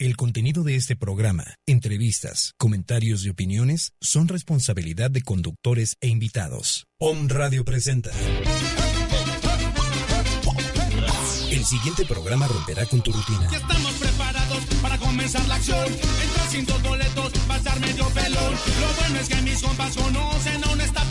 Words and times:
El 0.00 0.16
contenido 0.16 0.62
de 0.62 0.76
este 0.76 0.94
programa, 0.94 1.56
entrevistas, 1.66 2.54
comentarios 2.56 3.24
y 3.24 3.30
opiniones 3.30 3.94
son 4.00 4.28
responsabilidad 4.28 5.10
de 5.10 5.22
conductores 5.22 5.96
e 6.00 6.06
invitados. 6.06 6.86
Om 7.00 7.26
Radio 7.26 7.64
presenta. 7.64 8.12
El 11.50 11.64
siguiente 11.64 12.04
programa 12.04 12.46
romperá 12.46 12.86
con 12.86 13.02
tu 13.02 13.10
rutina. 13.10 13.48
Ya 13.50 13.58
estamos 13.58 13.92
preparados 13.94 14.64
para 14.80 14.98
comenzar 14.98 15.48
la 15.48 15.56
acción. 15.56 15.86
Entra 15.88 16.48
sin 16.48 16.64
dos 16.64 16.80
boletos, 16.84 17.32
pasar 17.48 17.80
medio 17.80 18.08
pelón. 18.10 18.54
Lo 18.80 18.94
bueno 19.00 19.18
es 19.18 19.28
que 19.28 19.42
mis 19.42 19.60
compas 19.60 19.96
conocen 19.96 20.62
a 20.62 20.70
un 20.74 20.80
staff 20.80 21.10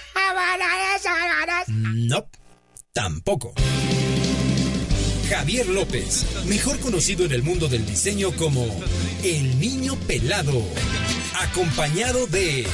No, 1.67 2.25
tampoco. 2.93 3.53
Javier 5.29 5.67
López, 5.67 6.25
mejor 6.45 6.77
conocido 6.79 7.25
en 7.25 7.31
el 7.31 7.41
mundo 7.41 7.69
del 7.69 7.85
diseño 7.85 8.35
como 8.35 8.65
el 9.23 9.59
niño 9.59 9.95
pelado, 10.07 10.61
acompañado 11.39 12.27
de 12.27 12.67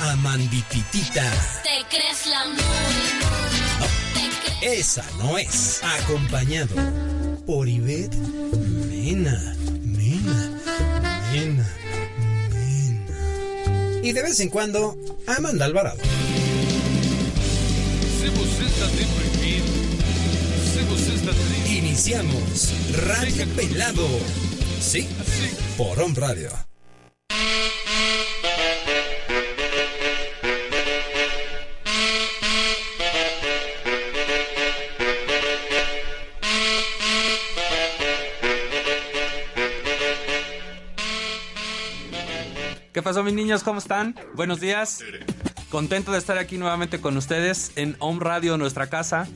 Amandititita. 0.00 1.30
Te 1.62 1.84
crees 1.88 2.26
la 2.26 2.46
muy, 2.46 2.56
crees. 4.44 4.80
Esa 4.80 5.04
no 5.18 5.38
es. 5.38 5.80
Acompañado 6.00 6.74
por 7.46 7.68
Ivette 7.68 8.16
Mena. 8.16 9.54
Mena. 9.82 10.60
Mena. 11.32 11.68
Mena. 12.52 14.00
Y 14.02 14.12
de 14.12 14.22
vez 14.22 14.40
en 14.40 14.48
cuando, 14.48 14.96
Amanda 15.26 15.64
Alvarado. 15.64 15.98
Se 18.20 18.28
você 18.28 18.64
está 18.64 18.86
deprimido, 18.88 19.66
se 20.62 20.82
você 20.82 21.14
está 21.14 21.32
triste, 21.32 21.78
Iniciamos 21.78 22.68
Radio 23.06 23.46
Pelado. 23.56 24.06
Sí, 24.78 25.08
por 25.78 25.98
Home 25.98 26.14
Radio. 26.14 26.50
¿Qué 42.92 43.02
pasó 43.02 43.22
mis 43.22 43.32
niños? 43.32 43.62
¿Cómo 43.62 43.78
están? 43.78 44.14
Buenos 44.34 44.60
días. 44.60 45.02
Contento 45.70 46.10
de 46.10 46.18
estar 46.18 46.36
aquí 46.36 46.58
nuevamente 46.58 47.00
con 47.00 47.16
ustedes 47.16 47.70
en 47.76 47.94
Home 48.00 48.18
Radio, 48.18 48.58
nuestra 48.58 48.88
casa. 48.88 49.28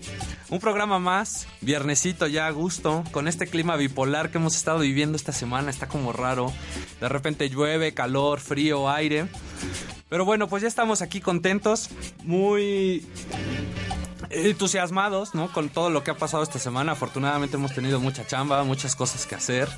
Un 0.48 0.58
programa 0.58 0.98
más, 0.98 1.46
viernesito 1.60 2.26
ya 2.26 2.48
a 2.48 2.50
gusto, 2.50 3.04
con 3.12 3.28
este 3.28 3.46
clima 3.46 3.76
bipolar 3.76 4.30
que 4.30 4.38
hemos 4.38 4.56
estado 4.56 4.80
viviendo 4.80 5.14
esta 5.14 5.30
semana, 5.30 5.70
está 5.70 5.86
como 5.86 6.12
raro. 6.12 6.52
De 7.00 7.08
repente 7.08 7.48
llueve, 7.48 7.94
calor, 7.94 8.40
frío, 8.40 8.90
aire. 8.90 9.28
Pero 10.08 10.24
bueno, 10.24 10.48
pues 10.48 10.62
ya 10.62 10.68
estamos 10.68 11.02
aquí 11.02 11.20
contentos, 11.20 11.88
muy 12.24 13.06
entusiasmados, 14.30 15.36
¿no? 15.36 15.52
Con 15.52 15.68
todo 15.68 15.88
lo 15.88 16.02
que 16.02 16.10
ha 16.10 16.16
pasado 16.16 16.42
esta 16.42 16.58
semana. 16.58 16.92
Afortunadamente 16.92 17.56
hemos 17.56 17.72
tenido 17.72 18.00
mucha 18.00 18.26
chamba, 18.26 18.64
muchas 18.64 18.96
cosas 18.96 19.24
que 19.26 19.36
hacer, 19.36 19.68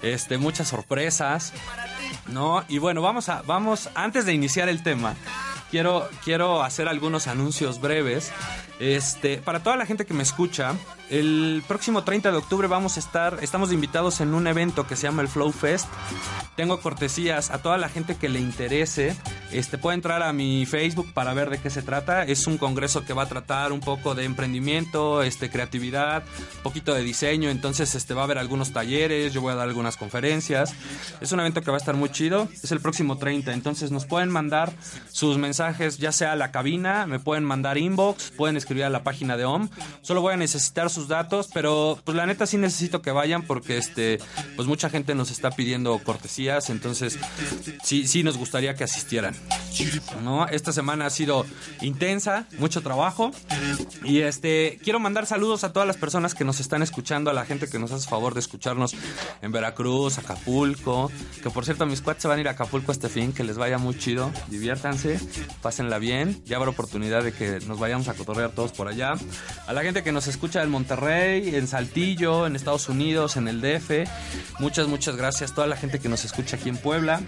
este, 0.00 0.38
muchas 0.38 0.68
sorpresas, 0.68 1.52
¿no? 2.26 2.64
Y 2.68 2.78
bueno, 2.78 3.02
vamos 3.02 3.28
a, 3.28 3.42
vamos, 3.42 3.90
antes 3.94 4.24
de 4.24 4.32
iniciar 4.32 4.70
el 4.70 4.82
tema, 4.82 5.14
quiero, 5.70 6.08
quiero 6.24 6.62
hacer 6.62 6.88
algunos 6.88 7.26
anuncios 7.26 7.80
breves. 7.80 8.32
Este, 8.80 9.36
para 9.36 9.62
toda 9.62 9.76
la 9.76 9.84
gente 9.84 10.06
que 10.06 10.14
me 10.14 10.22
escucha, 10.22 10.74
el 11.10 11.62
próximo 11.68 12.02
30 12.02 12.30
de 12.30 12.38
octubre 12.38 12.66
vamos 12.66 12.96
a 12.96 13.00
estar, 13.00 13.38
estamos 13.42 13.72
invitados 13.72 14.22
en 14.22 14.32
un 14.32 14.46
evento 14.46 14.86
que 14.86 14.96
se 14.96 15.02
llama 15.02 15.20
el 15.20 15.28
Flow 15.28 15.52
Fest. 15.52 15.86
Tengo 16.56 16.80
cortesías 16.80 17.50
a 17.50 17.58
toda 17.58 17.76
la 17.76 17.90
gente 17.90 18.16
que 18.16 18.30
le 18.30 18.40
interese. 18.40 19.14
Este 19.52 19.76
puede 19.76 19.96
entrar 19.96 20.22
a 20.22 20.32
mi 20.32 20.64
Facebook 20.64 21.12
para 21.12 21.34
ver 21.34 21.50
de 21.50 21.58
qué 21.58 21.68
se 21.68 21.82
trata. 21.82 22.22
Es 22.22 22.46
un 22.46 22.56
congreso 22.56 23.04
que 23.04 23.12
va 23.12 23.24
a 23.24 23.28
tratar 23.28 23.72
un 23.72 23.80
poco 23.80 24.14
de 24.14 24.24
emprendimiento, 24.24 25.22
este 25.22 25.50
creatividad, 25.50 26.22
un 26.56 26.62
poquito 26.62 26.94
de 26.94 27.02
diseño, 27.02 27.50
entonces 27.50 27.94
este 27.94 28.14
va 28.14 28.22
a 28.22 28.24
haber 28.24 28.38
algunos 28.38 28.72
talleres, 28.72 29.34
yo 29.34 29.42
voy 29.42 29.52
a 29.52 29.56
dar 29.56 29.68
algunas 29.68 29.98
conferencias. 29.98 30.74
Es 31.20 31.32
un 31.32 31.40
evento 31.40 31.60
que 31.60 31.70
va 31.70 31.76
a 31.76 31.80
estar 31.80 31.96
muy 31.96 32.08
chido. 32.08 32.48
Es 32.62 32.72
el 32.72 32.80
próximo 32.80 33.18
30, 33.18 33.52
entonces 33.52 33.90
nos 33.90 34.06
pueden 34.06 34.30
mandar 34.30 34.72
sus 35.10 35.36
mensajes 35.36 35.98
ya 35.98 36.12
sea 36.12 36.32
a 36.32 36.36
la 36.36 36.50
cabina, 36.50 37.06
me 37.06 37.18
pueden 37.18 37.44
mandar 37.44 37.76
inbox, 37.76 38.30
pueden 38.30 38.56
escribir 38.56 38.69
a 38.70 38.90
la 38.90 39.02
página 39.02 39.36
de 39.36 39.44
OM. 39.44 39.68
Solo 40.02 40.22
voy 40.22 40.34
a 40.34 40.36
necesitar 40.36 40.90
sus 40.90 41.08
datos, 41.08 41.48
pero 41.52 41.98
pues 42.04 42.16
la 42.16 42.26
neta 42.26 42.46
sí 42.46 42.56
necesito 42.56 43.02
que 43.02 43.10
vayan 43.10 43.42
porque 43.42 43.76
este 43.76 44.18
pues 44.56 44.68
mucha 44.68 44.88
gente 44.88 45.14
nos 45.14 45.30
está 45.30 45.50
pidiendo 45.50 45.98
cortesías, 46.02 46.70
entonces 46.70 47.18
sí 47.82 48.06
sí 48.06 48.22
nos 48.22 48.36
gustaría 48.36 48.74
que 48.74 48.84
asistieran. 48.84 49.34
¿No? 50.22 50.46
Esta 50.46 50.72
semana 50.72 51.06
ha 51.06 51.10
sido 51.10 51.46
intensa, 51.80 52.46
mucho 52.58 52.82
trabajo 52.82 53.32
y 54.04 54.20
este 54.20 54.78
quiero 54.82 55.00
mandar 55.00 55.26
saludos 55.26 55.64
a 55.64 55.72
todas 55.72 55.86
las 55.86 55.96
personas 55.96 56.34
que 56.34 56.44
nos 56.44 56.60
están 56.60 56.82
escuchando, 56.82 57.30
a 57.30 57.34
la 57.34 57.44
gente 57.44 57.68
que 57.68 57.78
nos 57.78 57.92
hace 57.92 58.08
favor 58.08 58.34
de 58.34 58.40
escucharnos 58.40 58.94
en 59.42 59.52
Veracruz, 59.52 60.18
Acapulco, 60.18 61.10
que 61.42 61.50
por 61.50 61.64
cierto 61.64 61.86
mis 61.86 62.00
cuates 62.00 62.22
se 62.22 62.28
van 62.28 62.38
a 62.38 62.40
ir 62.40 62.48
a 62.48 62.52
Acapulco 62.52 62.92
este 62.92 63.08
fin, 63.08 63.32
que 63.32 63.44
les 63.44 63.56
vaya 63.56 63.78
muy 63.78 63.96
chido, 63.96 64.30
diviértanse, 64.48 65.18
pásenla 65.62 65.98
bien, 65.98 66.42
ya 66.44 66.56
habrá 66.56 66.70
oportunidad 66.70 67.22
de 67.22 67.32
que 67.32 67.60
nos 67.66 67.78
vayamos 67.78 68.08
a 68.08 68.14
cotorrear 68.14 68.50
todos 68.50 68.59
por 68.68 68.88
allá. 68.88 69.14
A 69.66 69.72
la 69.72 69.82
gente 69.82 70.02
que 70.02 70.12
nos 70.12 70.26
escucha 70.26 70.62
en 70.62 70.70
Monterrey, 70.70 71.54
en 71.54 71.66
Saltillo, 71.66 72.46
en 72.46 72.56
Estados 72.56 72.88
Unidos, 72.88 73.36
en 73.36 73.48
el 73.48 73.60
DF, 73.60 74.08
muchas, 74.58 74.86
muchas 74.88 75.16
gracias. 75.16 75.54
Toda 75.54 75.66
la 75.66 75.76
gente 75.76 75.98
que 75.98 76.08
nos 76.08 76.24
escucha 76.24 76.56
aquí 76.56 76.68
en 76.68 76.76
Puebla. 76.76 77.20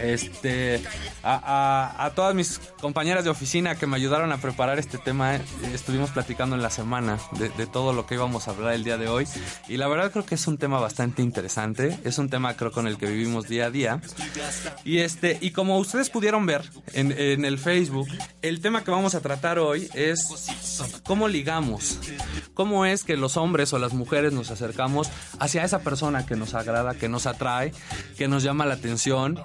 Este, 0.00 0.82
a, 1.22 2.12
todas 2.14 2.34
mis 2.34 2.60
compañeras 2.80 3.24
de 3.24 3.30
oficina 3.30 3.76
que 3.76 3.86
me 3.86 3.96
ayudaron 3.96 4.32
a 4.32 4.38
preparar 4.38 4.78
este 4.78 4.98
tema, 4.98 5.36
eh, 5.36 5.42
estuvimos 5.74 6.10
platicando 6.10 6.56
en 6.56 6.62
la 6.62 6.70
semana 6.70 7.18
de, 7.38 7.66
todo 7.66 7.92
lo 7.92 8.06
que 8.06 8.14
íbamos 8.14 8.48
a 8.48 8.52
hablar 8.52 8.72
el 8.72 8.84
día 8.84 8.96
de 8.96 9.08
hoy. 9.08 9.26
Y 9.68 9.76
la 9.76 9.88
verdad 9.88 10.10
creo 10.10 10.24
que 10.24 10.36
es 10.36 10.46
un 10.46 10.56
tema 10.56 10.80
bastante 10.80 11.22
interesante. 11.22 11.98
Es 12.04 12.18
un 12.18 12.30
tema 12.30 12.56
creo 12.56 12.72
con 12.72 12.86
el 12.86 12.96
que 12.96 13.06
vivimos 13.06 13.48
día 13.48 13.66
a 13.66 13.70
día. 13.70 14.00
Y 14.84 14.98
este, 14.98 15.38
y 15.40 15.50
como 15.50 15.78
ustedes 15.78 16.08
pudieron 16.10 16.46
ver 16.46 16.62
en 16.94 17.44
el 17.44 17.58
Facebook, 17.58 18.08
el 18.42 18.60
tema 18.60 18.84
que 18.84 18.90
vamos 18.90 19.14
a 19.14 19.20
tratar 19.20 19.58
hoy 19.58 19.88
es 19.94 20.24
cómo 21.04 21.28
ligamos. 21.28 21.98
Cómo 22.54 22.84
es 22.84 23.04
que 23.04 23.16
los 23.16 23.36
hombres 23.36 23.72
o 23.72 23.78
las 23.78 23.92
mujeres 23.92 24.32
nos 24.32 24.50
acercamos 24.50 25.08
hacia 25.38 25.64
esa 25.64 25.80
persona 25.80 26.26
que 26.26 26.36
nos 26.36 26.54
agrada, 26.54 26.94
que 26.94 27.08
nos 27.08 27.26
atrae, 27.26 27.72
que 28.16 28.28
nos 28.28 28.42
llama 28.42 28.66
la 28.66 28.74
atención. 28.74 29.38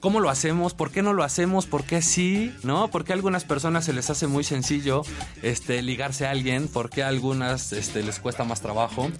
¿Cómo 0.00 0.20
lo 0.20 0.30
hacemos? 0.30 0.74
¿Por 0.74 0.90
qué 0.90 1.02
no 1.02 1.12
lo 1.12 1.24
hacemos? 1.24 1.66
¿Por 1.66 1.84
qué 1.84 2.02
sí? 2.02 2.54
¿No? 2.62 2.88
¿Por 2.88 3.04
qué 3.04 3.12
a 3.12 3.16
algunas 3.16 3.44
personas 3.44 3.84
se 3.84 3.92
les 3.92 4.10
hace 4.10 4.26
muy 4.26 4.44
sencillo 4.44 5.02
este, 5.42 5.82
ligarse 5.82 6.26
a 6.26 6.30
alguien? 6.30 6.68
¿Por 6.68 6.90
qué 6.90 7.02
a 7.02 7.08
algunas 7.08 7.72
este, 7.72 8.02
les 8.02 8.18
cuesta 8.18 8.44
más 8.44 8.60
trabajo? 8.60 9.10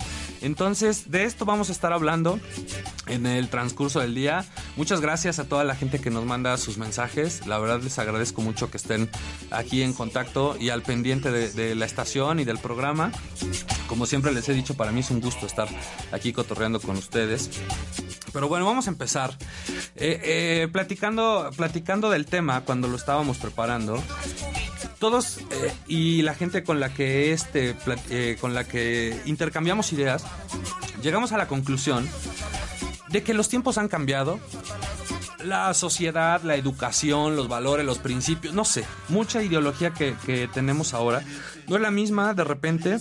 Entonces, 0.41 1.11
de 1.11 1.25
esto 1.25 1.45
vamos 1.45 1.69
a 1.69 1.73
estar 1.73 1.93
hablando 1.93 2.39
en 3.07 3.27
el 3.27 3.49
transcurso 3.49 4.01
del 4.01 4.15
día. 4.15 4.45
Muchas 4.77 5.01
gracias 5.01 5.39
a 5.39 5.45
toda 5.45 5.65
la 5.65 5.75
gente 5.75 6.01
que 6.01 6.11
nos 6.11 6.25
manda 6.25 6.57
sus 6.57 6.79
mensajes. 6.79 7.47
La 7.47 7.59
verdad 7.59 7.81
les 7.83 7.99
agradezco 7.99 8.43
mucho 8.43 8.71
que 8.71 8.77
estén 8.77 9.11
aquí 9.51 9.83
en 9.83 9.93
contacto 9.93 10.57
y 10.59 10.71
al 10.71 10.83
pendiente 10.87 11.31
de, 11.31 11.51
de 11.51 11.75
la 11.75 11.85
estación 11.85 12.41
y 12.41 12.45
del 12.45 12.59
programa. 12.59 13.13
Como 13.89 14.07
siempre 14.07 14.33
les 14.33 14.49
he 14.49 14.55
dicho, 14.55 14.75
para 14.75 14.93
mí 14.93 15.01
es 15.01 15.11
un 15.11 15.21
gusto 15.21 15.47
estar 15.47 15.69
aquí 16.13 16.33
cotorreando 16.33 16.81
con 16.81 16.97
ustedes. 16.97 17.51
Pero 18.33 18.49
bueno, 18.49 18.67
vamos 18.67 18.87
a 18.87 18.91
empezar. 18.91 19.37
Eh, 19.97 20.21
eh, 20.23 20.69
platicando, 20.71 21.51
platicando 21.57 22.11
del 22.11 22.27
tema 22.27 22.63
cuando 22.63 22.87
lo 22.87 22.97
estábamos 22.97 23.39
preparando. 23.39 24.03
Todos 24.99 25.39
eh, 25.39 25.73
y 25.87 26.23
la 26.23 26.35
gente 26.35 26.63
con 26.63 26.79
la 26.81 26.93
que 26.93 27.33
este 27.33 27.75
eh, 28.11 28.37
con 28.41 28.55
la 28.55 28.65
que 28.65 29.19
intercambiamos 29.25 29.93
ideas, 29.93 30.25
llegamos 31.03 31.33
a 31.33 31.39
la 31.39 31.49
conclusión 31.49 32.09
de 33.09 33.23
que 33.23 33.33
los 33.33 33.49
tiempos 33.49 33.79
han 33.79 33.89
cambiado. 33.89 34.39
La 35.45 35.73
sociedad, 35.75 36.43
la 36.43 36.57
educación, 36.57 37.37
los 37.37 37.49
valores, 37.49 37.85
los 37.85 37.99
principios, 37.99 38.55
no 38.55 38.65
sé, 38.65 38.85
mucha 39.09 39.43
ideología 39.43 39.93
que, 39.93 40.17
que 40.25 40.49
tenemos 40.49 40.95
ahora 40.95 41.23
no 41.69 41.77
es 41.77 41.83
la 41.83 41.91
misma 41.91 42.35
de 42.35 42.45
repente 42.45 42.99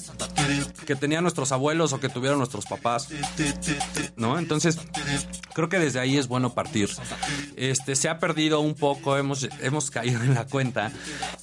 que 0.85 0.95
tenían 0.95 1.23
nuestros 1.23 1.51
abuelos 1.51 1.93
o 1.93 1.99
que 1.99 2.09
tuvieron 2.09 2.37
nuestros 2.37 2.65
papás, 2.65 3.09
¿no? 4.15 4.37
Entonces, 4.37 4.79
creo 5.53 5.69
que 5.69 5.79
desde 5.79 5.99
ahí 5.99 6.17
es 6.17 6.27
bueno 6.27 6.53
partir. 6.53 6.89
Este, 7.55 7.95
se 7.95 8.09
ha 8.09 8.19
perdido 8.19 8.59
un 8.59 8.75
poco, 8.75 9.17
hemos, 9.17 9.47
hemos 9.61 9.91
caído 9.91 10.21
en 10.23 10.33
la 10.33 10.45
cuenta 10.45 10.91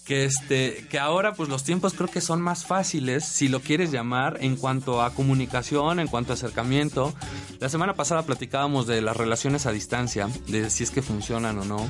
que 0.04 0.24
este, 0.24 0.86
que 0.88 0.98
ahora 0.98 1.34
pues 1.34 1.48
los 1.48 1.64
tiempos 1.64 1.94
creo 1.94 2.08
que 2.08 2.20
son 2.20 2.40
más 2.40 2.64
fáciles, 2.64 3.24
si 3.24 3.48
lo 3.48 3.60
quieres 3.60 3.90
llamar, 3.90 4.38
en 4.40 4.56
cuanto 4.56 5.02
a 5.02 5.14
comunicación, 5.14 6.00
en 6.00 6.08
cuanto 6.08 6.32
a 6.32 6.34
acercamiento. 6.34 7.14
La 7.58 7.68
semana 7.68 7.94
pasada 7.94 8.22
platicábamos 8.22 8.86
de 8.86 9.00
las 9.00 9.16
relaciones 9.16 9.66
a 9.66 9.72
distancia, 9.72 10.28
de 10.48 10.70
si 10.70 10.84
es 10.84 10.90
que 10.90 11.02
funcionan 11.02 11.58
o 11.58 11.64
no. 11.64 11.88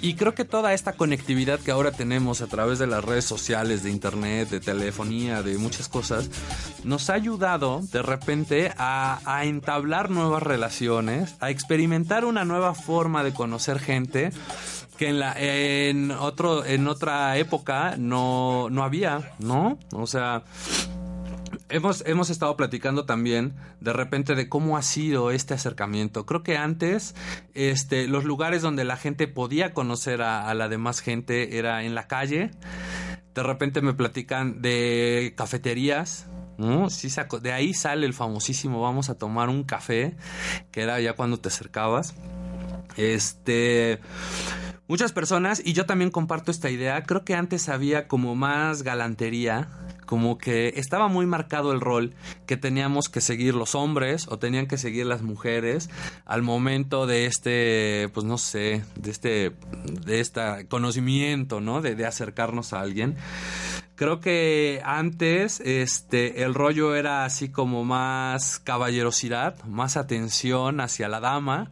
Y 0.00 0.14
creo 0.14 0.34
que 0.34 0.44
toda 0.44 0.74
esta 0.74 0.94
conectividad 0.94 1.60
que 1.60 1.70
ahora 1.70 1.92
tenemos 1.92 2.42
a 2.42 2.46
través 2.46 2.78
de 2.78 2.86
las 2.86 3.04
redes 3.04 3.24
sociales, 3.24 3.82
de 3.82 3.90
internet, 3.90 4.41
de 4.50 4.60
telefonía, 4.60 5.42
de 5.42 5.58
muchas 5.58 5.88
cosas, 5.88 6.30
nos 6.84 7.10
ha 7.10 7.14
ayudado 7.14 7.80
de 7.92 8.02
repente 8.02 8.72
a, 8.76 9.42
entablar 9.44 10.10
nuevas 10.10 10.42
relaciones, 10.42 11.36
a 11.40 11.50
experimentar 11.50 12.24
una 12.24 12.44
nueva 12.44 12.74
forma 12.74 13.24
de 13.24 13.32
conocer 13.32 13.78
gente 13.78 14.30
que 14.96 15.08
en 15.08 15.18
la 15.18 15.34
en 15.36 16.10
otro 16.10 16.64
en 16.64 16.86
otra 16.86 17.36
época 17.38 17.96
no 17.98 18.68
no 18.70 18.84
había, 18.84 19.32
¿no? 19.38 19.78
O 19.92 20.06
sea, 20.06 20.44
Hemos, 21.68 22.04
hemos 22.06 22.28
estado 22.28 22.54
platicando 22.54 23.06
también 23.06 23.54
de 23.80 23.94
repente 23.94 24.34
de 24.34 24.46
cómo 24.46 24.76
ha 24.76 24.82
sido 24.82 25.30
este 25.30 25.54
acercamiento. 25.54 26.26
Creo 26.26 26.42
que 26.42 26.58
antes 26.58 27.14
este, 27.54 28.08
los 28.08 28.24
lugares 28.24 28.60
donde 28.60 28.84
la 28.84 28.98
gente 28.98 29.26
podía 29.26 29.72
conocer 29.72 30.20
a 30.20 30.52
la 30.52 30.68
demás 30.68 31.00
gente 31.00 31.56
era 31.56 31.82
en 31.84 31.94
la 31.94 32.06
calle. 32.06 32.50
De 33.34 33.42
repente 33.42 33.80
me 33.80 33.94
platican 33.94 34.60
de 34.62 35.32
cafeterías, 35.36 36.26
¿no? 36.58 36.90
Sí, 36.90 37.08
saco- 37.08 37.40
de 37.40 37.52
ahí 37.52 37.72
sale 37.74 38.06
el 38.06 38.12
famosísimo 38.12 38.80
vamos 38.82 39.08
a 39.08 39.14
tomar 39.16 39.48
un 39.48 39.64
café, 39.64 40.16
que 40.70 40.82
era 40.82 41.00
ya 41.00 41.14
cuando 41.14 41.38
te 41.38 41.48
acercabas. 41.48 42.14
Este. 42.96 44.00
Muchas 44.88 45.12
personas, 45.12 45.62
y 45.64 45.72
yo 45.72 45.86
también 45.86 46.10
comparto 46.10 46.50
esta 46.50 46.68
idea, 46.68 47.02
creo 47.04 47.24
que 47.24 47.34
antes 47.34 47.68
había 47.70 48.06
como 48.08 48.34
más 48.34 48.82
galantería, 48.82 49.68
como 50.12 50.36
que 50.36 50.74
estaba 50.76 51.08
muy 51.08 51.24
marcado 51.24 51.72
el 51.72 51.80
rol 51.80 52.12
que 52.44 52.58
teníamos 52.58 53.08
que 53.08 53.22
seguir 53.22 53.54
los 53.54 53.74
hombres 53.74 54.26
o 54.28 54.38
tenían 54.38 54.66
que 54.66 54.76
seguir 54.76 55.06
las 55.06 55.22
mujeres 55.22 55.88
al 56.26 56.42
momento 56.42 57.06
de 57.06 57.24
este, 57.24 58.10
pues 58.12 58.26
no 58.26 58.36
sé, 58.36 58.84
de 58.94 59.10
este, 59.10 59.52
de 60.04 60.20
este 60.20 60.66
conocimiento, 60.68 61.62
¿no? 61.62 61.80
De, 61.80 61.94
de 61.94 62.04
acercarnos 62.04 62.74
a 62.74 62.80
alguien. 62.82 63.16
Creo 64.02 64.18
que 64.18 64.82
antes 64.84 65.60
este 65.60 66.42
el 66.42 66.54
rollo 66.54 66.96
era 66.96 67.24
así 67.24 67.50
como 67.50 67.84
más 67.84 68.58
caballerosidad, 68.58 69.62
más 69.62 69.96
atención 69.96 70.80
hacia 70.80 71.08
la 71.08 71.20
dama 71.20 71.70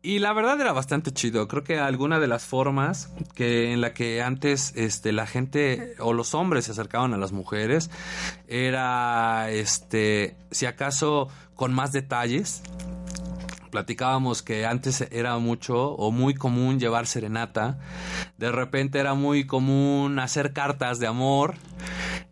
y 0.00 0.20
la 0.20 0.32
verdad 0.32 0.58
era 0.58 0.72
bastante 0.72 1.12
chido. 1.12 1.48
Creo 1.48 1.62
que 1.62 1.78
alguna 1.78 2.20
de 2.20 2.26
las 2.26 2.42
formas 2.46 3.12
que 3.34 3.70
en 3.70 3.82
la 3.82 3.92
que 3.92 4.22
antes 4.22 4.72
este 4.76 5.12
la 5.12 5.26
gente 5.26 5.94
o 5.98 6.14
los 6.14 6.34
hombres 6.34 6.64
se 6.64 6.70
acercaban 6.70 7.12
a 7.12 7.18
las 7.18 7.32
mujeres 7.32 7.90
era 8.48 9.50
este 9.50 10.38
si 10.52 10.64
acaso 10.64 11.28
con 11.54 11.74
más 11.74 11.92
detalles, 11.92 12.62
platicábamos 13.72 14.42
que 14.42 14.64
antes 14.66 15.00
era 15.10 15.36
mucho 15.38 15.94
o 15.94 16.12
muy 16.12 16.34
común 16.34 16.78
llevar 16.78 17.06
serenata. 17.08 17.78
De 18.38 18.52
repente 18.52 19.00
era 19.00 19.14
muy 19.14 19.44
común 19.46 20.20
hacer 20.20 20.52
cartas 20.52 21.00
de 21.00 21.08
amor. 21.08 21.54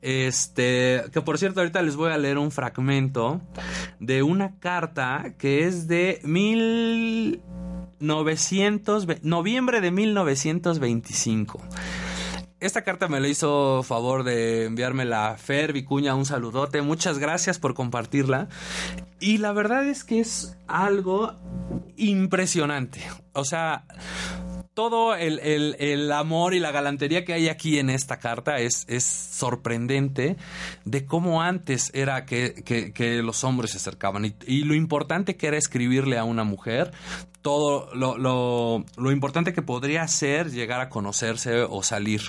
Este, 0.02 1.02
que 1.12 1.20
por 1.22 1.38
cierto, 1.38 1.58
ahorita 1.60 1.82
les 1.82 1.96
voy 1.96 2.12
a 2.12 2.18
leer 2.18 2.38
un 2.38 2.50
fragmento 2.52 3.40
de 3.98 4.22
una 4.22 4.58
carta 4.60 5.34
que 5.38 5.64
es 5.64 5.88
de 5.88 6.20
1900, 6.24 9.06
ve- 9.06 9.18
noviembre 9.22 9.80
de 9.80 9.90
1925. 9.90 11.60
Esta 12.60 12.82
carta 12.82 13.08
me 13.08 13.20
la 13.20 13.28
hizo 13.28 13.82
favor 13.82 14.22
de 14.22 14.66
enviarme 14.66 15.06
la 15.06 15.36
Fer 15.38 15.72
Vicuña, 15.72 16.14
un 16.14 16.26
saludote. 16.26 16.82
Muchas 16.82 17.18
gracias 17.18 17.58
por 17.58 17.72
compartirla. 17.72 18.48
Y 19.18 19.38
la 19.38 19.52
verdad 19.52 19.86
es 19.86 20.04
que 20.04 20.20
es 20.20 20.58
algo 20.66 21.32
impresionante. 21.96 23.00
O 23.32 23.46
sea, 23.46 23.84
todo 24.74 25.14
el, 25.16 25.38
el- 25.40 25.76
el 25.80 26.12
amor 26.12 26.54
y 26.54 26.60
la 26.60 26.70
galantería 26.70 27.24
que 27.24 27.32
hay 27.32 27.48
aquí 27.48 27.78
en 27.78 27.90
esta 27.90 28.18
carta 28.18 28.58
es, 28.58 28.84
es 28.88 29.04
sorprendente 29.04 30.36
de 30.84 31.04
cómo 31.04 31.42
antes 31.42 31.90
era 31.92 32.24
que, 32.24 32.54
que- 32.64 33.22
los 33.22 33.44
hombres 33.44 33.72
se 33.72 33.76
acercaban 33.78 34.24
y, 34.46 34.62
lo 34.64 34.74
importante 34.74 35.36
que 35.36 35.48
era 35.48 35.56
escribirle 35.58 36.18
a 36.18 36.24
una 36.24 36.44
mujer, 36.44 36.92
todo 37.42 37.92
lo, 37.94 38.16
lo- 38.16 38.84
lo 38.96 39.10
importante 39.10 39.52
que 39.52 39.62
podría 39.62 40.06
ser 40.08 40.50
llegar 40.50 40.80
a 40.80 40.88
conocerse 40.88 41.62
o 41.62 41.82
salir. 41.82 42.22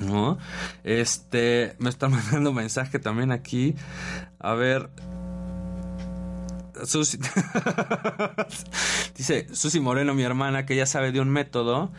¿No? 0.00 0.36
Este, 0.82 1.76
me 1.78 1.88
está 1.88 2.08
mandando 2.10 2.52
mensaje 2.52 2.98
también 2.98 3.30
aquí. 3.30 3.76
A 4.40 4.54
ver, 4.54 4.88
Susi. 6.84 7.18
dice 9.16 9.46
Susi 9.54 9.80
Moreno, 9.80 10.14
mi 10.14 10.22
hermana, 10.22 10.66
que 10.66 10.74
ella 10.74 10.86
sabe 10.86 11.12
de 11.12 11.20
un 11.20 11.28
método. 11.28 11.92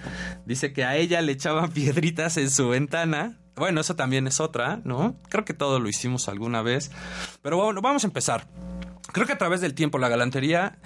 Dice 0.46 0.74
que 0.74 0.84
a 0.84 0.96
ella 0.98 1.22
le 1.22 1.32
echaban 1.32 1.72
piedritas 1.74 2.38
en 2.38 2.50
su 2.50 2.70
ventana. 2.70 3.40
Bueno, 3.56 3.82
eso 3.82 3.96
también 3.96 4.26
es 4.28 4.40
otra, 4.40 4.82
¿no? 4.84 5.16
Creo 5.30 5.46
que 5.46 5.54
todo 5.54 5.80
lo 5.80 5.88
hicimos 5.88 6.28
alguna 6.28 6.62
vez. 6.62 6.92
Pero 7.42 7.58
bueno, 7.58 7.82
vamos 7.82 8.04
a 8.04 8.08
empezar. 8.08 8.48
Creo 9.12 9.28
que 9.28 9.34
a 9.34 9.38
través 9.38 9.62
del 9.62 9.76
tiempo 9.76 10.00
la 10.00 10.10
galantería, 10.10 10.80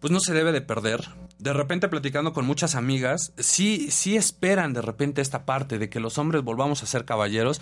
pues 0.00 0.10
no 0.10 0.20
se 0.20 0.32
debe 0.32 0.52
de 0.52 0.62
perder. 0.62 1.06
De 1.42 1.52
repente 1.52 1.88
platicando 1.88 2.32
con 2.32 2.46
muchas 2.46 2.76
amigas, 2.76 3.32
sí, 3.36 3.90
sí 3.90 4.16
esperan 4.16 4.74
de 4.74 4.80
repente 4.80 5.20
esta 5.20 5.44
parte 5.44 5.80
de 5.80 5.90
que 5.90 5.98
los 5.98 6.16
hombres 6.16 6.44
volvamos 6.44 6.84
a 6.84 6.86
ser 6.86 7.04
caballeros, 7.04 7.60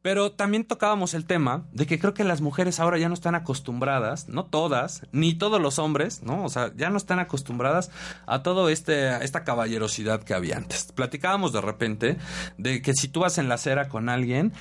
pero 0.00 0.32
también 0.32 0.64
tocábamos 0.64 1.12
el 1.12 1.26
tema 1.26 1.66
de 1.72 1.86
que 1.86 1.98
creo 1.98 2.14
que 2.14 2.24
las 2.24 2.40
mujeres 2.40 2.80
ahora 2.80 2.96
ya 2.96 3.08
no 3.08 3.12
están 3.12 3.34
acostumbradas, 3.34 4.30
no 4.30 4.46
todas, 4.46 5.02
ni 5.12 5.34
todos 5.34 5.60
los 5.60 5.78
hombres, 5.78 6.22
¿no? 6.22 6.42
O 6.42 6.48
sea, 6.48 6.72
ya 6.74 6.88
no 6.88 6.96
están 6.96 7.18
acostumbradas 7.18 7.90
a 8.24 8.42
todo 8.42 8.70
este, 8.70 9.22
esta 9.22 9.44
caballerosidad 9.44 10.22
que 10.22 10.32
había 10.32 10.56
antes. 10.56 10.90
Platicábamos 10.94 11.52
de 11.52 11.60
repente 11.60 12.16
de 12.56 12.80
que 12.80 12.94
si 12.94 13.08
tú 13.08 13.20
vas 13.20 13.36
en 13.36 13.50
la 13.50 13.56
acera 13.56 13.90
con 13.90 14.08
alguien, 14.08 14.54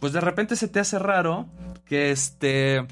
pues 0.00 0.12
de 0.12 0.20
repente 0.20 0.56
se 0.56 0.66
te 0.66 0.80
hace 0.80 0.98
raro 0.98 1.46
que 1.84 2.10
este 2.10 2.84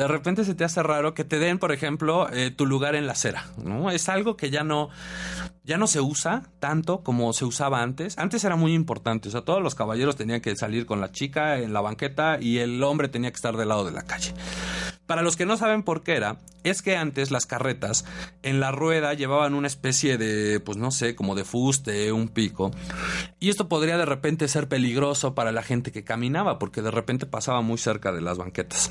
de 0.00 0.08
repente 0.08 0.46
se 0.46 0.54
te 0.54 0.64
hace 0.64 0.82
raro 0.82 1.12
que 1.12 1.24
te 1.24 1.38
den, 1.38 1.58
por 1.58 1.72
ejemplo, 1.72 2.26
eh, 2.32 2.50
tu 2.50 2.64
lugar 2.64 2.94
en 2.94 3.04
la 3.04 3.12
acera, 3.12 3.44
¿no? 3.62 3.90
Es 3.90 4.08
algo 4.08 4.34
que 4.34 4.48
ya 4.48 4.64
no, 4.64 4.88
ya 5.64 5.76
no 5.76 5.86
se 5.86 6.00
usa 6.00 6.44
tanto 6.58 7.02
como 7.02 7.32
se 7.32 7.44
usaba 7.44 7.82
antes. 7.82 8.18
Antes 8.18 8.44
era 8.44 8.56
muy 8.56 8.74
importante, 8.74 9.28
o 9.28 9.32
sea, 9.32 9.42
todos 9.42 9.62
los 9.62 9.74
caballeros 9.74 10.16
tenían 10.16 10.40
que 10.40 10.56
salir 10.56 10.86
con 10.86 11.00
la 11.00 11.12
chica 11.12 11.58
en 11.58 11.72
la 11.72 11.80
banqueta 11.80 12.38
y 12.40 12.58
el 12.58 12.82
hombre 12.82 13.08
tenía 13.08 13.30
que 13.30 13.36
estar 13.36 13.56
del 13.56 13.68
lado 13.68 13.84
de 13.84 13.92
la 13.92 14.02
calle. 14.02 14.32
Para 15.06 15.22
los 15.22 15.36
que 15.36 15.44
no 15.44 15.56
saben 15.56 15.82
por 15.82 16.04
qué 16.04 16.14
era, 16.14 16.36
es 16.62 16.82
que 16.82 16.96
antes 16.96 17.32
las 17.32 17.44
carretas 17.44 18.04
en 18.44 18.60
la 18.60 18.70
rueda 18.70 19.12
llevaban 19.14 19.54
una 19.54 19.66
especie 19.66 20.18
de, 20.18 20.60
pues 20.60 20.78
no 20.78 20.92
sé, 20.92 21.16
como 21.16 21.34
de 21.34 21.44
fuste, 21.44 22.12
un 22.12 22.28
pico. 22.28 22.70
Y 23.40 23.48
esto 23.48 23.68
podría 23.68 23.98
de 23.98 24.06
repente 24.06 24.46
ser 24.46 24.68
peligroso 24.68 25.34
para 25.34 25.50
la 25.50 25.64
gente 25.64 25.90
que 25.90 26.04
caminaba, 26.04 26.60
porque 26.60 26.80
de 26.80 26.92
repente 26.92 27.26
pasaba 27.26 27.60
muy 27.60 27.78
cerca 27.78 28.12
de 28.12 28.20
las 28.20 28.38
banquetas. 28.38 28.88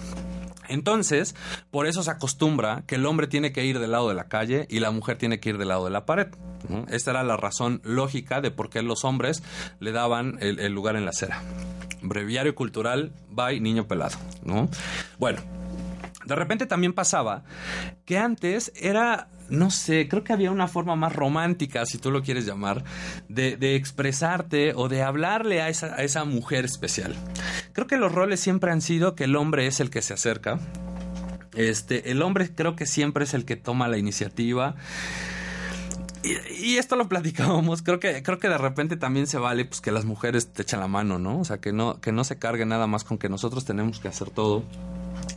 Entonces, 0.67 1.35
por 1.71 1.87
eso 1.87 2.03
se 2.03 2.11
acostumbra 2.11 2.83
que 2.85 2.95
el 2.95 3.05
hombre 3.05 3.27
tiene 3.27 3.51
que 3.51 3.65
ir 3.65 3.79
del 3.79 3.91
lado 3.91 4.09
de 4.09 4.15
la 4.15 4.27
calle 4.27 4.67
y 4.69 4.79
la 4.79 4.91
mujer 4.91 5.17
tiene 5.17 5.39
que 5.39 5.49
ir 5.49 5.57
del 5.57 5.69
lado 5.69 5.85
de 5.85 5.91
la 5.91 6.05
pared. 6.05 6.27
Esta 6.89 7.11
era 7.11 7.23
la 7.23 7.37
razón 7.37 7.81
lógica 7.83 8.41
de 8.41 8.51
por 8.51 8.69
qué 8.69 8.81
los 8.81 9.05
hombres 9.05 9.43
le 9.79 9.91
daban 9.91 10.37
el, 10.41 10.71
lugar 10.71 10.95
en 10.95 11.05
la 11.05 11.11
acera. 11.11 11.41
Breviario 12.01 12.55
cultural, 12.55 13.11
by 13.29 13.59
niño 13.59 13.87
pelado. 13.87 14.17
¿no? 14.43 14.69
Bueno, 15.17 15.41
de 16.25 16.35
repente 16.35 16.65
también 16.65 16.93
pasaba 16.93 17.43
que 18.05 18.17
antes 18.17 18.71
era, 18.75 19.27
no 19.49 19.71
sé, 19.71 20.07
creo 20.07 20.23
que 20.23 20.31
había 20.31 20.51
una 20.51 20.67
forma 20.67 20.95
más 20.95 21.15
romántica, 21.15 21.85
si 21.85 21.97
tú 21.97 22.11
lo 22.11 22.21
quieres 22.21 22.45
llamar, 22.45 22.83
de, 23.27 23.57
de 23.57 23.75
expresarte 23.75 24.73
o 24.75 24.89
de 24.89 25.01
hablarle 25.01 25.61
a 25.61 25.69
esa, 25.69 25.95
a 25.95 26.03
esa 26.03 26.25
mujer 26.25 26.65
especial. 26.65 27.15
Creo 27.73 27.87
que 27.87 27.97
los 27.97 28.11
roles 28.11 28.39
siempre 28.39 28.71
han 28.71 28.81
sido 28.81 29.15
que 29.15 29.25
el 29.25 29.35
hombre 29.35 29.67
es 29.67 29.79
el 29.79 29.89
que 29.89 30.01
se 30.01 30.13
acerca. 30.13 30.59
Este, 31.55 32.11
el 32.11 32.21
hombre 32.21 32.53
creo 32.53 32.75
que 32.75 32.85
siempre 32.85 33.23
es 33.23 33.33
el 33.33 33.45
que 33.45 33.55
toma 33.55 33.87
la 33.87 33.97
iniciativa. 33.97 34.75
Y, 36.23 36.77
esto 36.77 36.95
lo 36.95 37.07
platicábamos, 37.07 37.81
creo 37.81 37.99
que, 37.99 38.21
creo 38.23 38.39
que 38.39 38.49
de 38.49 38.57
repente 38.57 38.97
también 38.97 39.27
se 39.27 39.37
vale 39.37 39.65
pues 39.65 39.79
que 39.79 39.91
las 39.91 40.05
mujeres 40.05 40.51
te 40.51 40.63
echan 40.63 40.81
la 40.81 40.87
mano, 40.87 41.17
¿no? 41.17 41.39
O 41.39 41.45
sea, 41.45 41.59
que 41.59 41.71
no, 41.71 42.01
que 42.01 42.11
no 42.11 42.23
se 42.23 42.37
cargue 42.37 42.65
nada 42.65 42.87
más 42.87 43.03
con 43.03 43.17
que 43.17 43.29
nosotros 43.29 43.63
tenemos 43.63 43.99
que 43.99 44.09
hacer 44.09 44.29
todo. 44.29 44.63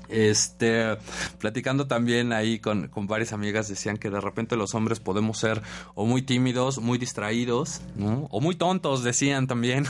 Este, 0.09 0.99
platicando 1.39 1.87
también 1.87 2.33
ahí 2.33 2.59
con, 2.59 2.89
con 2.89 3.07
varias 3.07 3.33
amigas 3.33 3.69
decían 3.69 3.97
que 3.97 4.11
de 4.11 4.21
repente 4.21 4.57
los 4.57 4.75
hombres 4.75 5.01
podemos 5.01 5.39
ser 5.39 5.63
o 5.95 6.05
muy 6.05 6.23
tímidos, 6.23 6.81
muy 6.81 6.99
distraídos, 6.99 7.81
¿no? 7.97 8.27
O 8.31 8.41
muy 8.41 8.57
tontos, 8.57 9.05
decían 9.05 9.47
también. 9.47 9.87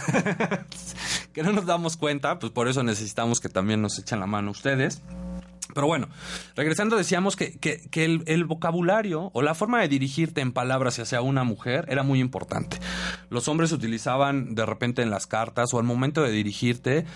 que 1.32 1.42
no 1.42 1.52
nos 1.52 1.66
damos 1.66 1.96
cuenta, 1.96 2.38
pues 2.38 2.52
por 2.52 2.68
eso 2.68 2.82
necesitamos 2.82 3.40
que 3.40 3.48
también 3.48 3.80
nos 3.80 3.98
echen 3.98 4.20
la 4.20 4.26
mano 4.26 4.50
ustedes. 4.50 5.02
Pero 5.74 5.86
bueno, 5.86 6.08
regresando 6.56 6.96
decíamos 6.96 7.36
que, 7.36 7.58
que- 7.58 8.04
el, 8.04 8.22
el 8.26 8.44
vocabulario 8.44 9.30
o 9.32 9.42
la 9.42 9.54
forma 9.54 9.80
de 9.80 9.88
dirigirte 9.88 10.40
en 10.40 10.52
palabras 10.52 10.98
hacia 10.98 11.20
una 11.22 11.44
mujer 11.44 11.86
era 11.88 12.02
muy 12.02 12.20
importante. 12.20 12.78
Los 13.30 13.48
hombres 13.48 13.72
utilizaban 13.72 14.54
de 14.54 14.66
repente 14.66 15.02
en 15.02 15.10
las 15.10 15.26
cartas 15.26 15.72
o 15.74 15.78
al 15.78 15.84
momento 15.84 16.22
de 16.22 16.30
dirigirte 16.30 17.06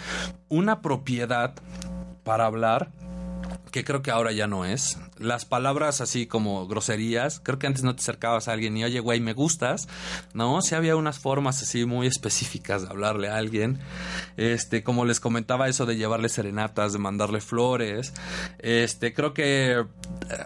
una 0.49 0.81
propiedad 0.81 1.55
para 2.25 2.47
hablar 2.47 2.91
que 3.71 3.85
creo 3.85 4.03
que 4.03 4.11
ahora 4.11 4.33
ya 4.33 4.47
no 4.47 4.65
es. 4.65 4.99
Las 5.19 5.45
palabras 5.45 6.01
así 6.01 6.27
como 6.27 6.67
groserías, 6.67 7.41
creo 7.41 7.59
que 7.59 7.67
antes 7.67 7.83
no 7.83 7.95
te 7.95 8.01
acercabas 8.01 8.49
a 8.49 8.53
alguien 8.53 8.77
y 8.77 8.85
oye, 8.85 9.01
güey, 9.01 9.21
me 9.21 9.33
gustas, 9.33 9.89
¿no? 10.35 10.63
Sí 10.63 10.75
había 10.75 10.97
unas 10.97 11.19
formas 11.19 11.63
así 11.63 11.85
muy 11.85 12.07
específicas 12.07 12.83
de 12.83 12.89
hablarle 12.89 13.29
a 13.29 13.37
alguien. 13.37 13.79
Este, 14.37 14.83
como 14.83 15.05
les 15.05 15.21
comentaba 15.21 15.69
eso 15.69 15.87
de 15.87 15.97
llevarle 15.97 16.29
serenatas, 16.29 16.93
de 16.93 16.99
mandarle 16.99 17.41
flores. 17.41 18.13
Este, 18.59 19.13
creo 19.13 19.35
que 19.35 19.73
eh, 19.73 19.85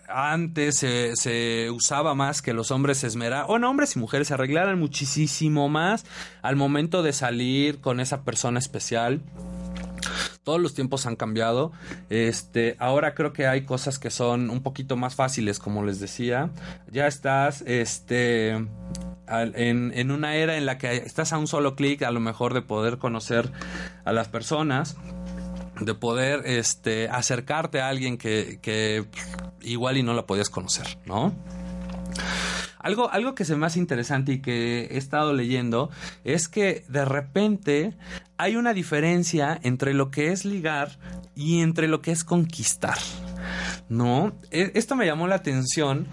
antes 0.08 0.78
se, 0.78 1.70
usaba 1.70 2.14
más 2.14 2.42
que 2.42 2.52
los 2.52 2.70
hombres 2.70 2.98
se 2.98 3.06
esmeraran, 3.06 3.46
bueno, 3.46 3.70
hombres 3.70 3.96
y 3.96 3.98
mujeres 3.98 4.28
se 4.28 4.34
arreglaran 4.34 4.78
muchísimo 4.78 5.68
más 5.68 6.04
al 6.42 6.56
momento 6.56 7.02
de 7.02 7.12
salir 7.12 7.80
con 7.80 8.00
esa 8.00 8.22
persona 8.22 8.58
especial 8.58 9.20
todos 10.44 10.60
los 10.60 10.74
tiempos 10.74 11.06
han 11.06 11.16
cambiado. 11.16 11.72
Este, 12.08 12.76
ahora 12.78 13.14
creo 13.14 13.32
que 13.32 13.46
hay 13.46 13.64
cosas 13.64 13.98
que 13.98 14.10
son 14.10 14.50
un 14.50 14.62
poquito 14.62 14.96
más 14.96 15.14
fáciles, 15.14 15.58
como 15.58 15.84
les 15.84 16.00
decía. 16.00 16.50
Ya 16.90 17.06
estás, 17.06 17.62
este, 17.66 18.50
en, 18.50 19.92
en 19.94 20.10
una 20.10 20.36
era 20.36 20.56
en 20.56 20.66
la 20.66 20.78
que 20.78 20.96
estás 20.96 21.32
a 21.32 21.38
un 21.38 21.46
solo 21.46 21.76
clic, 21.76 22.02
a 22.02 22.10
lo 22.10 22.20
mejor 22.20 22.54
de 22.54 22.62
poder 22.62 22.98
conocer 22.98 23.50
a 24.04 24.12
las 24.12 24.28
personas 24.28 24.96
de 25.80 25.94
poder 25.94 26.42
este 26.44 27.08
acercarte 27.08 27.80
a 27.80 27.88
alguien 27.88 28.18
que, 28.18 28.58
que 28.60 29.06
igual 29.62 29.96
y 29.96 30.02
no 30.02 30.14
la 30.14 30.26
podías 30.26 30.50
conocer, 30.50 30.98
¿no? 31.06 31.34
Algo, 32.80 33.10
algo 33.10 33.34
que 33.34 33.44
se 33.44 33.56
me 33.56 33.66
hace 33.66 33.78
interesante 33.78 34.32
y 34.32 34.40
que 34.40 34.86
he 34.90 34.96
estado 34.98 35.32
leyendo 35.34 35.90
es 36.24 36.48
que 36.48 36.84
de 36.88 37.04
repente 37.04 37.94
hay 38.38 38.56
una 38.56 38.72
diferencia 38.72 39.58
entre 39.62 39.94
lo 39.94 40.10
que 40.10 40.32
es 40.32 40.44
ligar 40.44 40.98
y 41.36 41.60
entre 41.60 41.88
lo 41.88 42.00
que 42.02 42.10
es 42.10 42.24
conquistar. 42.24 42.96
¿No? 43.88 44.32
E- 44.50 44.72
Esto 44.74 44.96
me 44.96 45.06
llamó 45.06 45.26
la 45.28 45.34
atención 45.36 46.06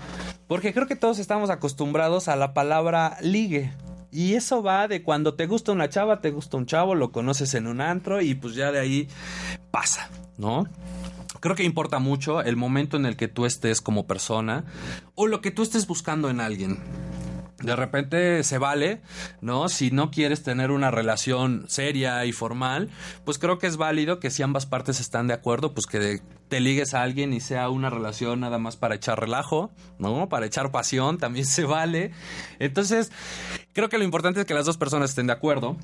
porque 0.47 0.73
creo 0.73 0.87
que 0.87 0.95
todos 0.95 1.19
estamos 1.19 1.49
acostumbrados 1.49 2.27
a 2.27 2.35
la 2.35 2.53
palabra 2.53 3.17
ligue. 3.21 3.73
Y 4.11 4.35
eso 4.35 4.63
va 4.63 4.87
de 4.87 5.03
cuando 5.03 5.33
te 5.35 5.47
gusta 5.47 5.73
una 5.73 5.89
chava, 5.89 6.21
te 6.21 6.31
gusta 6.31 6.57
un 6.57 6.65
chavo, 6.65 6.95
lo 6.95 7.11
conoces 7.11 7.53
en 7.53 7.67
un 7.67 7.81
antro 7.81 8.21
y 8.21 8.35
pues 8.35 8.55
ya 8.55 8.71
de 8.71 8.79
ahí 8.79 9.07
pasa, 9.69 10.09
¿no? 10.37 10.65
Creo 11.39 11.55
que 11.55 11.63
importa 11.63 11.99
mucho 11.99 12.41
el 12.41 12.55
momento 12.55 12.97
en 12.97 13.05
el 13.05 13.15
que 13.15 13.27
tú 13.27 13.45
estés 13.45 13.81
como 13.81 14.07
persona 14.07 14.65
o 15.15 15.27
lo 15.27 15.41
que 15.41 15.51
tú 15.51 15.63
estés 15.63 15.87
buscando 15.87 16.29
en 16.29 16.39
alguien. 16.39 16.79
De 17.61 17.75
repente 17.75 18.43
se 18.43 18.59
vale, 18.59 19.01
¿no? 19.41 19.67
Si 19.67 19.89
no 19.89 20.11
quieres 20.11 20.43
tener 20.43 20.69
una 20.69 20.91
relación 20.91 21.65
seria 21.67 22.23
y 22.25 22.31
formal, 22.31 22.89
pues 23.25 23.39
creo 23.39 23.57
que 23.57 23.65
es 23.65 23.77
válido 23.77 24.19
que 24.19 24.29
si 24.29 24.43
ambas 24.43 24.67
partes 24.67 24.99
están 24.99 25.25
de 25.25 25.33
acuerdo, 25.33 25.73
pues 25.73 25.87
que 25.87 26.21
te 26.49 26.59
ligues 26.59 26.93
a 26.93 27.01
alguien 27.01 27.33
y 27.33 27.39
sea 27.39 27.69
una 27.69 27.89
relación 27.89 28.41
nada 28.41 28.59
más 28.59 28.77
para 28.77 28.93
echar 28.93 29.19
relajo, 29.19 29.71
¿no? 29.97 30.29
Para 30.29 30.45
echar 30.45 30.71
pasión, 30.71 31.17
también 31.19 31.47
se 31.47 31.63
vale. 31.63 32.11
Entonces, 32.59 33.11
creo 33.73 33.89
que 33.89 33.97
lo 33.97 34.03
importante 34.03 34.41
es 34.41 34.45
que 34.45 34.53
las 34.53 34.67
dos 34.67 34.77
personas 34.77 35.09
estén 35.09 35.25
de 35.25 35.33
acuerdo. 35.33 35.77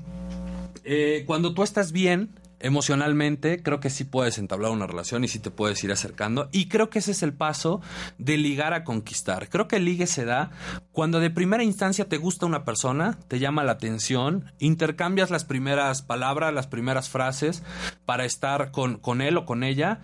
Eh, 0.84 1.24
cuando 1.26 1.54
tú 1.54 1.64
estás 1.64 1.90
bien 1.90 2.38
emocionalmente, 2.64 3.62
creo 3.62 3.78
que 3.78 3.90
sí 3.90 4.04
puedes 4.04 4.38
entablar 4.38 4.70
una 4.70 4.86
relación 4.86 5.22
y 5.22 5.28
sí 5.28 5.38
te 5.38 5.50
puedes 5.50 5.84
ir 5.84 5.92
acercando. 5.92 6.48
Y 6.50 6.68
creo 6.68 6.88
que 6.88 7.00
ese 7.00 7.10
es 7.10 7.22
el 7.22 7.34
paso 7.34 7.82
de 8.16 8.38
ligar 8.38 8.72
a 8.72 8.84
conquistar. 8.84 9.50
Creo 9.50 9.68
que 9.68 9.76
el 9.76 9.84
ligue 9.84 10.06
se 10.06 10.24
da 10.24 10.50
cuando 10.90 11.20
de 11.20 11.28
primera 11.28 11.62
instancia 11.62 12.08
te 12.08 12.16
gusta 12.16 12.46
una 12.46 12.64
persona, 12.64 13.18
te 13.28 13.38
llama 13.38 13.64
la 13.64 13.72
atención, 13.72 14.50
intercambias 14.60 15.30
las 15.30 15.44
primeras 15.44 16.00
palabras, 16.00 16.54
las 16.54 16.66
primeras 16.66 17.10
frases 17.10 17.62
para 18.06 18.24
estar 18.24 18.70
con, 18.70 18.96
con 18.96 19.20
él 19.20 19.36
o 19.36 19.44
con 19.44 19.62
ella. 19.62 20.00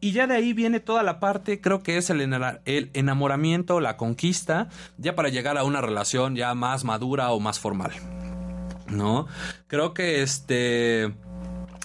Y 0.00 0.12
ya 0.12 0.28
de 0.28 0.36
ahí 0.36 0.52
viene 0.52 0.78
toda 0.78 1.02
la 1.02 1.18
parte, 1.18 1.60
creo 1.60 1.82
que 1.82 1.96
es 1.96 2.10
el, 2.10 2.20
enamoramiento, 2.94 3.80
la 3.80 3.96
conquista, 3.96 4.68
ya 4.98 5.16
para 5.16 5.30
llegar 5.30 5.58
a 5.58 5.64
una 5.64 5.80
relación 5.80 6.36
ya 6.36 6.54
más 6.54 6.84
madura 6.84 7.32
o 7.32 7.40
más 7.40 7.58
formal. 7.58 7.90
¿no? 8.88 9.26
Creo 9.66 9.94
que 9.94 10.22
este 10.22 11.12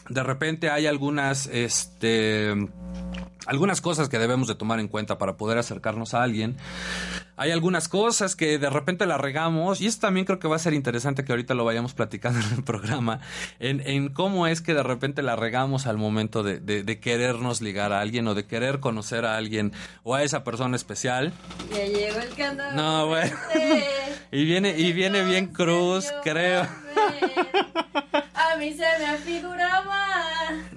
de 0.10 0.24
repente 0.24 0.70
hay 0.70 0.88
algunas 0.88 1.48
este 1.48 2.54
algunas 3.50 3.82
cosas 3.82 4.10
que 4.10 4.20
debemos 4.20 4.48
de 4.48 4.56
tomar 4.56 4.80
en 4.80 4.88
cuenta 4.88 5.18
para 5.18 5.36
poder 5.38 5.58
acercarnos 5.58 6.14
a 6.14 6.22
alguien. 6.24 6.58
Hay 7.36 7.52
algunas 7.52 7.88
cosas 7.88 8.36
que 8.36 8.58
de 8.60 8.70
repente 8.70 9.06
la 9.06 9.18
regamos 9.18 9.80
y 9.82 9.88
esto 9.88 10.02
también 10.08 10.26
creo 10.26 10.40
que 10.40 10.48
va 10.48 10.58
a 10.58 10.60
ser 10.60 10.74
interesante 10.74 11.24
que 11.24 11.32
ahorita 11.32 11.54
lo 11.54 11.64
vayamos 11.66 11.94
platicando 11.94 12.40
en 12.48 12.54
el 12.58 12.64
programa, 12.64 13.22
en, 13.60 13.82
en 13.88 14.10
cómo 14.10 14.46
es 14.48 14.62
que 14.62 14.74
de 14.74 14.84
repente 14.84 15.22
la 15.24 15.36
regamos 15.36 15.88
al 15.88 15.98
momento 15.98 16.44
de, 16.44 16.60
de- 16.60 16.84
de 16.84 17.00
querernos 17.00 17.62
ligar 17.62 17.92
a 17.94 18.02
alguien 18.02 18.28
o 18.28 18.36
de 18.36 18.46
querer 18.46 18.80
conocer 18.80 19.26
a 19.26 19.36
alguien 19.38 19.72
o 20.04 20.16
a 20.16 20.24
esa 20.24 20.44
persona 20.44 20.76
especial. 20.76 21.34
Ya 21.72 21.86
llegó 21.86 22.20
el 22.20 22.30
candado. 22.36 22.76
No, 22.76 23.08
bueno. 23.08 23.36
Y 24.32 24.46
viene, 24.46 24.78
y 24.78 24.94
viene 24.94 25.24
bien 25.24 25.48
cruz, 25.48 26.06
creo. 26.24 26.62
A 28.34 28.56
mí 28.58 28.72
se 28.74 28.86
me 29.00 29.08
afiguraba. 29.08 30.06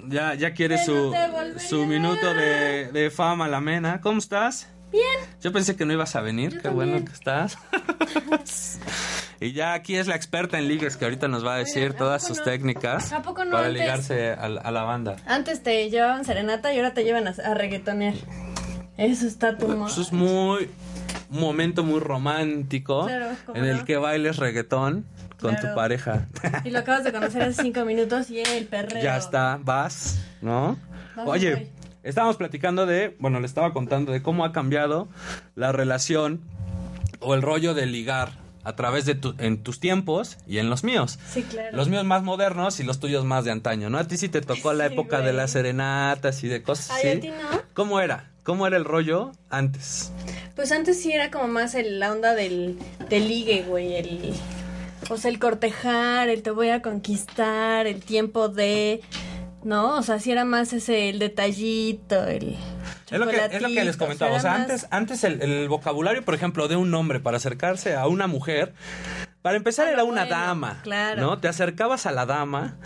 Ya, 0.09 0.35
ya 0.35 0.53
quiere 0.55 0.83
su, 0.85 1.15
su 1.59 1.85
minuto 1.87 2.33
de, 2.33 2.62
de 2.93 3.11
fama, 3.11 3.49
la 3.49 3.61
mena. 3.61 4.01
¿Cómo 4.01 4.19
estás? 4.19 4.69
Bien. 4.91 5.05
Yo 5.41 5.53
pensé 5.53 5.75
que 5.77 5.85
no 5.87 5.93
ibas 5.93 6.17
a 6.17 6.21
venir. 6.21 6.55
Yo 6.55 6.63
Qué 6.63 6.69
bueno 6.69 7.05
que 7.05 7.13
estás. 7.13 7.57
y 9.41 9.53
ya 9.53 9.73
aquí 9.73 9.97
es 9.97 10.07
la 10.07 10.17
experta 10.17 10.59
en 10.59 10.69
ligues 10.69 10.97
que 10.97 11.05
ahorita 11.05 11.29
nos 11.29 11.47
va 11.47 11.55
a 11.55 11.59
decir 11.59 11.83
Oigan, 11.83 11.95
¿a 11.95 11.99
todas 11.99 12.27
sus 12.27 12.39
no? 12.39 12.45
técnicas 12.45 13.13
¿A 13.13 13.23
poco 13.23 13.45
no 13.45 13.53
para 13.53 13.67
antes? 13.69 13.81
ligarse 13.81 14.33
a, 14.33 14.45
a 14.45 14.71
la 14.71 14.83
banda. 14.83 15.17
Antes 15.27 15.63
te 15.63 15.89
llevaban 15.89 16.25
serenata 16.25 16.73
y 16.73 16.77
ahora 16.77 16.93
te 16.93 17.05
llevan 17.05 17.27
a, 17.27 17.31
a 17.31 17.55
reggaetonear. 17.55 18.15
Eso 18.99 19.27
está 19.27 19.57
tu 19.57 19.87
Eso 19.87 20.03
es 20.03 20.13
muy 20.13 20.69
un 21.31 21.41
momento 21.41 21.83
muy 21.83 21.99
romántico 21.99 23.07
Claro, 23.07 23.29
¿cómo 23.47 23.59
en 23.59 23.65
el 23.65 23.85
que 23.85 23.97
bailes 23.97 24.37
reggaetón 24.37 25.07
con 25.41 25.57
tu 25.57 25.75
pareja. 25.75 26.29
Y 26.65 26.71
lo 26.71 26.79
acabas 26.79 27.03
de 27.05 27.13
conocer 27.13 27.43
hace 27.43 27.63
cinco 27.63 27.85
minutos 27.85 28.31
y 28.31 28.41
el 28.41 28.67
perreo. 28.67 29.03
Ya 29.03 29.17
está, 29.17 29.59
vas, 29.61 30.21
¿no? 30.41 30.79
Vamos, 31.17 31.33
Oye. 31.33 31.69
Estábamos 32.03 32.37
platicando 32.37 32.87
de, 32.87 33.17
bueno, 33.19 33.41
le 33.41 33.47
estaba 33.47 33.73
contando 33.73 34.13
de 34.13 34.23
cómo 34.23 34.45
ha 34.45 34.53
cambiado 34.53 35.09
la 35.55 35.73
relación 35.73 36.41
o 37.21 37.35
el 37.35 37.43
rollo 37.43 37.75
de 37.75 37.87
ligar 37.87 38.41
a 38.65 38.77
través 38.77 39.07
de 39.07 39.17
tu, 39.17 39.35
en 39.39 39.63
tus 39.63 39.81
tiempos 39.81 40.39
y 40.47 40.59
en 40.59 40.71
los 40.71 40.85
míos. 40.85 41.19
Sí, 41.33 41.43
claro. 41.43 41.77
Los 41.77 41.89
míos 41.89 42.05
más 42.05 42.23
modernos 42.23 42.79
y 42.79 42.85
los 42.85 43.01
tuyos 43.01 43.25
más 43.25 43.45
de 43.45 43.51
antaño, 43.51 43.91
¿no? 43.91 43.99
A 43.99 44.05
ti 44.07 44.17
sí 44.17 44.29
te 44.29 44.41
tocó 44.41 44.73
la 44.73 44.87
Sí, 44.87 44.95
época 44.95 45.21
de 45.21 45.33
las 45.33 45.51
serenatas 45.51 46.45
y 46.45 46.49
de 46.49 46.63
cosas 46.63 46.91
Ay, 46.93 47.09
así. 47.09 47.19
¿a 47.19 47.21
ti 47.21 47.29
no? 47.29 47.61
¿Cómo 47.75 48.01
era? 48.01 48.31
¿Cómo 48.45 48.67
era 48.67 48.77
el 48.77 48.85
rollo 48.85 49.33
antes? 49.51 50.13
Pues 50.55 50.71
antes 50.73 51.01
sí 51.01 51.13
era 51.13 51.31
como 51.31 51.49
más 51.49 51.75
el, 51.75 51.99
la 51.99 52.13
onda 52.13 52.35
del, 52.35 52.79
del 53.09 53.29
ligue, 53.29 53.63
güey. 53.67 53.95
El, 53.97 54.33
o 55.11 55.17
sea, 55.17 55.31
el 55.31 55.39
cortejar, 55.41 56.29
el 56.29 56.43
te 56.43 56.51
voy 56.53 56.69
a 56.69 56.83
conquistar, 56.83 57.87
el 57.89 58.01
tiempo 58.03 58.49
de. 58.49 59.01
¿No? 59.65 59.97
O 59.97 60.03
sea, 60.03 60.19
sí 60.19 60.33
era 60.33 60.45
más 60.45 60.73
ese, 60.73 61.09
el 61.11 61.19
detallito, 61.19 62.25
el. 62.27 62.57
Es 63.11 63.19
lo, 63.19 63.27
que, 63.29 63.37
es 63.51 63.61
lo 63.63 63.69
que 63.69 63.85
les 63.85 63.97
comentaba. 63.97 64.35
O 64.37 64.41
sea, 64.41 64.55
antes, 64.55 64.87
antes 64.91 65.23
el, 65.25 65.41
el 65.43 65.69
vocabulario, 65.69 66.25
por 66.25 66.35
ejemplo, 66.35 66.67
de 66.67 66.77
un 66.77 66.93
hombre 66.95 67.21
para 67.21 67.37
acercarse 67.37 67.95
a 67.95 68.07
una 68.07 68.27
mujer, 68.27 68.73
para 69.43 69.57
empezar 69.57 69.87
Ah, 69.89 69.91
era 69.93 70.05
una 70.05 70.23
bueno, 70.23 70.37
dama. 70.37 70.81
claro. 70.83 71.21
¿No? 71.21 71.39
Te 71.39 71.49
acercabas 71.49 72.07
a 72.07 72.13
la 72.13 72.25
dama 72.27 72.77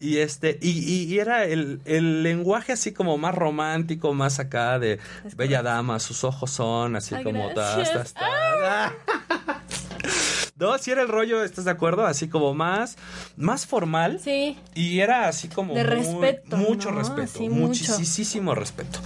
y 0.00 0.18
este, 0.18 0.58
y, 0.60 0.70
y- 0.70 1.04
y 1.04 1.18
era 1.20 1.44
el, 1.44 1.80
el 1.84 2.22
lenguaje 2.24 2.72
así 2.72 2.92
como 2.92 3.18
más 3.18 3.34
romántico, 3.34 4.12
más 4.14 4.38
acá 4.40 4.78
de 4.80 4.98
Es 5.24 5.36
bella 5.36 5.62
dama, 5.62 6.00
sus 6.00 6.24
ojos 6.24 6.50
son 6.50 6.96
así 6.96 7.14
Ay, 7.14 7.22
como 7.24 7.48
tas, 7.54 7.92
tas, 7.92 8.14
tas. 8.14 8.92
No, 10.58 10.76
si 10.78 10.90
era 10.90 11.02
el 11.02 11.08
rollo, 11.08 11.44
¿estás 11.44 11.64
de 11.66 11.70
acuerdo? 11.70 12.04
Así 12.04 12.28
como 12.28 12.52
más, 12.52 12.96
más 13.36 13.64
formal. 13.66 14.18
Sí, 14.22 14.58
Y 14.74 14.98
era 15.00 15.28
así 15.28 15.46
como 15.48 15.74
De 15.74 15.84
muy- 15.84 15.94
respeto, 15.94 16.56
mucho 16.56 16.90
¿no? 16.90 16.98
respeto, 16.98 17.40
mucho. 17.42 17.92
muchísimo 17.98 18.54
respeto. 18.56 18.98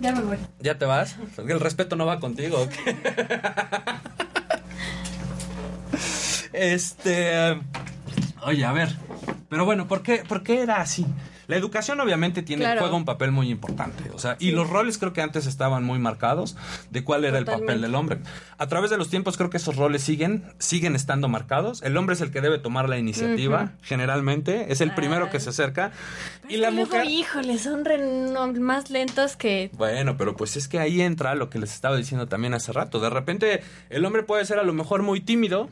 ya 0.00 0.12
me 0.12 0.22
voy. 0.22 0.38
¿Ya 0.60 0.76
te 0.76 0.84
vas? 0.84 1.14
El 1.38 1.60
respeto 1.60 1.94
no 1.94 2.04
va 2.04 2.18
contigo. 2.18 2.66
este. 6.52 7.60
Oye, 8.42 8.64
a 8.64 8.72
ver. 8.72 8.96
Pero 9.48 9.64
bueno, 9.64 9.86
¿por 9.86 10.02
qué, 10.02 10.24
¿por 10.28 10.42
qué 10.42 10.62
era 10.62 10.80
así? 10.80 11.06
La 11.46 11.56
educación 11.56 12.00
obviamente 12.00 12.42
tiene, 12.42 12.64
Claro. 12.64 12.80
juega 12.80 12.96
un 12.96 13.04
papel 13.04 13.30
muy 13.32 13.50
importante. 13.50 14.10
O 14.12 14.18
sea, 14.18 14.36
y 14.40 14.50
los 14.50 14.68
roles 14.68 14.98
creo 14.98 15.12
que 15.12 15.22
antes 15.22 15.46
estaban 15.46 15.84
muy 15.84 15.98
marcados 15.98 16.56
de 16.90 17.04
cuál 17.04 17.24
era 17.24 17.38
el 17.38 17.44
papel 17.44 17.80
del 17.80 17.94
hombre. 17.94 18.18
A 18.58 18.66
través 18.66 18.90
de 18.90 18.96
los 18.98 19.08
tiempos 19.10 19.36
creo 19.36 19.48
que 19.50 19.56
esos 19.58 19.76
roles 19.76 20.02
siguen, 20.02 20.44
siguen 20.58 20.96
estando 20.96 21.28
marcados. 21.28 21.82
El 21.82 21.96
hombre 21.96 22.14
es 22.14 22.20
el 22.20 22.30
que 22.30 22.40
debe 22.40 22.58
tomar 22.58 22.88
la 22.88 22.98
iniciativa, 22.98 23.72
generalmente. 23.82 24.72
Es 24.72 24.80
el 24.80 24.94
primero 24.94 25.30
que 25.30 25.38
se 25.40 25.50
acerca. 25.50 25.92
Y 26.48 26.56
la 26.56 26.70
Luego, 26.70 26.86
mujer. 26.94 27.06
híjole, 27.10 27.58
son 27.58 27.84
re- 27.84 27.98
no, 28.32 28.52
más 28.54 28.90
lentos 28.90 29.36
que... 29.36 29.70
Bueno, 29.74 30.16
pero 30.16 30.36
pues 30.36 30.56
es 30.56 30.68
que 30.68 30.78
ahí 30.78 31.00
entra 31.00 31.34
lo 31.34 31.50
que 31.50 31.58
les 31.58 31.72
estaba 31.72 31.96
diciendo 31.96 32.26
también 32.28 32.54
hace 32.54 32.72
rato. 32.72 32.98
De 33.00 33.10
repente 33.10 33.62
el 33.90 34.04
hombre 34.04 34.22
puede 34.22 34.44
ser 34.44 34.58
a 34.58 34.62
lo 34.64 34.72
mejor 34.72 35.02
muy 35.02 35.20
tímido, 35.20 35.68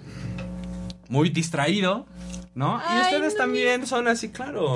muy 1.09 1.29
distraído, 1.31 2.07
¿no? 2.55 2.81
y 2.95 3.01
ustedes 3.01 3.33
no, 3.35 3.39
también 3.39 3.87
son 3.87 4.09
así, 4.09 4.29
claro. 4.31 4.75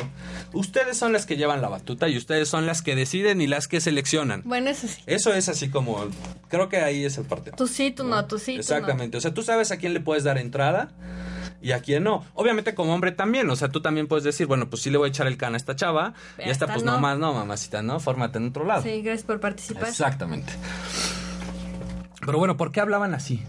Ustedes 0.52 0.96
son 0.96 1.12
las 1.12 1.26
que 1.26 1.36
llevan 1.36 1.62
la 1.62 1.68
batuta 1.68 2.08
y 2.08 2.16
ustedes 2.16 2.48
son 2.48 2.66
las 2.66 2.82
que 2.82 2.96
deciden 2.96 3.40
y 3.40 3.46
las 3.46 3.68
que 3.68 3.80
seleccionan. 3.80 4.42
Bueno, 4.44 4.70
eso 4.70 4.88
sí. 4.88 5.00
Eso 5.06 5.32
es 5.32 5.48
así 5.48 5.68
como, 5.70 6.06
creo 6.48 6.68
que 6.68 6.78
ahí 6.78 7.04
es 7.04 7.18
el 7.18 7.24
parte. 7.24 7.52
Tú 7.52 7.66
sí, 7.66 7.90
tú 7.90 8.04
no, 8.04 8.24
tú 8.26 8.38
sí, 8.38 8.52
tú 8.52 8.56
no. 8.56 8.60
Exactamente, 8.60 9.16
o 9.16 9.20
sea, 9.20 9.32
tú 9.32 9.42
sabes 9.42 9.70
a 9.70 9.76
quién 9.76 9.94
le 9.94 10.00
puedes 10.00 10.24
dar 10.24 10.38
entrada 10.38 10.90
y 11.60 11.72
a 11.72 11.80
quién 11.80 12.04
no. 12.04 12.24
Obviamente 12.34 12.74
como 12.74 12.94
hombre 12.94 13.12
también, 13.12 13.48
o 13.50 13.56
sea, 13.56 13.68
tú 13.68 13.80
también 13.80 14.06
puedes 14.06 14.24
decir, 14.24 14.46
bueno, 14.46 14.68
pues 14.68 14.82
sí 14.82 14.90
le 14.90 14.98
voy 14.98 15.08
a 15.08 15.10
echar 15.10 15.26
el 15.26 15.36
can 15.36 15.54
a 15.54 15.56
esta 15.56 15.76
chava 15.76 16.14
y 16.34 16.36
Pero 16.38 16.50
esta 16.50 16.66
pues 16.66 16.82
no. 16.82 16.92
nomás 16.92 17.18
no, 17.18 17.32
mamacita, 17.32 17.82
¿no? 17.82 18.00
Fórmate 18.00 18.38
en 18.38 18.48
otro 18.48 18.64
lado. 18.64 18.82
Sí, 18.82 19.02
gracias 19.02 19.24
por 19.24 19.40
participar. 19.40 19.88
Exactamente. 19.88 20.52
Pero 22.24 22.38
bueno, 22.38 22.56
¿por 22.56 22.72
qué 22.72 22.80
hablaban 22.80 23.14
así? 23.14 23.42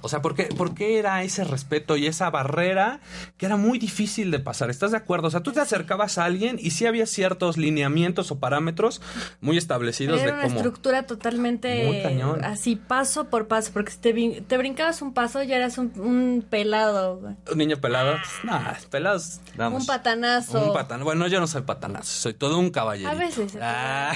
O 0.00 0.08
sea, 0.08 0.22
¿por 0.22 0.34
qué, 0.34 0.44
¿por 0.44 0.74
qué 0.74 0.98
era 0.98 1.22
ese 1.22 1.42
respeto 1.44 1.96
y 1.96 2.06
esa 2.06 2.30
barrera 2.30 3.00
que 3.36 3.46
era 3.46 3.56
muy 3.56 3.78
difícil 3.78 4.30
de 4.30 4.38
pasar? 4.38 4.70
¿Estás 4.70 4.92
de 4.92 4.96
acuerdo? 4.96 5.28
O 5.28 5.30
sea, 5.30 5.40
tú 5.40 5.52
te 5.52 5.60
acercabas 5.60 6.18
a 6.18 6.24
alguien 6.24 6.58
y 6.60 6.70
sí 6.70 6.86
había 6.86 7.06
ciertos 7.06 7.56
lineamientos 7.58 8.30
o 8.30 8.38
parámetros 8.38 9.00
muy 9.40 9.56
establecidos 9.58 10.20
Era 10.20 10.26
de 10.26 10.32
una 10.34 10.42
cómo... 10.44 10.56
estructura 10.56 11.06
totalmente 11.06 11.84
Muy 11.86 12.02
cañón. 12.02 12.44
así, 12.44 12.76
paso 12.76 13.24
por 13.28 13.48
paso, 13.48 13.70
porque 13.72 13.90
si 13.92 13.98
te, 13.98 14.14
brin- 14.14 14.44
te 14.46 14.56
brincabas 14.56 15.02
un 15.02 15.12
paso 15.14 15.42
ya 15.42 15.56
eras 15.56 15.78
un, 15.78 15.92
un 15.96 16.44
pelado. 16.48 17.20
Un 17.50 17.58
niño 17.58 17.76
pelado. 17.78 18.16
No, 18.44 18.60
pelados. 18.90 19.40
Vamos. 19.56 19.80
Un 19.82 19.86
patanazo. 19.86 20.64
Un 20.68 20.72
patanazo. 20.74 21.04
Bueno, 21.04 21.26
yo 21.26 21.40
no 21.40 21.46
soy 21.46 21.62
patanazo, 21.62 22.04
soy 22.20 22.34
todo 22.34 22.58
un 22.58 22.70
caballero. 22.70 23.10
A 23.10 23.14
veces. 23.14 23.58
Ah. 23.60 24.12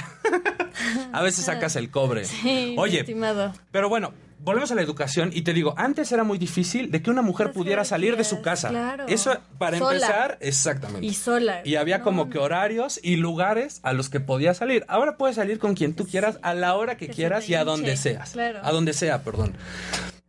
a 1.11 1.21
veces 1.21 1.45
sacas 1.45 1.75
el 1.75 1.89
cobre. 1.91 2.23
Sí, 2.43 2.75
Oye, 2.77 2.99
estimado. 3.01 3.53
Pero 3.71 3.89
bueno, 3.89 4.13
volvemos 4.43 4.71
a 4.71 4.75
la 4.75 4.81
educación 4.81 5.31
y 5.33 5.41
te 5.43 5.53
digo, 5.53 5.73
antes 5.77 6.11
era 6.11 6.23
muy 6.23 6.37
difícil 6.37 6.91
de 6.91 7.01
que 7.01 7.09
una 7.09 7.21
mujer 7.21 7.47
Las 7.47 7.55
pudiera 7.55 7.85
salir 7.85 8.17
de 8.17 8.23
su 8.23 8.41
casa. 8.41 8.69
claro. 8.69 9.05
Eso, 9.07 9.37
para 9.57 9.77
Sola. 9.79 9.93
empezar, 9.95 10.37
exactamente. 10.41 11.05
Y 11.05 11.13
sola. 11.13 11.61
Y 11.63 11.75
había 11.75 11.99
No, 11.99 12.03
como 12.03 12.29
que 12.29 12.37
horarios 12.39 12.99
y 13.01 13.15
lugares 13.15 13.79
a 13.83 13.93
los 13.93 14.09
que 14.09 14.19
podías 14.19 14.57
salir. 14.57 14.85
Ahora 14.87 15.17
puedes 15.17 15.37
salir 15.37 15.59
con 15.59 15.75
quien 15.75 15.93
tú 15.95 16.05
quieras, 16.05 16.39
a 16.41 16.53
la 16.53 16.75
hora 16.75 16.97
que, 16.97 17.07
quieras 17.07 17.49
y 17.49 17.55
a 17.55 17.59
hinche, 17.61 17.65
donde 17.71 17.97
seas. 17.97 18.31
claro. 18.31 18.59
A 18.63 18.71
donde 18.71 18.93
sea, 18.93 19.23
perdón. 19.23 19.55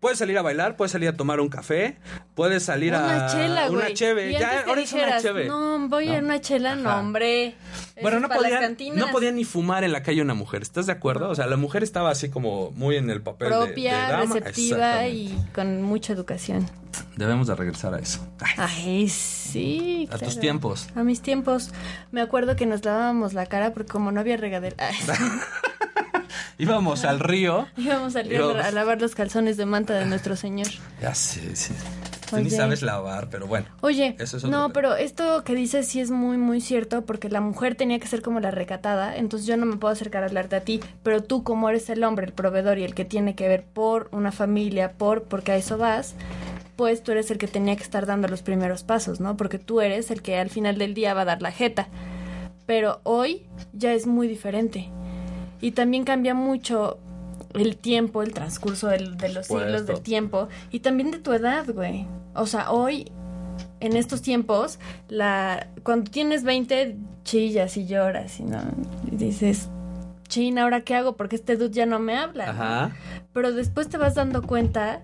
Puedes 0.05 0.19
salir 0.19 0.37
a 0.37 0.43
bailar, 0.43 0.77
puedes 0.77 0.93
salir 0.93 1.09
a 1.09 1.17
tomar 1.17 1.41
un 1.41 1.49
café, 1.49 1.97
puedes 2.35 2.63
salir 2.63 2.95
a 2.95 3.05
Una 3.07 3.27
chela, 3.27 3.69
güey. 3.69 3.79
una 3.87 3.95
cheve. 3.95 4.33
Y 4.33 4.35
Ya, 4.35 4.65
ahora 4.69 4.83
es 4.83 4.93
una 4.93 5.19
cheve. 5.19 5.47
No, 5.47 5.89
voy 5.89 6.11
a 6.11 6.21
No. 6.21 6.27
una 6.27 6.41
chela, 6.43 6.77
no, 6.77 6.91
Ajá. 6.91 7.01
hombre. 7.01 7.55
Bueno, 8.03 8.21
no 8.21 8.29
podían, 8.29 8.77
no 8.97 9.07
podían 9.09 9.37
ni 9.37 9.45
fumar 9.45 9.83
en 9.83 9.93
la 9.93 10.03
calle 10.03 10.21
una 10.21 10.35
mujer. 10.35 10.61
¿Estás 10.61 10.85
de 10.85 10.93
acuerdo? 10.93 11.31
O 11.31 11.35
sea, 11.35 11.47
la 11.47 11.57
mujer 11.57 11.83
estaba 11.83 12.11
así 12.11 12.29
como 12.29 12.71
muy 12.73 12.97
en 12.97 13.09
el 13.09 13.23
papel 13.23 13.49
de- 13.49 13.57
propia, 13.57 13.95
de, 13.97 14.13
dama. 14.13 14.35
receptiva 14.35 15.07
y 15.09 15.35
con 15.55 15.81
mucha 15.81 16.13
educación. 16.13 16.69
Debemos 17.17 17.47
de 17.47 17.55
regresar 17.55 17.95
a 17.95 17.99
eso. 17.99 18.29
Ay, 18.41 18.55
Ay, 18.59 19.09
sí. 19.09 20.07
a 20.13 20.19
tus 20.19 20.39
tiempos. 20.39 20.87
A 20.95 21.03
mis 21.03 21.23
tiempos. 21.23 21.71
Me 22.13 22.21
acuerdo 22.21 22.57
que 22.57 22.67
nos 22.67 22.85
lavábamos 22.85 23.33
la 23.33 23.47
cara 23.47 23.73
porque 23.73 23.91
como 23.91 24.13
no 24.13 24.21
había 24.21 24.37
regadera. 24.37 24.77
Íbamos 26.65 27.05
al 27.05 27.21
río. 27.21 27.67
íbamos 27.77 28.17
a, 28.17 28.23
Íbamos. 28.23 28.65
a 28.65 28.71
lavar 28.71 29.01
los 29.01 29.15
calzones 29.15 29.57
de 29.57 29.67
manta 29.67 29.95
de 29.95 30.07
nuestro 30.07 30.37
señor. 30.37 30.69
Ya 31.01 31.15
sé, 31.15 31.55
sí. 31.57 31.73
Tú 32.31 32.39
ni 32.39 32.51
sabes 32.51 32.83
lavar, 32.83 33.29
pero 33.31 33.47
bueno. 33.47 33.67
Oye, 33.81 34.17
Eso 34.19 34.39
es 34.39 34.45
otro 34.45 34.51
no, 34.59 34.73
pero 34.73 34.97
esto 34.97 35.45
que 35.45 35.55
dices 35.55 35.87
sí 35.87 36.01
es 36.01 36.11
muy, 36.11 36.37
muy 36.37 36.61
cierto 36.61 37.05
porque 37.05 37.29
la 37.29 37.41
mujer 37.41 37.75
tenía 37.77 37.99
que 38.01 38.07
ser 38.09 38.23
como 38.23 38.41
la 38.41 38.51
recatada, 38.51 39.17
entonces 39.17 39.47
yo 39.47 39.57
no 39.57 39.67
me 39.67 39.77
puedo 39.77 39.93
acercar 39.93 40.23
a 40.23 40.27
hablarte 40.27 40.57
a 40.57 40.61
ti, 40.61 40.81
pero 41.03 41.23
tú 41.23 41.45
como 41.45 41.69
eres 41.69 41.91
el 41.91 42.03
hombre, 42.03 42.27
el 42.27 42.33
proveedor 42.33 42.79
y 42.79 42.85
el 42.85 42.95
que 42.95 43.05
tiene 43.05 43.35
que 43.35 43.47
ver 43.47 43.63
por 43.63 44.09
una 44.11 44.33
familia, 44.33 44.93
por 44.93 45.25
porque 45.25 45.53
a 45.53 45.57
eso 45.57 45.79
vas, 45.79 46.15
pues 46.77 47.03
tú 47.03 47.13
eres 47.13 47.31
el 47.31 47.39
que 47.39 47.47
tenía 47.47 47.77
que 47.77 47.85
estar 47.85 48.07
dando 48.07 48.27
los 48.27 48.43
primeros 48.43 48.83
pasos, 48.83 49.21
¿no? 49.21 49.37
Porque 49.37 49.59
tú 49.59 49.81
eres 49.81 50.11
el 50.11 50.23
que 50.23 50.39
al 50.39 50.51
final 50.51 50.77
del 50.79 50.95
día 50.95 51.15
va 51.15 51.21
a 51.21 51.27
dar 51.27 51.43
la 51.43 51.53
jeta. 51.53 51.89
Pero 52.67 53.01
hoy 53.05 53.47
ya 53.75 53.93
es 53.93 54.07
muy 54.07 54.27
diferente. 54.27 54.91
Y 55.65 55.71
también 55.73 56.05
cambia 56.05 56.35
mucho 56.35 56.99
el 57.55 57.77
tiempo, 57.77 58.23
el 58.23 58.35
transcurso 58.35 58.89
del- 58.89 59.17
de 59.17 59.31
los 59.31 59.47
siglos 59.47 59.87
del 59.87 60.01
tiempo 60.03 60.49
y 60.71 60.81
también 60.81 61.11
de 61.11 61.19
tu 61.19 61.33
edad, 61.33 61.65
güey. 61.73 62.07
O 62.35 62.47
sea, 62.47 62.71
hoy 62.71 63.11
en 63.81 63.97
estos 63.97 64.21
tiempos, 64.23 64.79
la 65.09 65.69
cuando 65.83 66.11
tienes 66.11 66.43
20 66.45 66.97
chillas 67.23 67.77
y 67.77 67.87
lloras 67.87 68.41
y 68.41 68.43
no 68.43 68.61
y 69.11 69.17
dices, 69.17 69.69
"Chin, 70.29 70.59
ahora 70.59 70.81
qué 70.83 70.97
hago 70.97 71.17
porque 71.17 71.37
este 71.37 71.57
dude 71.57 71.71
ya 71.73 71.87
no 71.87 71.99
me 71.99 72.17
habla." 72.19 72.51
Ajá. 72.51 72.97
Pero 73.33 73.53
después 73.53 73.89
te 73.89 73.97
vas 73.97 74.15
dando 74.17 74.43
cuenta 74.43 75.03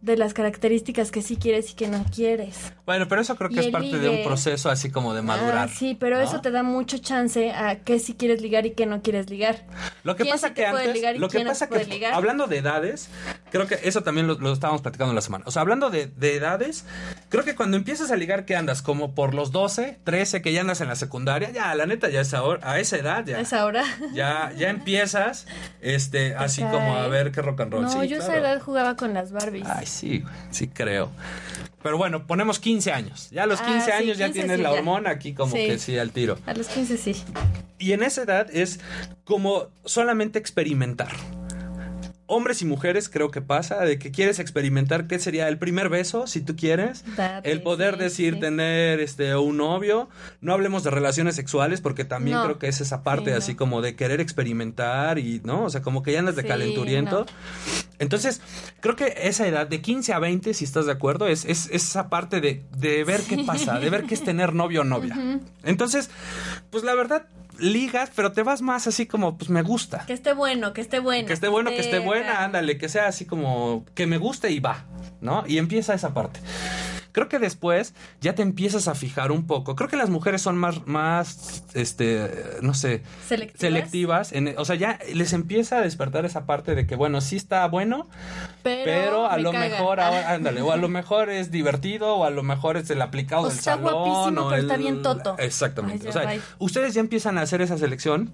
de 0.00 0.16
las 0.16 0.32
características 0.34 1.10
que 1.10 1.20
sí 1.20 1.36
quieres 1.36 1.72
y 1.72 1.74
que 1.74 1.88
no 1.88 2.04
quieres. 2.14 2.72
Bueno, 2.88 3.06
pero 3.06 3.20
eso 3.20 3.36
creo 3.36 3.50
que 3.50 3.56
Y 3.56 3.58
es 3.58 3.66
parte 3.68 3.98
de 3.98 4.08
un 4.08 4.24
proceso 4.24 4.70
así 4.70 4.90
como 4.90 5.12
de 5.12 5.20
madurar. 5.20 5.58
Ah, 5.58 5.68
sí, 5.68 5.94
pero 5.94 6.16
¿no? 6.16 6.22
eso 6.22 6.40
te 6.40 6.50
da 6.50 6.62
mucho 6.62 6.96
chance 6.96 7.50
a 7.50 7.80
qué 7.80 7.98
sí 7.98 8.14
quieres 8.14 8.40
ligar 8.40 8.64
y 8.64 8.70
qué 8.70 8.86
no 8.86 9.02
quieres 9.02 9.28
ligar. 9.28 9.66
Lo 10.04 10.16
que 10.16 10.22
¿Quién 10.22 10.34
pasa 10.34 10.48
sí 10.48 10.54
que 10.54 10.64
antes, 10.64 11.18
lo 11.18 11.28
que 11.28 11.44
no 11.44 11.50
pasa 11.50 11.68
puede 11.68 11.84
que 11.84 11.90
ligar? 11.90 12.14
hablando 12.14 12.46
de 12.46 12.56
edades, 12.56 13.10
creo 13.50 13.66
que 13.66 13.78
eso 13.82 14.02
también 14.02 14.26
lo, 14.26 14.38
lo 14.38 14.54
estábamos 14.54 14.80
platicando 14.80 15.12
la 15.12 15.20
semana. 15.20 15.44
O 15.46 15.50
sea, 15.50 15.60
hablando 15.60 15.90
de, 15.90 16.06
de 16.06 16.36
edades, 16.36 16.86
creo 17.28 17.44
que 17.44 17.54
cuando 17.54 17.76
empiezas 17.76 18.10
a 18.10 18.16
ligar 18.16 18.46
que 18.46 18.56
andas 18.56 18.80
como 18.80 19.14
por 19.14 19.34
los 19.34 19.52
12, 19.52 19.98
13, 20.04 20.40
que 20.40 20.54
ya 20.54 20.62
andas 20.62 20.80
en 20.80 20.88
la 20.88 20.96
secundaria, 20.96 21.50
ya 21.50 21.74
la 21.74 21.84
neta 21.84 22.08
ya 22.08 22.22
es 22.22 22.32
ahora, 22.32 22.70
a 22.70 22.80
esa 22.80 22.96
edad 22.96 23.22
ya. 23.26 23.38
Es 23.38 23.52
ahora. 23.52 23.84
Ya, 24.14 24.50
ya 24.56 24.70
empiezas, 24.70 25.46
este, 25.82 26.34
así 26.34 26.62
como 26.62 26.96
a 26.96 27.06
ver 27.08 27.32
qué 27.32 27.42
rock 27.42 27.60
and 27.60 27.70
roll. 27.70 27.82
No, 27.82 27.90
Sí, 27.90 28.08
yo 28.08 28.16
esa 28.16 28.34
edad 28.34 28.62
jugaba 28.62 28.96
con 28.96 29.12
las 29.12 29.30
Barbies. 29.30 29.66
Ay, 29.68 29.84
sí, 29.84 30.24
sí 30.50 30.68
creo. 30.68 31.10
Pero 31.82 31.96
bueno, 31.96 32.26
ponemos 32.26 32.58
15 32.58 32.90
años. 32.92 33.28
Ya 33.30 33.44
a 33.44 33.46
los 33.46 33.60
Ah, 33.60 33.66
15 33.66 33.84
sí, 33.86 33.90
años 33.92 34.18
ya 34.18 34.26
15 34.26 34.40
tienes 34.40 34.56
sí, 34.56 34.62
la 34.62 34.72
hormona 34.72 35.10
aquí 35.10 35.32
como 35.34 35.54
Sí. 35.54 35.66
que 35.66 35.78
sí 35.78 35.96
al 35.98 36.10
tiro. 36.10 36.38
A 36.46 36.54
los 36.54 36.66
15 36.68 36.96
sí. 36.96 37.14
Y 37.78 37.92
en 37.92 38.02
esa 38.02 38.22
edad 38.22 38.48
es 38.52 38.80
como 39.24 39.68
solamente 39.84 40.38
experimentar. 40.38 41.12
Hombres 42.30 42.60
y 42.62 42.66
mujeres 42.66 43.08
creo 43.08 43.30
que 43.30 43.40
pasa 43.40 43.80
de 43.80 43.98
que 43.98 44.10
quieres 44.10 44.38
experimentar 44.38 45.06
qué 45.06 45.18
sería 45.18 45.48
el 45.48 45.56
primer 45.58 45.88
beso, 45.88 46.26
si 46.26 46.42
tú 46.42 46.56
quieres, 46.56 47.02
Date, 47.16 47.50
el 47.50 47.62
poder 47.62 47.94
sí, 47.94 48.00
decir 48.00 48.34
sí. 48.34 48.40
tener 48.40 49.00
este 49.00 49.34
un 49.34 49.56
novio, 49.56 50.10
no 50.42 50.52
hablemos 50.52 50.84
de 50.84 50.90
relaciones 50.90 51.34
sexuales 51.36 51.80
porque 51.80 52.04
también 52.04 52.36
No. 52.36 52.44
creo 52.44 52.58
que 52.58 52.68
es 52.68 52.80
esa 52.82 53.02
parte 53.02 53.26
Sí, 53.26 53.30
no. 53.32 53.36
así 53.38 53.54
como 53.54 53.80
de 53.82 53.96
querer 53.96 54.20
experimentar 54.20 55.18
y 55.18 55.40
no, 55.42 55.64
o 55.64 55.70
sea, 55.70 55.80
como 55.82 56.02
que 56.02 56.12
ya 56.12 56.18
andas 56.20 56.36
de 56.36 56.44
calenturiento. 56.44 57.20
no. 57.20 57.26
Entonces, 57.98 58.40
creo 58.80 58.94
que 58.94 59.14
esa 59.22 59.46
edad 59.48 59.66
de 59.66 59.80
15 59.80 60.12
a 60.12 60.18
20, 60.18 60.52
si 60.54 60.64
estás 60.64 60.86
de 60.86 60.92
acuerdo, 60.92 61.26
es, 61.26 61.44
es, 61.46 61.66
es 61.66 61.84
esa 61.86 62.08
parte 62.08 62.40
de, 62.40 62.62
de 62.76 63.02
ver 63.04 63.22
qué 63.22 63.38
pasa, 63.44 63.80
de 63.80 63.90
ver 63.90 64.04
qué 64.04 64.14
es 64.14 64.22
tener 64.22 64.52
novio 64.54 64.82
o 64.82 64.84
novia. 64.84 65.16
Entonces, 65.64 66.10
pues 66.70 66.84
la 66.84 66.94
verdad, 66.94 67.26
ligas, 67.58 68.10
pero 68.14 68.32
te 68.32 68.42
vas 68.42 68.62
más 68.62 68.86
así 68.86 69.06
como, 69.06 69.36
pues 69.36 69.50
me 69.50 69.62
gusta. 69.62 70.04
Que 70.06 70.12
esté 70.12 70.32
bueno, 70.32 70.72
que 70.72 70.80
esté 70.80 71.00
bueno. 71.00 71.26
Que 71.26 71.32
esté 71.32 71.48
bueno, 71.48 71.70
que 71.70 71.80
esté 71.80 71.98
buena, 71.98 72.44
ándale, 72.44 72.78
que 72.78 72.88
sea 72.88 73.06
así 73.06 73.24
como 73.24 73.84
que 73.94 74.06
me 74.06 74.18
guste 74.18 74.50
y 74.50 74.60
va, 74.60 74.84
¿no? 75.20 75.44
Y 75.46 75.58
empieza 75.58 75.94
esa 75.94 76.14
parte. 76.14 76.40
Creo 77.18 77.28
que 77.28 77.40
después 77.40 77.94
ya 78.20 78.36
te 78.36 78.42
empiezas 78.42 78.86
a 78.86 78.94
fijar 78.94 79.32
un 79.32 79.44
poco. 79.48 79.74
Creo 79.74 79.88
que 79.88 79.96
las 79.96 80.08
mujeres 80.08 80.40
son 80.40 80.56
más, 80.56 80.86
más, 80.86 81.64
este, 81.74 82.30
no 82.62 82.74
sé, 82.74 83.02
Selectivas. 83.26 83.60
selectivas. 83.60 84.32
en- 84.32 84.54
o 84.56 84.64
sea, 84.64 84.76
ya 84.76 85.00
les 85.12 85.32
empieza 85.32 85.78
a 85.78 85.80
despertar 85.80 86.24
esa 86.24 86.46
parte 86.46 86.76
de 86.76 86.86
que, 86.86 86.94
bueno, 86.94 87.20
sí 87.20 87.34
está 87.34 87.66
bueno, 87.66 88.06
Pero, 88.62 88.84
pero, 88.84 89.26
a 89.26 89.34
me 89.36 89.42
lo 89.42 89.52
mejor, 89.52 89.98
ahora, 90.00 90.30
ándale, 90.32 90.62
o 90.62 90.70
a 90.70 90.76
lo 90.76 90.88
mejor 90.88 91.28
es 91.28 91.50
divertido, 91.50 92.14
o 92.14 92.24
a 92.24 92.30
lo 92.30 92.44
mejor 92.44 92.76
es 92.76 92.88
el 92.90 93.02
aplicado 93.02 93.42
O 93.42 93.48
del 93.48 93.58
está 93.58 93.72
salón. 93.74 93.92
guapísimo, 93.94 94.46
o 94.46 94.50
pero 94.50 94.62
está 94.62 94.76
bien 94.76 95.02
toto. 95.02 95.34
Exactamente. 95.40 96.04
Ay, 96.04 96.08
o 96.10 96.12
sea, 96.12 96.22
bye. 96.26 96.40
ustedes 96.60 96.94
ya 96.94 97.00
empiezan 97.00 97.36
a 97.36 97.40
hacer 97.40 97.62
esa 97.62 97.76
selección. 97.78 98.32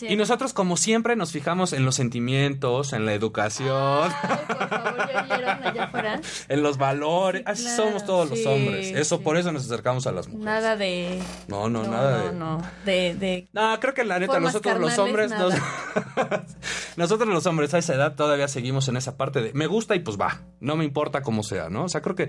Sí. 0.00 0.06
Y 0.08 0.16
nosotros, 0.16 0.54
como 0.54 0.78
siempre, 0.78 1.14
nos 1.14 1.30
fijamos 1.30 1.74
en 1.74 1.84
los 1.84 1.94
sentimientos, 1.94 2.94
en 2.94 3.04
la 3.04 3.12
educación, 3.12 4.10
Ay, 4.22 4.38
por 4.48 4.68
favor, 4.68 4.96
¿ya 5.12 5.22
vieron 5.24 5.62
allá 5.62 5.84
afuera? 5.84 6.20
en 6.48 6.62
los 6.62 6.78
valores. 6.78 7.42
Sí, 7.44 7.52
Así 7.52 7.62
claro, 7.64 7.76
somos 7.84 8.04
todos 8.06 8.30
los 8.30 8.38
sí, 8.38 8.46
hombres. 8.46 8.92
Eso, 8.96 9.20
por 9.20 9.36
eso 9.36 9.52
nos 9.52 9.66
acercamos 9.66 10.06
a 10.06 10.12
las 10.12 10.26
mujeres. 10.28 10.44
Nada 10.46 10.76
de... 10.76 11.20
No, 11.48 11.68
no, 11.68 11.82
nada 11.84 12.18
de. 12.22 12.32
No, 12.32 12.56
no, 12.58 12.62
de... 12.86 13.14
de... 13.14 13.48
No, 13.52 13.78
creo 13.78 13.92
que 13.92 14.04
la 14.04 14.18
neta, 14.18 14.40
nosotros 14.40 14.80
los 14.80 14.96
hombres, 14.98 15.30
carnales, 15.30 15.60
nos- 16.16 16.40
nosotros 16.96 17.28
los 17.28 17.44
hombres 17.44 17.74
a 17.74 17.78
esa 17.78 17.94
edad 17.94 18.14
todavía 18.14 18.48
seguimos 18.48 18.88
en 18.88 18.96
esa 18.96 19.18
parte 19.18 19.42
de 19.42 19.52
me 19.52 19.66
gusta 19.66 19.94
y 19.96 20.00
pues 20.00 20.18
va, 20.18 20.40
no 20.60 20.76
me 20.76 20.84
importa 20.84 21.20
cómo 21.20 21.42
sea, 21.42 21.68
¿no? 21.68 21.84
O 21.84 21.88
sea, 21.90 22.00
creo 22.00 22.14
que 22.16 22.28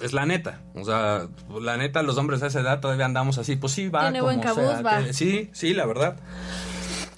Es 0.00 0.12
la 0.12 0.26
neta. 0.26 0.60
O 0.74 0.84
sea, 0.84 1.28
la 1.60 1.76
neta, 1.76 2.02
los 2.02 2.18
hombres 2.18 2.42
a 2.42 2.48
esa 2.48 2.60
edad 2.60 2.80
todavía 2.80 3.06
andamos 3.06 3.38
así. 3.38 3.56
Pues 3.56 3.72
sí, 3.72 3.88
va. 3.88 4.02
Tiene 4.02 4.20
como 4.20 4.32
buen 4.32 4.40
cabuz, 4.40 4.64
sea. 4.64 4.82
va. 4.82 5.12
Sí, 5.12 5.50
sí, 5.52 5.74
la 5.74 5.86
verdad. 5.86 6.16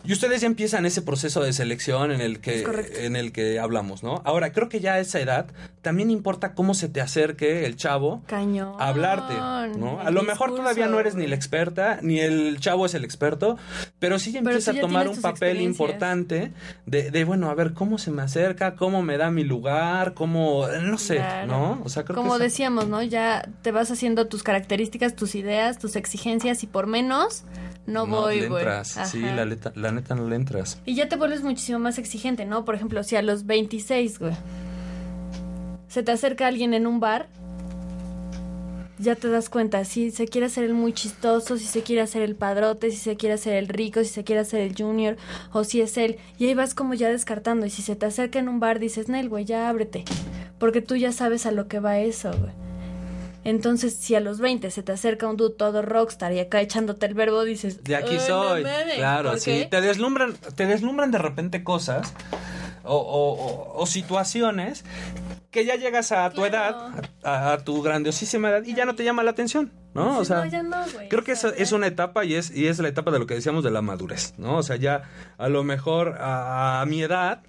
Y 0.04 0.12
ustedes 0.12 0.40
ya 0.40 0.46
empiezan 0.46 0.86
ese 0.86 1.02
proceso 1.02 1.42
de 1.42 1.52
selección 1.52 2.12
en 2.12 2.20
el 2.20 2.40
que 2.40 2.64
en 3.04 3.14
el 3.14 3.30
que 3.32 3.58
hablamos, 3.58 4.02
¿no? 4.02 4.22
Ahora, 4.24 4.52
creo 4.52 4.68
que 4.68 4.80
ya 4.80 4.94
a 4.94 5.00
esa 5.00 5.20
edad 5.20 5.46
también 5.88 6.10
importa 6.10 6.52
cómo 6.52 6.74
se 6.74 6.90
te 6.90 7.00
acerque 7.00 7.64
el 7.64 7.76
chavo 7.76 8.22
Cañón. 8.26 8.74
a 8.78 8.88
hablarte, 8.88 9.32
¿no? 9.78 9.98
A 10.00 10.10
lo 10.10 10.22
mejor 10.22 10.54
todavía 10.54 10.86
no 10.86 11.00
eres 11.00 11.14
ni 11.14 11.26
la 11.26 11.34
experta, 11.34 11.98
ni 12.02 12.20
el 12.20 12.60
chavo 12.60 12.84
es 12.84 12.92
el 12.92 13.04
experto, 13.04 13.56
pero 13.98 14.18
sí 14.18 14.30
ya 14.30 14.40
Pero 14.40 14.50
empieza 14.50 14.72
tú 14.72 14.76
a 14.76 14.80
tomar 14.82 15.08
un 15.08 15.18
papel 15.18 15.62
importante 15.62 16.52
de, 16.84 17.10
de, 17.10 17.24
bueno, 17.24 17.48
a 17.48 17.54
ver, 17.54 17.72
cómo 17.72 17.96
se 17.96 18.10
me 18.10 18.20
acerca, 18.20 18.74
cómo 18.76 19.00
me 19.00 19.16
da 19.16 19.30
mi 19.30 19.44
lugar, 19.44 20.12
cómo, 20.12 20.66
no 20.82 20.98
sé, 20.98 21.16
Claro. 21.16 21.46
¿no? 21.46 21.80
O 21.84 21.88
sea, 21.88 22.04
creo 22.04 22.16
Como 22.16 22.36
que 22.36 22.42
decíamos, 22.42 22.86
¿no? 22.86 23.02
Ya 23.02 23.48
te 23.62 23.72
vas 23.72 23.90
haciendo 23.90 24.26
tus 24.26 24.42
características, 24.42 25.16
tus 25.16 25.34
ideas, 25.36 25.78
tus 25.78 25.96
exigencias 25.96 26.62
y 26.64 26.66
por 26.66 26.86
menos 26.86 27.44
no, 27.86 28.06
voy, 28.06 28.42
le 28.42 28.84
sí, 28.84 29.22
la 29.22 29.46
neta, 29.46 29.72
la 29.74 29.90
neta 29.90 30.14
no 30.14 30.28
le 30.28 30.36
entras. 30.36 30.82
Y 30.84 30.94
ya 30.96 31.08
te 31.08 31.16
vuelves 31.16 31.42
muchísimo 31.42 31.78
más 31.78 31.96
exigente, 31.96 32.44
¿no? 32.44 32.66
Por 32.66 32.74
ejemplo, 32.74 33.02
si 33.02 33.16
a 33.16 33.22
los 33.22 33.46
26, 33.46 34.18
güey, 34.18 34.34
se 35.88 36.02
te 36.02 36.12
acerca 36.12 36.46
alguien 36.46 36.74
en 36.74 36.86
un 36.86 37.00
bar, 37.00 37.26
ya 39.00 39.14
te 39.14 39.28
das 39.28 39.48
cuenta 39.48 39.84
si 39.84 40.10
se 40.10 40.26
quiere 40.26 40.48
hacer 40.48 40.64
el 40.64 40.74
muy 40.74 40.92
chistoso, 40.92 41.56
si 41.56 41.66
se 41.66 41.82
quiere 41.82 42.02
hacer 42.02 42.22
el 42.22 42.34
padrote, 42.34 42.90
si 42.90 42.96
se 42.96 43.16
quiere 43.16 43.34
hacer 43.36 43.54
el 43.54 43.68
rico, 43.68 44.00
si 44.00 44.10
se 44.10 44.24
quiere 44.24 44.40
hacer 44.40 44.60
el 44.60 44.74
junior, 44.76 45.16
o 45.52 45.62
si 45.62 45.80
es 45.80 45.96
él. 45.98 46.16
Y 46.38 46.46
ahí 46.46 46.54
vas 46.54 46.74
como 46.74 46.94
ya 46.94 47.08
descartando. 47.08 47.64
Y 47.64 47.70
si 47.70 47.82
se 47.82 47.94
te 47.94 48.06
acerca 48.06 48.40
en 48.40 48.48
un 48.48 48.58
bar, 48.58 48.80
dices, 48.80 49.08
Nel, 49.08 49.28
güey, 49.28 49.44
ya 49.44 49.68
ábrete. 49.68 50.04
Porque 50.58 50.82
tú 50.82 50.96
ya 50.96 51.12
sabes 51.12 51.46
a 51.46 51.52
lo 51.52 51.68
que 51.68 51.78
va 51.78 51.98
eso, 52.00 52.30
güey. 52.30 52.50
Entonces, 53.44 53.94
si 53.94 54.16
a 54.16 54.20
los 54.20 54.40
20 54.40 54.68
se 54.72 54.82
te 54.82 54.90
acerca 54.90 55.28
un 55.28 55.36
dude 55.36 55.54
todo 55.56 55.80
rockstar 55.80 56.32
y 56.32 56.40
acá 56.40 56.60
echándote 56.60 57.06
el 57.06 57.14
verbo, 57.14 57.44
dices, 57.44 57.84
De 57.84 57.94
aquí 57.94 58.14
"Ay, 58.14 58.18
no 58.18 58.26
soy. 58.26 58.62
mames", 58.64 58.94
claro, 58.96 59.30
¿por 59.30 59.40
sí. 59.40 59.68
Te 59.70 59.80
deslumbran, 59.80 60.34
te 60.56 60.66
deslumbran 60.66 61.12
de 61.12 61.18
repente 61.18 61.62
cosas 61.62 62.12
o, 62.82 62.96
o- 62.96 63.32
o- 63.76 63.80
o 63.80 63.86
situaciones 63.86 64.84
que 65.50 65.64
ya 65.64 65.76
llegas 65.76 66.12
a 66.12 66.28
tu 66.30 66.42
Claro. 66.42 66.48
edad, 66.90 67.04
a, 67.24 67.52
a 67.52 67.58
tu 67.64 67.80
grandiosísima 67.82 68.50
edad, 68.50 68.62
y 68.64 68.74
ya 68.74 68.84
no 68.84 68.94
te 68.94 69.02
llama 69.04 69.22
la 69.22 69.30
atención, 69.30 69.72
¿no? 69.94 70.18
O 70.18 70.24
sea, 70.24 70.44
"No, 70.44 70.46
ya 70.46 70.62
no, 70.62 70.76
güey". 70.92 71.08
creo 71.08 71.24
que 71.24 71.32
es 71.32 71.42
ya. 71.70 71.76
una 71.76 71.86
etapa 71.86 72.24
y 72.24 72.34
es, 72.34 72.50
y 72.54 72.66
es 72.66 72.78
la 72.80 72.88
etapa 72.88 73.10
de 73.10 73.18
lo 73.18 73.26
que 73.26 73.34
decíamos 73.34 73.64
de 73.64 73.70
la 73.70 73.80
madurez, 73.82 74.34
¿no? 74.36 74.56
O 74.58 74.62
sea, 74.62 74.76
ya 74.76 75.02
a 75.38 75.48
lo 75.48 75.64
mejor 75.64 76.16
a, 76.20 76.80
a 76.82 76.86
mi 76.86 77.02
edad, 77.02 77.40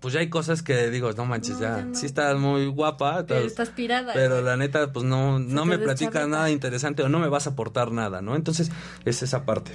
pues 0.00 0.14
ya 0.14 0.20
hay 0.20 0.28
cosas 0.28 0.62
que 0.62 0.90
digo, 0.90 1.10
no 1.12 1.24
manches, 1.24 1.54
No, 1.56 1.60
ya, 1.62 1.76
ya 1.78 1.84
no. 1.86 1.94
sí 1.94 2.06
estás 2.06 2.36
muy 2.38 2.66
guapa, 2.66 3.24
Pero 3.26 3.40
estás 3.40 3.70
pirada. 3.70 4.12
pero 4.12 4.42
la 4.42 4.56
neta, 4.56 4.92
pues 4.92 5.04
no, 5.04 5.38
no 5.38 5.64
me 5.64 5.78
platicas 5.78 6.28
nada 6.28 6.50
interesante 6.50 7.02
o 7.02 7.08
no 7.08 7.18
me 7.18 7.28
vas 7.28 7.46
a 7.46 7.50
aportar 7.50 7.90
nada, 7.90 8.20
¿no? 8.22 8.36
Entonces, 8.36 8.70
es 9.04 9.22
esa 9.22 9.44
parte. 9.44 9.72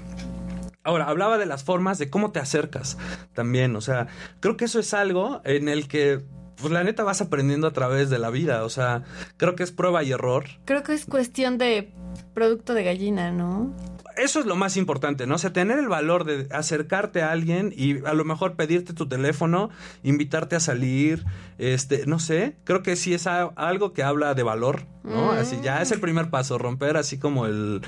Ahora, 0.86 1.06
hablaba 1.06 1.38
de 1.38 1.46
las 1.46 1.64
formas 1.64 1.98
de 1.98 2.10
cómo 2.10 2.32
te 2.32 2.40
acercas 2.40 2.98
también, 3.34 3.76
o 3.76 3.82
sea, 3.82 4.08
creo 4.40 4.56
que 4.58 4.66
eso 4.66 4.80
es 4.80 4.94
algo 4.94 5.42
en 5.46 5.68
el 5.70 5.88
que, 5.88 6.22
pues 6.60 6.72
la 6.72 6.84
neta 6.84 7.04
vas 7.04 7.22
aprendiendo 7.22 7.68
a 7.68 7.72
través 7.74 8.10
de 8.10 8.20
la 8.20 8.30
vida, 8.30 8.64
o 8.64 8.70
sea, 8.70 9.04
creo 9.38 9.56
que 9.56 9.64
es 9.64 9.72
prueba 9.72 10.04
y 10.04 10.12
error. 10.12 10.46
Creo 10.66 10.84
que 10.84 10.94
es 10.94 11.06
cuestión 11.06 11.58
de 11.58 11.92
producto 12.34 12.74
de 12.74 12.84
gallina, 12.84 13.32
¿no? 13.32 13.74
Eso 14.16 14.40
es 14.40 14.46
lo 14.46 14.56
más 14.56 14.78
importante, 14.78 15.26
¿no? 15.26 15.36
O 15.36 15.38
sea, 15.40 15.54
tener 15.54 15.80
el 15.80 15.88
valor 15.88 16.24
de 16.24 16.48
acercarte 16.56 17.24
a 17.24 17.32
alguien 17.32 17.74
y 17.76 18.06
a 18.06 18.14
lo 18.14 18.24
mejor 18.26 18.56
pedirte 18.56 18.94
tu 18.94 19.08
teléfono, 19.08 19.72
invitarte 20.04 20.56
a 20.56 20.60
salir, 20.60 21.26
este, 21.58 22.06
no 22.06 22.20
sé, 22.20 22.56
creo 22.64 22.84
que 22.84 22.96
sí 22.96 23.16
es 23.16 23.26
a- 23.26 23.46
algo 23.56 23.92
que 23.94 24.04
habla 24.04 24.36
de 24.36 24.44
valor, 24.44 24.84
¿no? 25.04 25.32
Así 25.32 25.58
ya 25.64 25.82
es 25.82 25.92
el 25.92 26.00
primer 26.00 26.30
paso, 26.30 26.60
romper 26.60 26.96
así 26.96 27.18
como 27.18 27.48
el, 27.48 27.82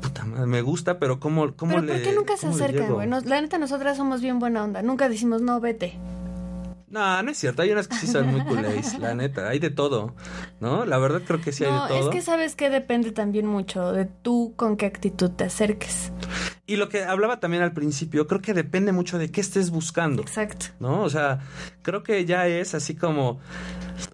puta 0.00 0.24
madre, 0.24 0.46
me 0.46 0.62
gusta, 0.62 0.98
pero 0.98 1.20
cómo, 1.20 1.54
cómo 1.54 1.72
Pero 1.74 1.82
le... 1.86 1.92
¿por 1.92 2.02
qué 2.02 2.12
nunca 2.14 2.36
se 2.38 2.46
acercan, 2.46 2.94
güey? 2.94 3.10
La 3.26 3.42
neta, 3.42 3.58
nosotras 3.58 3.98
somos 3.98 4.22
bien 4.22 4.38
buena 4.38 4.64
onda. 4.64 4.80
Nunca 4.80 5.10
decimos, 5.10 5.42
no, 5.42 5.60
vete. 5.60 5.98
No, 6.96 7.22
no 7.22 7.30
es 7.30 7.36
cierto, 7.36 7.60
hay 7.60 7.70
unas 7.72 7.88
que 7.88 7.96
sí 7.96 8.06
son 8.06 8.28
muy 8.28 8.40
culés, 8.40 8.98
la 8.98 9.14
neta, 9.14 9.50
hay 9.50 9.58
de 9.58 9.68
todo, 9.68 10.14
¿no? 10.60 10.86
La 10.86 10.96
verdad 10.96 11.20
creo 11.26 11.42
que 11.42 11.52
sí 11.52 11.62
hay 11.62 11.70
de 11.70 11.88
todo. 11.88 11.98
es 11.98 12.08
que 12.08 12.22
sabes 12.22 12.56
que 12.56 12.70
depende 12.70 13.12
también 13.12 13.46
mucho 13.46 13.92
de 13.92 14.06
tú 14.06 14.54
con 14.56 14.78
qué 14.78 14.86
actitud 14.86 15.30
te 15.30 15.44
acerques. 15.44 16.10
Y 16.66 16.76
lo 16.76 16.88
que 16.88 17.04
hablaba 17.04 17.38
también 17.38 17.62
al 17.62 17.74
principio, 17.74 18.26
creo 18.26 18.40
que 18.40 18.54
depende 18.54 18.92
mucho 18.92 19.18
de 19.18 19.30
qué 19.30 19.42
estés 19.42 19.68
buscando. 19.68 20.22
Exacto. 20.22 20.68
¿no? 20.80 21.02
O 21.02 21.10
sea, 21.10 21.40
creo 21.82 22.02
que 22.02 22.24
ya 22.24 22.48
es 22.48 22.74
así 22.74 22.94
como... 22.94 23.40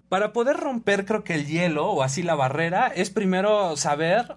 Para 0.09 0.33
poder 0.33 0.57
romper, 0.57 1.05
creo 1.05 1.23
que 1.23 1.35
el 1.35 1.47
hielo 1.47 1.89
o 1.89 2.03
así 2.03 2.21
la 2.21 2.35
barrera, 2.35 2.87
es 2.87 3.09
primero 3.11 3.77
saber 3.77 4.35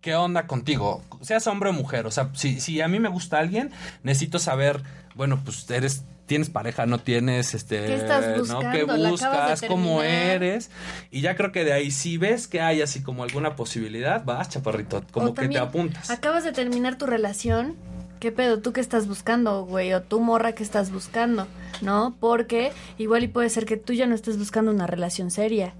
qué 0.00 0.14
onda 0.14 0.46
contigo, 0.46 1.02
seas 1.20 1.46
hombre 1.46 1.68
o 1.68 1.74
mujer. 1.74 2.06
O 2.06 2.10
sea, 2.10 2.30
si, 2.32 2.60
si 2.60 2.80
a 2.80 2.88
mí 2.88 2.98
me 2.98 3.10
gusta 3.10 3.38
alguien, 3.40 3.72
necesito 4.02 4.38
saber, 4.38 4.82
bueno, 5.14 5.42
pues 5.44 5.68
eres... 5.70 6.02
Tienes 6.26 6.48
pareja, 6.48 6.86
no 6.86 6.98
tienes, 6.98 7.52
este, 7.52 7.84
¿Qué 7.84 7.96
estás 7.96 8.28
¿no? 8.28 8.38
buscando? 8.38 8.70
¿Qué 8.70 8.78
¿La 8.78 8.94
acabas 8.94 9.02
de 9.02 9.10
buscas? 9.10 9.62
¿Cómo 9.68 10.02
eres? 10.02 10.70
Y 11.10 11.20
ya 11.20 11.36
creo 11.36 11.52
que 11.52 11.64
de 11.64 11.74
ahí, 11.74 11.90
si 11.90 12.16
ves 12.16 12.48
que 12.48 12.62
hay 12.62 12.80
así 12.80 13.02
como 13.02 13.24
alguna 13.24 13.56
posibilidad, 13.56 14.24
vas, 14.24 14.48
chaparrito, 14.48 15.04
como 15.10 15.28
O 15.28 15.34
que 15.34 15.48
te 15.48 15.58
apuntas. 15.58 16.08
Acabas 16.10 16.44
de 16.44 16.52
terminar 16.52 16.96
tu 16.96 17.04
relación. 17.06 17.76
¿Qué 18.20 18.32
pedo? 18.32 18.60
¿Tú 18.60 18.72
qué 18.72 18.80
estás 18.80 19.06
buscando, 19.06 19.66
güey? 19.66 19.92
O 19.92 20.00
tú, 20.00 20.18
morra, 20.18 20.52
¿qué 20.52 20.62
estás 20.62 20.90
buscando? 20.90 21.46
¿No? 21.82 22.16
Porque 22.20 22.72
igual 22.96 23.22
y 23.24 23.28
puede 23.28 23.50
ser 23.50 23.66
que 23.66 23.76
tú 23.76 23.92
ya 23.92 24.06
no 24.06 24.14
estés 24.14 24.38
buscando 24.38 24.70
una 24.70 24.86
relación 24.86 25.30
seria. 25.30 25.74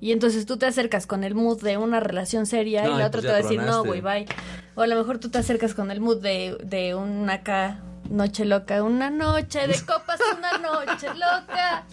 Y 0.00 0.10
entonces 0.10 0.46
tú 0.46 0.56
te 0.56 0.66
acercas 0.66 1.06
con 1.06 1.22
el 1.22 1.36
mood 1.36 1.62
de 1.62 1.76
una 1.76 2.00
relación 2.00 2.46
seria 2.46 2.82
No, 2.82 2.96
y 2.96 2.98
la 2.98 3.06
otra 3.06 3.20
pues 3.20 3.22
te 3.22 3.28
va 3.28 3.34
a 3.34 3.42
decir, 3.42 3.58
no, 3.58 3.82
tronaste". 3.82 3.88
güey, 3.88 4.00
bye. 4.00 4.26
O 4.74 4.80
a 4.80 4.88
lo 4.88 4.96
mejor 4.96 5.18
tú 5.18 5.28
te 5.30 5.38
acercas 5.38 5.74
con 5.74 5.92
el 5.92 6.00
mood 6.00 6.20
de, 6.20 6.58
de 6.64 6.96
una 6.96 7.34
acá 7.34 7.78
noche 8.10 8.44
loca, 8.44 8.82
una 8.82 9.10
noche 9.10 9.66
de 9.66 9.74
copas, 9.86 10.20
una 10.36 10.58
noche 10.58 11.08
loca. 11.08 11.84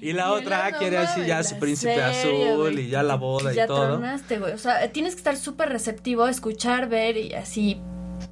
Y 0.00 0.12
la 0.12 0.28
Y 0.28 0.30
otra 0.42 0.70
no 0.70 0.78
quiere 0.78 0.98
así 0.98 1.24
ya 1.26 1.42
su 1.42 1.58
príncipe 1.58 2.02
azul 2.02 2.78
y 2.78 2.88
ya 2.88 3.02
la 3.02 3.16
boda 3.16 3.52
y 3.52 3.56
ya 3.56 3.66
todo. 3.66 3.86
tronaste, 3.86 4.38
güey. 4.38 4.52
O 4.52 4.58
sea, 4.58 4.90
tienes 4.92 5.14
que 5.14 5.18
estar 5.18 5.36
súper 5.36 5.68
receptivo, 5.70 6.28
escuchar, 6.28 6.88
ver 6.88 7.16
y 7.16 7.34
así 7.34 7.80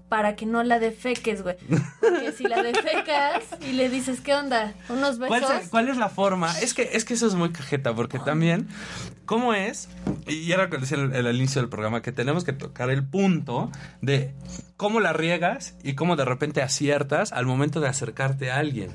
para 0.08 0.36
que 0.36 0.46
no 0.46 0.62
la 0.62 0.78
defeques, 0.78 1.42
güey. 1.42 1.56
Porque 2.00 2.32
si 2.32 2.44
la 2.44 2.62
defecas 2.62 3.42
y 3.66 3.72
le 3.72 3.88
dices, 3.88 4.20
¿qué 4.20 4.34
onda? 4.34 4.74
¿Unos 4.88 5.18
besos? 5.18 5.38
¿Cuál, 5.40 5.60
es- 5.60 5.68
cuál 5.68 5.88
es 5.88 5.96
la 5.96 6.08
forma? 6.08 6.56
Es 6.60 6.74
que, 6.74 6.90
es 6.92 7.04
que 7.04 7.14
eso 7.14 7.26
es 7.26 7.34
muy 7.34 7.50
cajeta, 7.50 7.94
porque 7.94 8.18
también, 8.18 8.68
¿cómo 9.26 9.54
es? 9.54 9.88
Y 10.26 10.52
era 10.52 10.64
lo 10.64 10.70
que 10.70 10.78
decía 10.78 10.98
al, 10.98 11.14
al 11.14 11.36
inicio 11.36 11.60
del 11.62 11.68
programa, 11.70 12.02
que 12.02 12.12
tenemos 12.12 12.44
que 12.44 12.52
tocar 12.52 12.90
el 12.90 13.04
punto 13.04 13.70
de 14.02 14.34
cómo 14.76 15.00
la 15.00 15.12
riegas 15.12 15.74
y 15.82 15.94
cómo 15.94 16.16
de 16.16 16.24
repente 16.24 16.62
aciertas 16.62 17.32
al 17.32 17.46
momento 17.46 17.80
de 17.80 17.88
acercarte 17.88 18.50
a 18.50 18.58
alguien, 18.58 18.90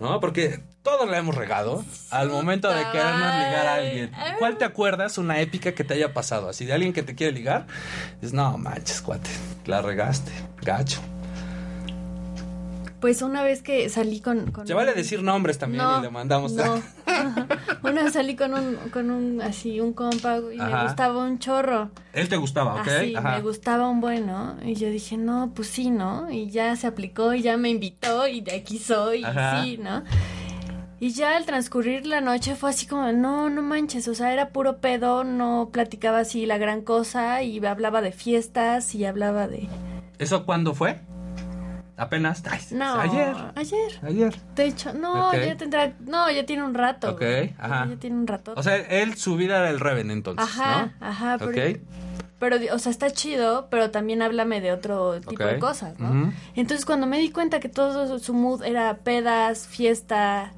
¿no? 0.00 0.20
Porque 0.20 0.62
todos 0.82 1.08
la 1.08 1.18
hemos 1.18 1.34
regado 1.36 1.84
al 2.10 2.28
momento 2.28 2.68
de 2.68 2.82
querernos 2.90 3.34
ligar 3.34 3.66
a 3.66 3.74
alguien. 3.74 4.10
¿Cuál 4.38 4.58
te 4.58 4.64
acuerdas 4.64 5.16
una 5.18 5.40
épica 5.40 5.72
que 5.72 5.84
te 5.84 5.94
haya 5.94 6.12
pasado? 6.12 6.48
Así 6.48 6.64
de 6.64 6.72
alguien 6.72 6.92
que 6.92 7.02
te 7.02 7.14
quiere 7.14 7.32
ligar, 7.32 7.66
dices, 8.20 8.32
no 8.32 8.58
manches, 8.58 9.00
cuate, 9.00 9.30
la 9.66 9.80
regaste, 9.82 10.32
gacho. 10.60 11.00
Pues 13.00 13.20
una 13.20 13.42
vez 13.42 13.62
que 13.62 13.88
salí 13.88 14.20
con... 14.20 14.52
con 14.52 14.64
Se 14.66 14.74
vale 14.74 14.90
un- 14.92 14.96
decir 14.96 15.22
nombres 15.24 15.58
también 15.58 15.82
No, 15.82 15.98
y 15.98 16.02
le 16.02 16.10
mandamos... 16.10 16.52
No. 16.52 16.80
una 17.82 18.04
vez 18.04 18.12
salí 18.12 18.36
con 18.36 18.54
un, 18.54 18.76
con 18.92 19.10
un, 19.10 19.42
así, 19.42 19.80
un 19.80 19.92
compa 19.92 20.38
y 20.54 20.60
Ajá. 20.60 20.76
me 20.76 20.82
gustaba 20.84 21.18
un 21.24 21.38
chorro. 21.40 21.90
Él 22.12 22.28
te 22.28 22.36
gustaba, 22.36 22.74
¿ok? 22.76 22.88
Ajá. 23.16 23.30
me 23.36 23.40
gustaba 23.42 23.88
un 23.88 24.00
bueno. 24.00 24.56
Y 24.64 24.74
yo 24.76 24.88
dije, 24.88 25.16
no, 25.16 25.50
pues 25.54 25.66
sí, 25.68 25.90
¿no? 25.90 26.30
Y 26.30 26.50
ya 26.50 26.76
se 26.76 26.86
aplicó 26.86 27.34
y 27.34 27.42
ya 27.42 27.56
me 27.56 27.70
invitó 27.70 28.28
y 28.28 28.40
de 28.40 28.54
aquí 28.54 28.78
soy, 28.78 29.22
y 29.22 29.24
Ajá. 29.24 29.64
sí, 29.64 29.78
¿no? 29.78 30.04
Y 31.02 31.10
ya 31.10 31.36
al 31.36 31.46
transcurrir 31.46 32.06
la 32.06 32.20
noche 32.20 32.54
fue 32.54 32.70
así 32.70 32.86
como, 32.86 33.10
no, 33.10 33.50
no 33.50 33.60
manches, 33.60 34.06
o 34.06 34.14
sea, 34.14 34.32
era 34.32 34.50
puro 34.50 34.76
pedo, 34.76 35.24
no 35.24 35.70
platicaba 35.72 36.20
así 36.20 36.46
la 36.46 36.58
gran 36.58 36.82
cosa 36.82 37.42
y 37.42 37.58
hablaba 37.66 38.00
de 38.02 38.12
fiestas 38.12 38.94
y 38.94 39.04
hablaba 39.04 39.48
de... 39.48 39.66
¿Eso 40.20 40.46
cuándo 40.46 40.74
fue? 40.74 41.00
Apenas. 41.96 42.44
Ay, 42.48 42.60
No, 42.70 43.00
Ayer. 43.00 43.34
Ayer. 43.56 43.98
Ayer. 44.00 44.34
De 44.54 44.64
hecho, 44.64 44.92
no, 44.92 45.34
ya 45.34 45.56
tendrá, 45.56 45.92
no, 46.06 46.30
ya 46.30 46.46
tiene 46.46 46.62
un 46.62 46.72
rato. 46.72 47.10
Ok, 47.10 47.22
ajá. 47.58 47.88
Ya 47.90 47.96
tiene 47.96 48.14
un 48.14 48.28
rato. 48.28 48.54
O 48.56 48.62
sea, 48.62 48.76
él, 48.76 49.16
su 49.16 49.34
vida 49.34 49.58
era 49.58 49.70
el 49.70 49.80
Reven 49.80 50.08
entonces, 50.12 50.46
Ajá, 50.46 50.92
¿no? 51.00 51.04
ajá, 51.04 51.36
pero, 51.38 51.50
Ok. 51.50 51.80
pero, 52.38 52.58
o 52.72 52.78
sea, 52.78 52.92
está 52.92 53.10
chido, 53.10 53.66
pero 53.70 53.90
también 53.90 54.22
háblame 54.22 54.60
de 54.60 54.70
otro 54.70 55.20
tipo 55.20 55.42
de 55.42 55.58
cosas, 55.58 55.98
¿no? 55.98 56.32
Entonces, 56.54 56.86
cuando 56.86 57.08
me 57.08 57.18
di 57.18 57.30
cuenta 57.32 57.58
que 57.58 57.68
todo 57.68 58.20
su 58.20 58.34
mood 58.34 58.62
era 58.62 58.98
pedas, 58.98 59.66
fiesta, 59.66 60.52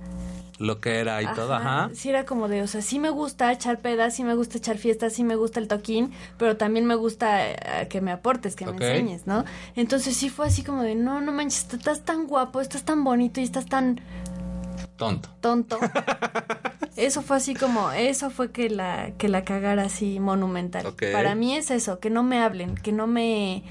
Lo 0.59 0.81
que 0.81 1.01
era 1.01 1.21
y 1.21 1.27
todo, 1.35 1.53
ajá. 1.55 1.90
sí 1.95 2.11
era 2.11 2.25
como 2.25 2.47
de, 2.49 2.62
o 2.62 2.67
sea, 2.69 2.81
sí 2.81 3.01
me 3.01 3.11
gusta 3.11 3.51
echar 3.53 3.81
pedas, 3.81 4.14
sí 4.14 4.23
me 4.23 4.35
gusta 4.35 4.59
echar 4.59 4.79
fiestas, 4.79 5.12
sí 5.12 5.25
me 5.25 5.35
gusta 5.35 5.59
el 5.59 5.67
toquín, 5.67 6.12
pero 6.38 6.57
también 6.57 6.87
me 6.87 6.95
gusta 6.95 7.51
eh, 7.51 7.88
que 7.88 8.01
me 8.01 8.12
aportes, 8.12 8.55
que 8.55 8.64
me 8.64 8.73
enseñes, 8.73 9.27
¿no? 9.27 9.45
Entonces 9.75 10.17
sí 10.17 10.29
fue 10.31 10.47
así 10.47 10.62
como 10.62 10.83
de, 10.83 10.95
no, 10.95 11.21
no 11.21 11.33
manches, 11.33 11.67
estás 11.73 12.03
tan 12.03 12.27
guapo, 12.29 12.61
estás 12.61 12.85
tan 12.85 13.03
bonito 13.03 13.40
y 13.40 13.45
estás 13.45 13.67
tan 13.67 14.01
Tonto. 14.97 15.29
tonto. 15.40 15.79
Eso 16.97 17.23
fue 17.23 17.38
así 17.38 17.55
como, 17.55 17.90
eso 17.90 18.31
fue 18.31 18.53
que 18.53 18.71
la, 18.71 19.11
que 19.19 19.29
la 19.29 19.43
cagara 19.43 19.83
así 19.83 20.21
monumental. 20.21 20.95
Para 21.12 21.35
mí 21.35 21.57
es 21.57 21.73
eso, 21.73 21.99
que 21.99 22.09
no 22.09 22.23
me 22.23 22.40
hablen, 22.40 22.77
que 22.77 22.93
no 22.93 23.09
me... 23.09 23.64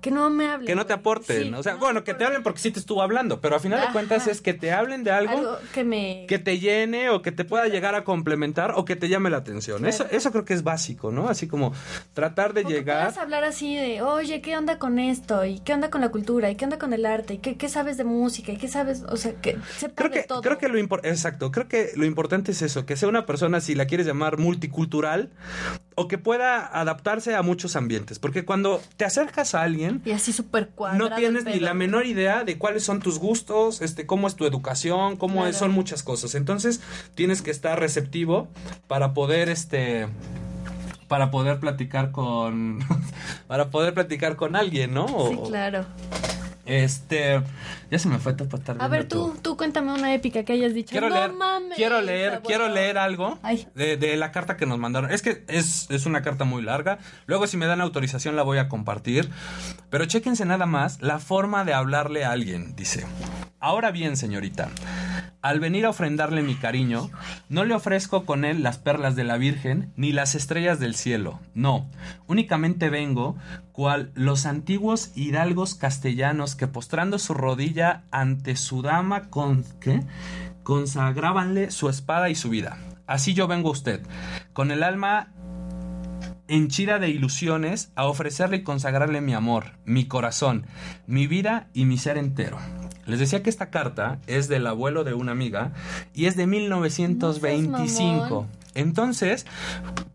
Que 0.00 0.10
no 0.12 0.30
me 0.30 0.46
hablen. 0.48 0.66
Que 0.66 0.74
no 0.76 0.86
te 0.86 0.92
aporten. 0.92 1.48
Sí, 1.48 1.52
o 1.54 1.62
sea, 1.62 1.74
no, 1.74 1.80
bueno, 1.80 2.04
que 2.04 2.14
te 2.14 2.24
hablen 2.24 2.42
porque 2.44 2.60
sí 2.60 2.70
te 2.70 2.78
estuvo 2.78 3.02
hablando, 3.02 3.40
pero 3.40 3.56
a 3.56 3.58
final 3.58 3.78
de 3.80 3.84
Ajá. 3.86 3.92
cuentas 3.92 4.26
es 4.28 4.40
que 4.40 4.54
te 4.54 4.70
hablen 4.70 5.02
de 5.02 5.10
algo, 5.10 5.32
Algo 5.36 5.58
que 5.74 5.82
me... 5.82 6.24
que 6.28 6.38
te 6.38 6.58
llene 6.60 7.10
o 7.10 7.20
que 7.20 7.32
te 7.32 7.44
pueda 7.44 7.66
llegar 7.66 7.94
a 7.96 8.04
complementar 8.04 8.74
o 8.76 8.84
que 8.84 8.94
te 8.96 9.08
llame 9.08 9.28
la 9.30 9.38
atención. 9.38 9.84
Eso, 9.86 10.06
eso 10.10 10.30
creo 10.30 10.44
que 10.44 10.54
es 10.54 10.62
básico, 10.62 11.10
¿no? 11.10 11.28
Así 11.28 11.48
como 11.48 11.72
tratar 12.14 12.54
de 12.54 12.62
O 12.62 12.68
que 12.68 12.74
llegar. 12.74 13.06
puedas 13.08 13.18
hablar 13.18 13.42
así 13.44 13.74
de, 13.74 14.02
oye, 14.02 14.40
¿qué 14.40 14.56
onda 14.56 14.78
con 14.78 14.98
esto? 15.00 15.44
¿Y 15.44 15.58
qué 15.60 15.74
onda 15.74 15.90
con 15.90 16.00
la 16.00 16.10
cultura? 16.10 16.48
¿Y 16.50 16.54
qué 16.54 16.64
onda 16.64 16.78
con 16.78 16.92
el 16.92 17.04
arte? 17.04 17.34
¿Y 17.34 17.38
qué, 17.38 17.56
qué 17.56 17.68
sabes 17.68 17.96
de 17.96 18.04
música? 18.04 18.52
¿Y 18.52 18.56
qué 18.56 18.68
sabes? 18.68 19.02
O 19.08 19.16
sea, 19.16 19.32
que 19.40 19.58
sepa 19.76 19.94
Creo 19.96 20.10
de 20.10 20.20
que, 20.20 20.26
todo. 20.28 20.42
creo 20.42 20.58
que 20.58 20.68
lo 20.68 20.78
importante, 20.78 21.08
exacto, 21.14 21.50
creo 21.50 21.66
que 21.66 21.90
lo 21.96 22.04
importante 22.04 22.52
es 22.52 22.62
eso, 22.62 22.86
que 22.86 22.96
sea 22.96 23.08
una 23.08 23.26
persona, 23.26 23.60
si 23.60 23.74
la 23.74 23.86
quieres 23.86 24.06
llamar 24.06 24.38
multicultural, 24.38 25.30
o 25.94 26.06
que 26.06 26.18
pueda 26.18 26.64
adaptarse 26.66 27.34
a 27.34 27.42
muchos 27.42 27.74
ambientes, 27.74 28.18
porque 28.20 28.44
cuando 28.44 28.80
te 28.96 29.04
acercas 29.04 29.54
a 29.56 29.62
alguien, 29.62 29.97
Y 30.04 30.12
así 30.12 30.32
súper 30.32 30.68
cuadrado. 30.70 31.08
no 31.10 31.16
tienes 31.16 31.44
ni 31.44 31.60
la 31.60 31.74
menor 31.74 32.06
idea 32.06 32.44
de 32.44 32.58
cuáles 32.58 32.82
son 32.84 33.00
tus 33.00 33.18
gustos, 33.18 33.80
este, 33.82 34.06
cómo 34.06 34.26
es 34.28 34.34
tu 34.36 34.44
educación, 34.46 35.16
cómo 35.16 35.34
Claro. 35.36 35.48
es- 35.50 35.56
son 35.56 35.70
muchas 35.72 36.02
cosas. 36.02 36.34
Entonces, 36.34 36.80
tienes 37.14 37.42
que 37.42 37.50
estar 37.50 37.78
receptivo 37.80 38.48
para 38.86 39.14
poder, 39.14 39.48
este, 39.48 40.08
para 41.08 41.30
poder 41.30 41.58
platicar 41.60 42.10
con, 42.12 42.78
para 43.46 43.70
poder 43.70 43.94
platicar 43.94 44.36
con 44.36 44.56
alguien, 44.56 44.92
¿no? 44.94 45.06
O- 45.06 45.28
Sí, 45.30 45.38
claro. 45.48 45.84
Este, 46.68 47.40
ya 47.90 47.98
se 47.98 48.08
me 48.08 48.18
fue 48.18 48.34
todo 48.34 48.46
para 48.48 48.60
estar 48.60 48.76
A 48.78 48.88
ver, 48.88 49.08
tú, 49.08 49.34
tú 49.40 49.56
cuéntame 49.56 49.90
una 49.92 50.12
épica 50.12 50.44
que 50.44 50.52
hayas 50.52 50.74
dicho. 50.74 50.90
Quiero 50.90 51.08
no 51.08 51.14
leer, 51.16 51.32
mames. 51.32 51.76
quiero 51.76 52.02
leer, 52.02 52.26
abuelo". 52.34 52.46
quiero 52.46 52.68
leer 52.68 52.98
algo 52.98 53.38
de 53.74 54.16
la 54.18 54.32
carta 54.32 54.56
que 54.58 54.66
nos 54.66 54.78
mandaron. 54.78 55.10
Es 55.10 55.22
que 55.22 55.44
es, 55.48 55.90
es 55.90 56.04
una 56.04 56.22
carta 56.22 56.44
muy 56.44 56.62
larga. 56.62 56.98
Luego, 57.26 57.46
si 57.46 57.56
me 57.56 57.66
dan 57.66 57.80
autorización, 57.80 58.36
la 58.36 58.42
voy 58.42 58.58
a 58.58 58.68
compartir. 58.68 59.30
Pero 59.88 60.04
chéquense 60.04 60.44
nada 60.44 60.66
más 60.66 61.00
la 61.00 61.18
forma 61.18 61.64
de 61.64 61.72
hablarle 61.72 62.24
a 62.24 62.32
alguien. 62.32 62.76
Dice: 62.76 63.06
Ahora 63.60 63.90
bien, 63.90 64.16
señorita, 64.16 64.68
al 65.40 65.60
venir 65.60 65.86
a 65.86 65.90
ofrendarle 65.90 66.42
mi 66.42 66.54
cariño, 66.54 67.10
no 67.48 67.64
le 67.64 67.74
ofrezco 67.74 68.24
con 68.24 68.44
él 68.44 68.62
las 68.62 68.78
perlas 68.78 69.16
de 69.16 69.24
la 69.24 69.36
Virgen 69.36 69.92
ni 69.96 70.12
las 70.12 70.34
estrellas 70.34 70.80
del 70.80 70.94
cielo. 70.94 71.40
No, 71.54 71.88
únicamente 72.26 72.90
vengo 72.90 73.36
cual 73.72 74.10
los 74.14 74.46
antiguos 74.46 75.12
hidalgos 75.14 75.74
castellanos 75.74 76.56
que 76.56 76.66
postrando 76.66 77.18
su 77.18 77.34
rodilla 77.34 78.02
ante 78.10 78.56
su 78.56 78.82
dama 78.82 79.30
con 79.30 79.64
¿qué? 79.80 80.02
consagrábanle 80.64 81.70
su 81.70 81.88
espada 81.88 82.28
y 82.28 82.34
su 82.34 82.50
vida. 82.50 82.78
Así 83.06 83.32
yo 83.32 83.46
vengo 83.46 83.70
a 83.70 83.72
usted, 83.72 84.02
con 84.52 84.70
el 84.70 84.82
alma 84.82 85.32
henchida 86.48 86.98
de 86.98 87.10
ilusiones, 87.10 87.92
a 87.94 88.06
ofrecerle 88.06 88.58
y 88.58 88.62
consagrarle 88.64 89.20
mi 89.20 89.34
amor, 89.34 89.78
mi 89.84 90.06
corazón, 90.06 90.66
mi 91.06 91.26
vida 91.26 91.68
y 91.72 91.84
mi 91.84 91.96
ser 91.98 92.18
entero. 92.18 92.58
Les 93.08 93.18
decía 93.18 93.42
que 93.42 93.50
esta 93.50 93.70
carta 93.70 94.18
es 94.26 94.48
del 94.48 94.66
abuelo 94.66 95.02
de 95.04 95.14
una 95.14 95.32
amiga 95.32 95.72
y 96.14 96.26
es 96.26 96.36
de 96.36 96.46
1925. 96.46 98.22
mamón. 98.22 98.46
Entonces, 98.74 99.46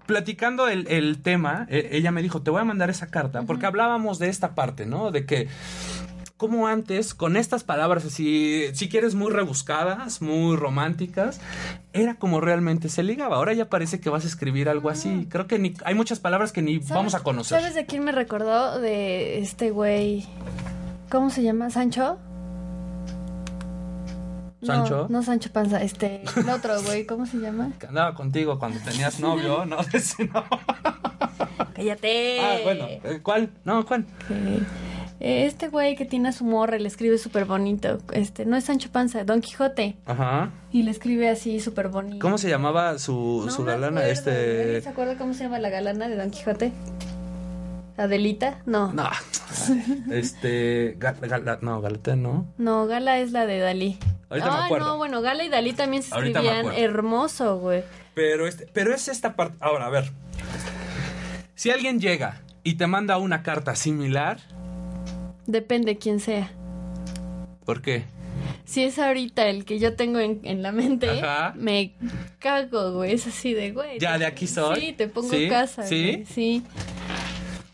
platicando 0.05 0.67
el, 0.67 0.87
el 0.87 1.21
tema, 1.21 1.67
eh, 1.69 1.89
ella 1.91 2.11
me 2.11 2.21
dijo, 2.21 2.41
te 2.41 2.51
voy 2.51 2.61
a 2.61 2.65
mandar 2.65 2.89
esa 2.89 3.07
carta, 3.07 3.41
porque 3.43 3.65
hablábamos 3.65 4.19
de 4.19 4.29
esta 4.29 4.55
parte, 4.55 4.85
¿no? 4.85 5.11
De 5.11 5.25
que 5.25 5.47
como 6.37 6.67
antes, 6.67 7.13
con 7.13 7.37
estas 7.37 7.63
palabras 7.63 8.03
así, 8.05 8.65
si 8.73 8.89
quieres, 8.89 9.15
muy 9.15 9.31
rebuscadas, 9.31 10.21
muy 10.21 10.57
románticas, 10.57 11.39
era 11.93 12.15
como 12.15 12.41
realmente 12.41 12.89
se 12.89 13.01
ligaba. 13.01 13.37
Ahora 13.37 13.53
ya 13.53 13.69
parece 13.69 14.01
que 14.01 14.09
vas 14.09 14.25
a 14.25 14.27
escribir 14.27 14.67
algo 14.67 14.89
así. 14.89 15.25
Creo 15.29 15.47
que 15.47 15.57
ni, 15.57 15.73
hay 15.85 15.95
muchas 15.95 16.19
palabras 16.19 16.51
que 16.51 16.61
ni 16.61 16.75
¿Sabes- 16.81 16.89
vamos 16.89 17.15
a 17.15 17.21
conocer. 17.21 17.59
¿Sabes 17.59 17.75
de 17.75 17.85
quién 17.85 18.03
me 18.03 18.11
recordó? 18.11 18.79
De 18.79 19.39
este 19.39 19.71
güey. 19.71 20.25
¿Cómo 21.09 21.29
se 21.29 21.43
llama? 21.43 21.69
¿Sancho? 21.69 22.17
No, 24.63 24.73
¿Sancho? 24.73 25.07
No, 25.09 25.23
Sancho 25.23 25.51
Panza, 25.51 25.81
este. 25.83 26.21
El 26.35 26.49
otro 26.49 26.81
güey, 26.83 27.05
¿cómo 27.05 27.25
se 27.25 27.37
llama? 27.37 27.71
Que 27.79 27.87
andaba 27.87 28.13
contigo 28.15 28.57
cuando 28.59 28.79
tenías 28.79 29.19
novio, 29.19 29.65
¿no? 29.67 29.77
Ese 29.93 30.25
no. 30.25 30.43
Cállate. 31.75 32.39
Ah, 32.41 32.57
bueno. 32.63 32.85
eh, 32.87 33.19
¿Cuál? 33.23 33.49
No, 33.65 33.85
¿cuál? 33.85 34.05
Eh, 34.29 35.45
Este 35.45 35.69
güey 35.69 35.95
que 35.95 36.05
tiene 36.05 36.29
a 36.29 36.31
su 36.31 36.43
morra 36.43 36.77
le 36.77 36.87
escribe 36.87 37.17
súper 37.17 37.45
bonito. 37.45 37.99
Este, 38.11 38.45
no 38.45 38.57
es 38.57 38.65
Sancho 38.65 38.89
Panza, 38.91 39.23
Don 39.23 39.41
Quijote. 39.41 39.95
Ajá. 40.05 40.51
Y 40.71 40.83
le 40.83 40.91
escribe 40.91 41.29
así 41.29 41.59
súper 41.59 41.87
bonito. 41.89 42.19
¿Cómo 42.19 42.37
se 42.37 42.49
llamaba 42.49 42.97
su, 42.99 43.43
No 43.45 43.51
su 43.51 43.63
galana? 43.63 44.01
acuerdo, 44.01 44.11
este. 44.11 44.61
¿alguien 44.61 44.81
¿Se 44.83 44.89
acuerda 44.89 45.17
cómo 45.17 45.33
se 45.33 45.43
llama 45.43 45.59
la 45.59 45.69
galana 45.69 46.07
de 46.09 46.15
Don 46.17 46.29
Quijote? 46.31 46.71
¿Adelita? 47.97 48.61
No. 48.65 48.91
No. 48.93 49.09
Este. 50.11 50.95
Gala- 50.97 51.59
no, 51.61 51.81
Galata, 51.81 52.15
no. 52.15 52.47
No, 52.57 52.87
Gala 52.87 53.19
es 53.19 53.31
la 53.31 53.45
de 53.45 53.59
Dalí. 53.59 53.97
Ahorita 54.29 54.49
me 54.51 54.57
Ah, 54.57 54.65
acuerdo. 54.65 54.87
no, 54.87 54.97
bueno, 54.97 55.21
Gala 55.21 55.43
y 55.43 55.49
Dalí 55.49 55.73
también 55.73 56.01
se 56.03 56.13
Ahorita 56.15 56.39
escribían 56.41 56.73
hermoso, 56.75 57.59
güey. 57.59 57.83
Pero, 58.15 58.47
este, 58.47 58.67
pero 58.73 58.93
es 58.93 59.07
esta 59.07 59.35
parte. 59.35 59.57
Ahora, 59.59 59.85
a 59.87 59.89
ver. 59.89 60.11
Si 61.55 61.69
alguien 61.69 61.99
llega 61.99 62.41
y 62.63 62.75
te 62.75 62.87
manda 62.87 63.17
una 63.17 63.43
carta 63.43 63.75
similar, 63.75 64.39
Depende 65.45 65.97
quién 65.97 66.19
sea. 66.19 66.51
¿por 67.65 67.81
qué? 67.81 68.05
Si 68.65 68.83
es 68.83 68.97
ahorita 68.97 69.47
el 69.47 69.65
que 69.65 69.77
yo 69.77 69.95
tengo 69.95 70.19
en, 70.19 70.39
en 70.43 70.61
la 70.63 70.71
mente, 70.71 71.09
Ajá. 71.21 71.53
me 71.55 71.93
cago, 72.39 72.93
güey. 72.93 73.13
Es 73.13 73.27
así 73.27 73.53
de, 73.53 73.71
güey. 73.71 73.99
Ya, 73.99 74.17
de 74.17 74.25
aquí 74.25 74.47
soy. 74.47 74.79
Sí, 74.79 74.93
te 74.93 75.07
pongo 75.07 75.29
¿Sí? 75.29 75.47
casa. 75.49 75.83
¿Sí? 75.83 76.11
güey, 76.13 76.25
Sí. 76.25 76.63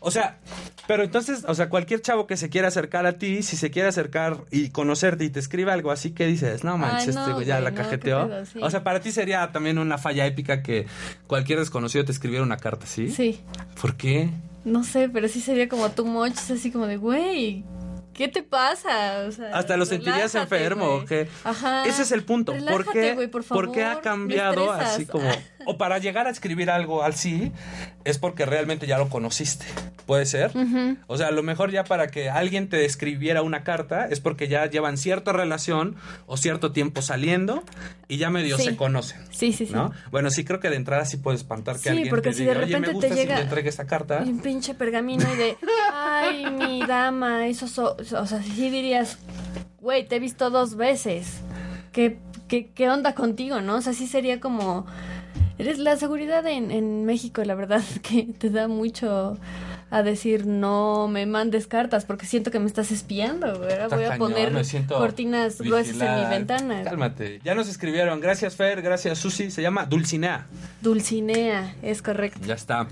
O 0.02 0.10
sea, 0.10 0.38
pero 0.86 1.04
entonces, 1.04 1.44
o 1.46 1.54
sea, 1.54 1.68
cualquier 1.68 2.00
chavo 2.00 2.26
que 2.26 2.36
se 2.36 2.48
quiera 2.48 2.68
acercar 2.68 3.06
a 3.06 3.12
ti, 3.18 3.42
si 3.42 3.56
se 3.56 3.70
quiere 3.70 3.88
acercar 3.88 4.38
y 4.50 4.70
conocerte 4.70 5.24
y 5.24 5.30
te 5.30 5.38
escribe 5.38 5.70
algo 5.70 5.90
así, 5.90 6.12
¿qué 6.12 6.26
dices? 6.26 6.64
No 6.64 6.78
manches, 6.78 7.08
Ay, 7.08 7.14
no, 7.14 7.20
este 7.20 7.32
güey 7.34 7.46
ya 7.46 7.56
güey, 7.60 7.64
la 7.64 7.70
no, 7.70 7.76
cajeteó. 7.76 8.22
qué 8.22 8.28
pedo, 8.34 8.46
sí. 8.46 8.58
O 8.62 8.70
sea, 8.70 8.82
para 8.82 9.00
ti 9.00 9.12
sería 9.12 9.52
también 9.52 9.78
una 9.78 9.98
falla 9.98 10.26
épica 10.26 10.62
que 10.62 10.86
cualquier 11.26 11.58
desconocido 11.58 12.04
te 12.04 12.12
escribiera 12.12 12.42
una 12.42 12.56
carta, 12.56 12.86
¿sí? 12.86 13.10
Sí. 13.10 13.40
¿Por 13.80 13.96
qué? 13.96 14.30
No 14.64 14.82
sé, 14.84 15.08
pero 15.08 15.28
sí 15.28 15.40
sería 15.40 15.68
como 15.68 15.90
too 15.90 16.06
much. 16.06 16.36
Así 16.50 16.72
como 16.72 16.86
de, 16.86 16.96
güey, 16.96 17.64
¿qué 18.14 18.28
te 18.28 18.42
pasa? 18.42 19.24
O 19.28 19.32
sea, 19.32 19.50
Hasta 19.52 19.76
lo 19.76 19.86
sentirías 19.86 20.34
enfermo, 20.34 20.86
güey. 20.86 21.00
¿o 21.02 21.04
qué? 21.06 21.28
Ajá. 21.44 21.84
Ese 21.86 22.02
es 22.02 22.12
el 22.12 22.24
punto. 22.24 22.54
¿Por 22.68 22.90
qué, 22.90 23.28
por 23.30 23.44
por 23.44 23.72
qué 23.72 23.84
ha 23.84 24.00
cambiado 24.00 24.72
así 24.72 25.06
como... 25.06 25.28
O 25.66 25.76
para 25.78 25.98
llegar 25.98 26.26
a 26.26 26.30
escribir 26.30 26.70
algo 26.70 27.02
así, 27.02 27.52
es 28.04 28.18
porque 28.18 28.46
realmente 28.46 28.86
ya 28.86 28.98
lo 28.98 29.08
conociste. 29.08 29.66
¿Puede 30.06 30.26
ser? 30.26 30.52
O 31.06 31.16
sea, 31.16 31.28
a 31.28 31.30
lo 31.30 31.42
mejor 31.42 31.70
ya 31.70 31.84
para 31.84 32.08
que 32.08 32.30
alguien 32.30 32.68
te 32.68 32.84
escribiera 32.84 33.42
una 33.42 33.62
carta 33.62 34.06
es 34.06 34.18
porque 34.20 34.48
ya 34.48 34.66
llevan 34.66 34.96
cierta 34.96 35.32
relación 35.32 35.94
o 36.26 36.36
cierto 36.36 36.72
tiempo 36.72 37.00
saliendo 37.02 37.62
y 38.08 38.16
ya 38.16 38.28
medio 38.30 38.56
Sí. 38.56 38.64
se 38.64 38.76
conocen. 38.76 39.20
Sí, 39.30 39.52
sí, 39.52 39.66
sí. 39.66 39.72
¿No? 39.72 39.92
Bueno, 40.10 40.30
sí 40.30 40.44
creo 40.44 40.58
que 40.58 40.68
de 40.70 40.76
entrada 40.76 41.04
sí 41.04 41.16
puede 41.18 41.36
espantar 41.36 41.76
que 41.76 41.82
Sí, 41.82 41.88
alguien 41.90 42.08
porque 42.08 42.30
te 42.30 42.34
si 42.36 42.40
diga, 42.42 42.54
de 42.54 42.58
oye, 42.64 42.66
me 42.72 42.78
repente 42.86 42.92
gusta 42.94 43.08
te 43.08 43.14
si 43.14 43.20
llega- 43.20 43.40
entregue 43.40 43.68
esta 43.68 43.86
carta. 43.86 44.22
Y 44.26 44.30
un 44.30 44.40
pinche 44.40 44.74
pergamino 44.74 45.24
y 45.32 45.36
de, 45.36 45.56
ay, 45.92 46.46
mi 46.50 46.84
dama, 46.86 47.46
eso, 47.46 47.68
so- 47.68 47.96
o 47.98 48.26
sea, 48.26 48.42
sí 48.42 48.68
dirías, 48.70 49.18
güey, 49.80 50.08
te 50.08 50.16
he 50.16 50.18
visto 50.20 50.50
dos 50.50 50.74
veces. 50.76 51.28
¿Qué, 51.92 52.18
qué, 52.48 52.70
qué 52.74 52.90
onda 52.90 53.14
contigo, 53.14 53.60
no? 53.60 53.76
O 53.76 53.80
sea, 53.82 53.92
sí 53.92 54.06
sería 54.08 54.40
como, 54.40 54.86
eres 55.60 55.78
la 55.78 55.96
seguridad 55.96 56.46
en, 56.46 56.70
en 56.70 57.04
México, 57.04 57.42
la 57.44 57.54
verdad, 57.54 57.82
que 58.02 58.24
te 58.24 58.50
da 58.50 58.68
mucho 58.68 59.38
a 59.90 60.02
decir, 60.04 60.46
no 60.46 61.08
me 61.08 61.26
mandes 61.26 61.66
cartas 61.66 62.04
porque 62.04 62.24
siento 62.24 62.50
que 62.50 62.60
me 62.60 62.66
estás 62.66 62.92
espiando. 62.92 63.46
Ahora 63.46 63.88
voy 63.88 64.04
a 64.04 64.16
poner 64.16 64.52
cortinas 64.88 65.60
gruesas 65.60 66.00
en 66.00 66.24
mi 66.24 66.30
ventana. 66.30 66.84
Cálmate. 66.84 67.40
Ya 67.42 67.54
nos 67.56 67.68
escribieron. 67.68 68.20
Gracias, 68.20 68.54
Fer. 68.54 68.82
Gracias, 68.82 69.18
Susi. 69.18 69.50
Se 69.50 69.62
llama 69.62 69.86
Dulcinea. 69.86 70.46
Dulcinea, 70.80 71.74
es 71.82 72.02
correcto. 72.02 72.40
Ya 72.46 72.54
está. 72.54 72.86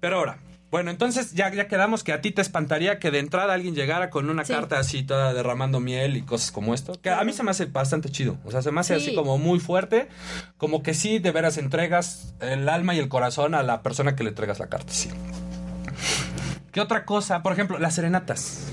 Pero 0.00 0.16
ahora, 0.16 0.38
bueno, 0.70 0.90
entonces 0.90 1.32
ya, 1.32 1.52
ya 1.52 1.66
quedamos 1.66 2.04
que 2.04 2.12
a 2.12 2.20
ti 2.20 2.30
te 2.30 2.42
espantaría 2.42 2.98
que 2.98 3.10
de 3.10 3.18
entrada 3.20 3.54
alguien 3.54 3.74
llegara 3.74 4.10
con 4.10 4.28
una 4.28 4.44
Sí. 4.44 4.52
carta 4.52 4.78
así 4.78 5.02
toda 5.02 5.32
derramando 5.32 5.80
miel 5.80 6.16
y 6.16 6.22
cosas 6.22 6.52
como 6.52 6.74
esto. 6.74 6.92
Que 7.00 7.10
a 7.10 7.22
mí 7.24 7.32
se 7.32 7.42
me 7.42 7.50
hace 7.50 7.64
bastante 7.66 8.10
chido. 8.10 8.36
O 8.44 8.50
sea, 8.50 8.60
se 8.62 8.70
me 8.70 8.80
hace 8.80 8.98
Sí. 9.00 9.06
así 9.06 9.14
como 9.14 9.38
muy 9.38 9.60
fuerte. 9.60 10.08
Como 10.58 10.82
que 10.82 10.92
sí, 10.94 11.18
de 11.20 11.30
veras 11.32 11.56
entregas 11.58 12.34
el 12.40 12.68
alma 12.68 12.94
y 12.94 12.98
el 12.98 13.08
corazón 13.08 13.54
a 13.54 13.62
la 13.62 13.82
persona 13.82 14.14
que 14.14 14.24
le 14.24 14.30
entregas 14.30 14.58
la 14.58 14.68
carta, 14.68 14.92
sí. 14.92 15.08
¿Qué 16.72 16.80
otra 16.80 17.04
cosa? 17.04 17.42
Por 17.42 17.52
ejemplo, 17.52 17.78
las 17.78 17.94
serenatas. 17.94 18.66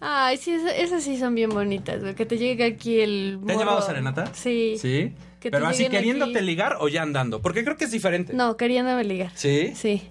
Ay, 0.00 0.36
sí, 0.36 0.52
esas, 0.76 1.02
sí 1.02 1.18
son 1.18 1.34
bien 1.34 1.50
bonitas, 1.50 2.00
güey. 2.00 2.14
Que 2.14 2.26
te 2.26 2.38
llegue 2.38 2.64
aquí 2.64 3.00
el. 3.00 3.40
¿Te 3.46 3.52
han 3.52 3.58
llevado 3.58 3.82
serenata? 3.82 4.30
Sí. 4.34 4.76
Sí. 4.80 5.14
Que 5.40 5.50
Pero 5.50 5.66
así 5.66 5.88
queriéndote 5.88 6.38
aquí. 6.38 6.46
ligar 6.46 6.76
o 6.80 6.88
ya 6.88 7.02
andando. 7.02 7.40
Porque 7.40 7.62
creo 7.62 7.76
que 7.76 7.84
es 7.84 7.90
diferente. 7.92 8.32
No, 8.34 8.56
queriéndome 8.56 9.04
ligar. 9.04 9.30
¿Sí? 9.34 9.72
Sí. 9.76 10.02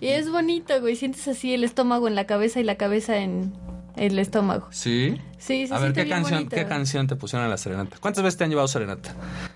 Y 0.00 0.08
es 0.08 0.30
bonito, 0.30 0.80
güey. 0.80 0.96
Sientes 0.96 1.26
así 1.28 1.54
el 1.54 1.64
estómago 1.64 2.08
en 2.08 2.14
la 2.14 2.26
cabeza 2.26 2.60
y 2.60 2.64
la 2.64 2.76
cabeza 2.76 3.16
en, 3.18 3.52
el 3.96 4.18
estómago. 4.18 4.68
¿Sí? 4.70 5.20
Sí, 5.38 5.66
se 5.66 5.74
A 5.74 5.78
ver, 5.78 5.92
¿qué 5.92 6.08
canción, 6.08 6.38
bonito. 6.40 6.56
¿qué 6.56 6.66
canción 6.66 7.06
te 7.06 7.16
pusieron 7.16 7.46
a 7.46 7.48
la 7.50 7.56
serenata? 7.56 7.96
¿Cuántas 8.00 8.22
veces 8.22 8.38
te 8.38 8.44
han 8.44 8.50
llevado 8.50 8.68
serenata? 8.68 9.14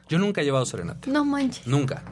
Yo 0.09 0.18
nunca 0.18 0.40
he 0.40 0.44
llevado 0.44 0.64
serenata. 0.66 1.09
No 1.11 1.24
manches. 1.24 1.66
Nunca. 1.66 2.02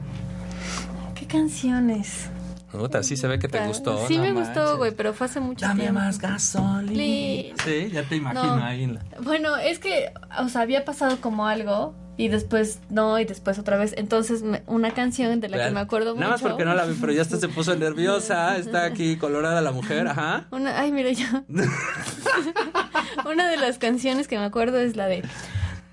¿Qué 1.15 1.27
canciones? 1.27 2.29
Puta, 2.71 3.03
sí 3.03 3.17
se 3.17 3.27
ve 3.27 3.37
que 3.37 3.49
te 3.49 3.59
gustó. 3.67 4.07
Sí 4.07 4.15
no 4.15 4.23
me 4.23 4.31
gustó, 4.31 4.77
güey, 4.77 4.95
pero 4.95 5.13
fue 5.13 5.27
hace 5.27 5.41
mucho 5.41 5.65
Dame 5.65 5.81
tiempo. 5.83 5.99
más 5.99 6.19
gasolina. 6.19 7.55
Sí, 7.65 7.89
ya 7.91 8.03
te 8.03 8.15
imagino 8.15 8.55
No. 8.55 8.63
ahí. 8.63 8.83
en 8.83 8.93
la- 8.95 9.01
Bueno, 9.21 9.57
es 9.57 9.77
que, 9.79 10.13
o 10.39 10.47
sea, 10.47 10.61
había 10.61 10.85
pasado 10.85 11.19
como 11.19 11.47
algo 11.47 11.93
y 12.17 12.27
después 12.27 12.79
no 12.89 13.17
y 13.19 13.25
después 13.25 13.57
otra 13.59 13.77
vez. 13.77 13.93
Entonces, 13.97 14.43
me- 14.43 14.61
una 14.67 14.91
canción 14.91 15.39
de 15.39 15.49
la 15.49 15.65
que 15.65 15.71
me 15.71 15.79
acuerdo 15.79 16.13
Nada 16.15 16.31
más 16.31 16.41
mucho. 16.41 16.51
porque 16.53 16.65
no 16.65 16.73
la 16.75 16.85
vi, 16.85 16.95
pero 16.99 17.11
ya 17.13 17.21
hasta 17.21 17.37
se 17.37 17.47
puso 17.49 17.75
nerviosa. 17.75 18.57
Está 18.57 18.85
aquí 18.85 19.17
colorada 19.17 19.61
la 19.61 19.71
mujer, 19.71 20.07
ajá. 20.07 20.47
Una, 20.51 20.79
ay, 20.79 20.91
mira 20.91 21.11
yo. 21.11 21.25
Una 23.29 23.49
de 23.49 23.57
las 23.57 23.77
canciones 23.77 24.27
que 24.27 24.37
me 24.37 24.45
acuerdo 24.45 24.77
es 24.79 24.95
la 24.95 25.07
de 25.07 25.23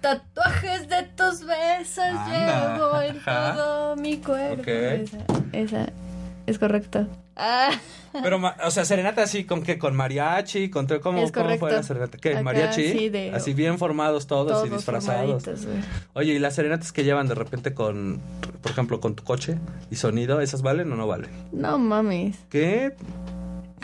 Tatuajes 0.01 0.89
de 0.89 1.03
tus 1.17 1.45
besos 1.45 1.99
Anda, 2.05 2.77
llevo 2.77 3.01
en 3.01 3.17
ajá. 3.19 3.55
todo 3.57 3.97
mi 3.97 4.19
cuerpo. 4.19 4.61
Ok. 4.63 4.69
Esa, 4.69 5.19
esa 5.53 5.87
es 6.47 6.59
correcto. 6.59 7.07
Ah, 7.39 7.71
Pero, 8.23 8.41
o 8.65 8.71
sea, 8.71 8.85
serenata 8.85 9.23
así, 9.23 9.45
¿con 9.45 9.63
qué? 9.63 9.79
¿Con 9.79 9.95
mariachi? 9.95 10.71
¿Con 10.71 10.87
todo? 10.87 11.01
¿Cómo, 11.01 11.19
Es 11.23 11.31
¿Cómo 11.31 11.57
fue 11.59 11.71
la 11.71 11.83
serenata? 11.83 12.19
¿Qué? 12.19 12.31
Acá, 12.33 12.43
¿Mariachi? 12.43 12.91
sí, 12.93 13.09
de- 13.11 13.31
Así 13.35 13.55
bien 13.55 13.79
formados 13.79 14.27
todos, 14.27 14.51
todos 14.53 14.67
y 14.67 14.71
disfrazados. 14.71 15.45
Oye, 16.15 16.33
¿y 16.33 16.39
las 16.39 16.55
serenatas 16.55 16.91
que 16.93 17.05
llevan 17.05 17.29
de 17.29 17.35
repente 17.35 17.75
con, 17.75 18.21
por 18.63 18.73
ejemplo, 18.73 18.99
con 19.01 19.15
tu 19.15 19.23
coche 19.25 19.57
y 19.91 19.97
sonido, 19.97 20.41
esas 20.41 20.63
valen 20.63 20.91
o 20.93 20.97
no 20.97 21.07
valen? 21.07 21.31
No 21.53 21.79
mames. 21.79 22.37
¿Qué? 22.51 22.95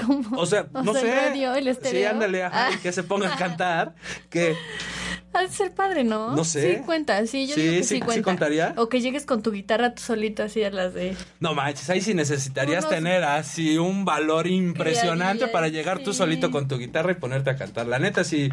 ¿Cómo? 0.05 0.37
O 0.39 0.47
sea, 0.47 0.67
no 0.73 0.93
sé. 0.95 1.15
radio, 1.15 1.55
el. 1.55 1.77
Sí, 1.81 2.05
ándale, 2.05 2.43
ajá, 2.43 2.69
Ah. 2.73 2.79
que 2.83 2.91
se 2.91 3.05
pongan 3.05 3.31
a 3.31 3.37
cantar. 3.37 3.95
Que 4.31 4.57
Ha 5.37 5.43
de 5.43 5.49
ser 5.49 5.73
padre, 5.73 6.05
¿no? 6.05 6.35
No 6.37 6.45
sé. 6.45 6.77
Sí 6.77 6.83
cuenta, 6.87 7.27
sí, 7.27 7.47
yo 7.49 7.55
Sí, 7.57 7.61
digo 7.63 7.73
que 7.79 7.83
sí- 7.83 8.01
sí, 8.13 8.23
contaría. 8.23 8.73
O 8.77 8.89
que 8.89 9.01
llegues 9.01 9.27
con 9.27 9.43
tu 9.43 9.51
guitarra 9.51 9.95
tú 9.95 10.01
solito 10.03 10.45
así 10.45 10.63
a 10.63 10.71
las 10.71 10.95
de... 10.95 11.17
no 11.41 11.55
manches, 11.55 11.91
ahí 11.91 12.01
sí 12.01 12.15
necesitarías 12.15 12.85
Unos- 12.85 12.95
tener 12.97 13.25
así 13.25 13.77
un 13.77 14.05
valor 14.05 14.47
impresionante 14.47 15.49
para 15.49 15.69
llegar 15.69 15.99
tú 15.99 16.13
sí. 16.13 16.19
solito 16.19 16.51
con 16.53 16.69
tu 16.69 16.79
guitarra 16.79 17.11
y 17.13 17.15
ponerte 17.17 17.51
a 17.51 17.57
cantar. 17.57 17.87
La 17.89 17.99
neta 17.99 18.23
sí 18.23 18.49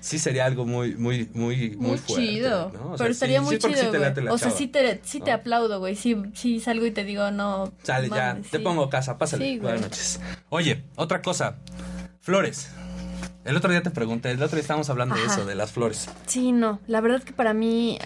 sí 0.00 0.18
sería 0.18 0.44
algo 0.46 0.66
muy 0.66 0.96
muy 0.96 1.28
muy 1.34 1.44
muy, 1.54 1.76
Muy, 1.76 1.98
fuerte, 1.98 2.26
chido. 2.26 2.70
¿no? 2.72 2.80
O 2.92 2.96
sea, 2.96 3.04
Pero 3.04 3.10
estaría 3.12 3.40
muy 3.40 3.58
chido, 3.58 3.74
sí 3.80 3.86
te 3.92 3.98
late 3.98 4.20
la 4.20 4.32
O 4.32 4.38
sea, 4.38 4.48
chava. 4.48 4.58
sí 4.58 4.66
te, 4.66 5.00
sí 5.04 5.20
te 5.20 5.30
aplaudo, 5.30 5.78
güey. 5.78 5.94
Sí, 5.94 6.16
sí 6.34 6.58
salgo 6.58 6.84
y 6.86 6.90
te 6.90 7.04
digo, 7.04 7.30
no... 7.30 7.72
Sale 7.84 8.08
ya, 8.08 8.36
te 8.50 8.58
pongo 8.58 8.90
casa, 8.90 9.16
pásale. 9.18 9.58
Buenas 9.60 9.82
noches. 9.82 10.20
Oye, 10.48 10.82
otra 10.96 11.22
cosa. 11.22 11.56
Flores. 12.20 12.70
El 13.44 13.56
otro 13.56 13.70
día 13.70 13.82
te 13.82 13.90
pregunté, 13.90 14.30
el 14.30 14.42
otro 14.42 14.56
día 14.56 14.62
estábamos 14.62 14.88
hablando 14.90 15.14
de 15.16 15.24
eso, 15.24 15.44
de 15.44 15.54
las 15.54 15.70
flores. 15.72 16.08
Sí, 16.26 16.52
no. 16.52 16.80
La 16.86 17.00
verdad 17.00 17.22
que 17.22 17.32
para 17.32 17.52
mí... 17.52 17.98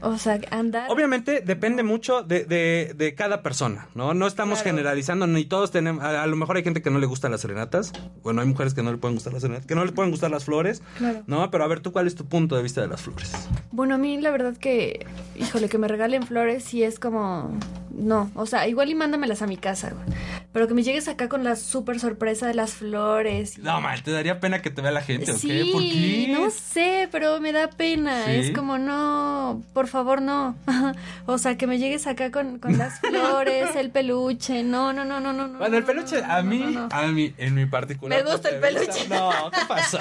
o 0.00 0.16
sea, 0.16 0.40
andar... 0.50 0.90
Obviamente 0.90 1.40
depende 1.44 1.82
mucho 1.82 2.22
de, 2.22 2.44
de, 2.44 2.94
de 2.96 3.14
cada 3.14 3.42
persona, 3.42 3.88
¿no? 3.94 4.14
No 4.14 4.26
estamos 4.26 4.60
Claro. 4.62 4.76
generalizando, 4.76 5.26
ni 5.26 5.44
todos 5.44 5.70
tenemos, 5.72 6.02
a, 6.04 6.22
a 6.22 6.26
lo 6.26 6.36
mejor 6.36 6.56
hay 6.56 6.62
gente 6.62 6.80
que 6.82 6.90
no 6.90 6.98
le 7.00 7.06
gustan 7.06 7.32
las 7.32 7.40
serenatas, 7.42 7.92
bueno, 8.22 8.40
hay 8.40 8.46
mujeres 8.46 8.74
que 8.74 8.82
no 8.82 8.92
le 8.92 8.96
pueden 8.98 9.16
gustar 9.16 9.32
las 9.32 9.42
serenatas, 9.42 9.66
que 9.66 9.74
no 9.74 9.84
le 9.84 9.92
pueden 9.92 10.10
gustar 10.10 10.30
las 10.30 10.44
flores, 10.44 10.82
Claro. 10.96 11.22
¿no? 11.26 11.50
Pero 11.50 11.64
a 11.64 11.66
ver, 11.66 11.80
¿tú 11.80 11.92
cuál 11.92 12.06
es 12.06 12.14
tu 12.14 12.24
punto 12.26 12.56
de 12.56 12.62
vista 12.62 12.80
de 12.80 12.86
las 12.88 13.02
flores? 13.02 13.32
Bueno, 13.72 13.96
a 13.96 13.98
mí 13.98 14.18
la 14.20 14.30
verdad 14.30 14.56
que, 14.56 15.04
híjole, 15.36 15.68
que 15.68 15.78
me 15.78 15.88
regalen 15.88 16.22
flores 16.22 16.62
sí 16.64 16.82
es 16.84 16.98
como, 17.00 17.58
no, 17.98 18.30
o 18.34 18.46
sea, 18.46 18.66
igual 18.68 18.88
y 18.90 18.94
mándamelas 18.94 19.42
a 19.42 19.46
mi 19.46 19.56
casa, 19.56 19.90
güey. 19.90 20.18
Pero 20.52 20.66
que 20.66 20.74
me 20.74 20.82
llegues 20.82 21.08
acá 21.08 21.28
con 21.28 21.44
la 21.44 21.56
súper 21.56 22.00
sorpresa 22.00 22.46
de 22.46 22.54
las 22.54 22.72
flores. 22.72 23.58
y- 23.58 23.60
No, 23.60 23.80
mal, 23.80 24.02
¿te 24.02 24.10
daría 24.10 24.40
pena 24.40 24.62
que 24.62 24.70
te 24.70 24.80
vea 24.82 24.90
la 24.90 25.02
gente 25.02 25.32
o 25.32 25.36
Sí, 25.36 25.48
qué? 25.48 25.68
¿Por 25.72 25.82
qué? 25.82 26.28
no 26.32 26.50
sé, 26.50 27.08
pero 27.12 27.40
me 27.40 27.52
da 27.52 27.68
pena. 27.70 28.24
¿Sí? 28.24 28.30
Es 28.32 28.50
como, 28.52 28.78
no, 28.78 29.62
por 29.74 29.88
favor, 29.88 30.22
no. 30.22 30.56
o 31.26 31.38
sea, 31.38 31.56
que 31.58 31.66
me 31.66 31.78
llegues 31.78 32.06
acá 32.06 32.30
con, 32.30 32.58
con 32.58 32.78
las 32.78 32.98
flores, 33.00 33.76
el 33.76 33.90
peluche. 33.90 34.62
No, 34.62 34.92
no, 34.92 35.04
no, 35.04 35.20
no, 35.20 35.32
no. 35.32 35.46
no, 35.48 35.58
Bueno, 35.58 35.76
el 35.76 35.84
peluche, 35.84 36.22
no, 36.22 36.32
a 36.32 36.42
mí, 36.42 36.58
no, 36.58 36.70
no. 36.70 36.88
a 36.90 37.06
mí, 37.08 37.34
en 37.36 37.54
mi 37.54 37.66
particular. 37.66 38.24
Me 38.24 38.30
gusta 38.30 38.48
el 38.48 38.60
peluche. 38.60 39.08
No, 39.08 39.50
¿qué 39.52 39.60
pasó? 39.68 39.98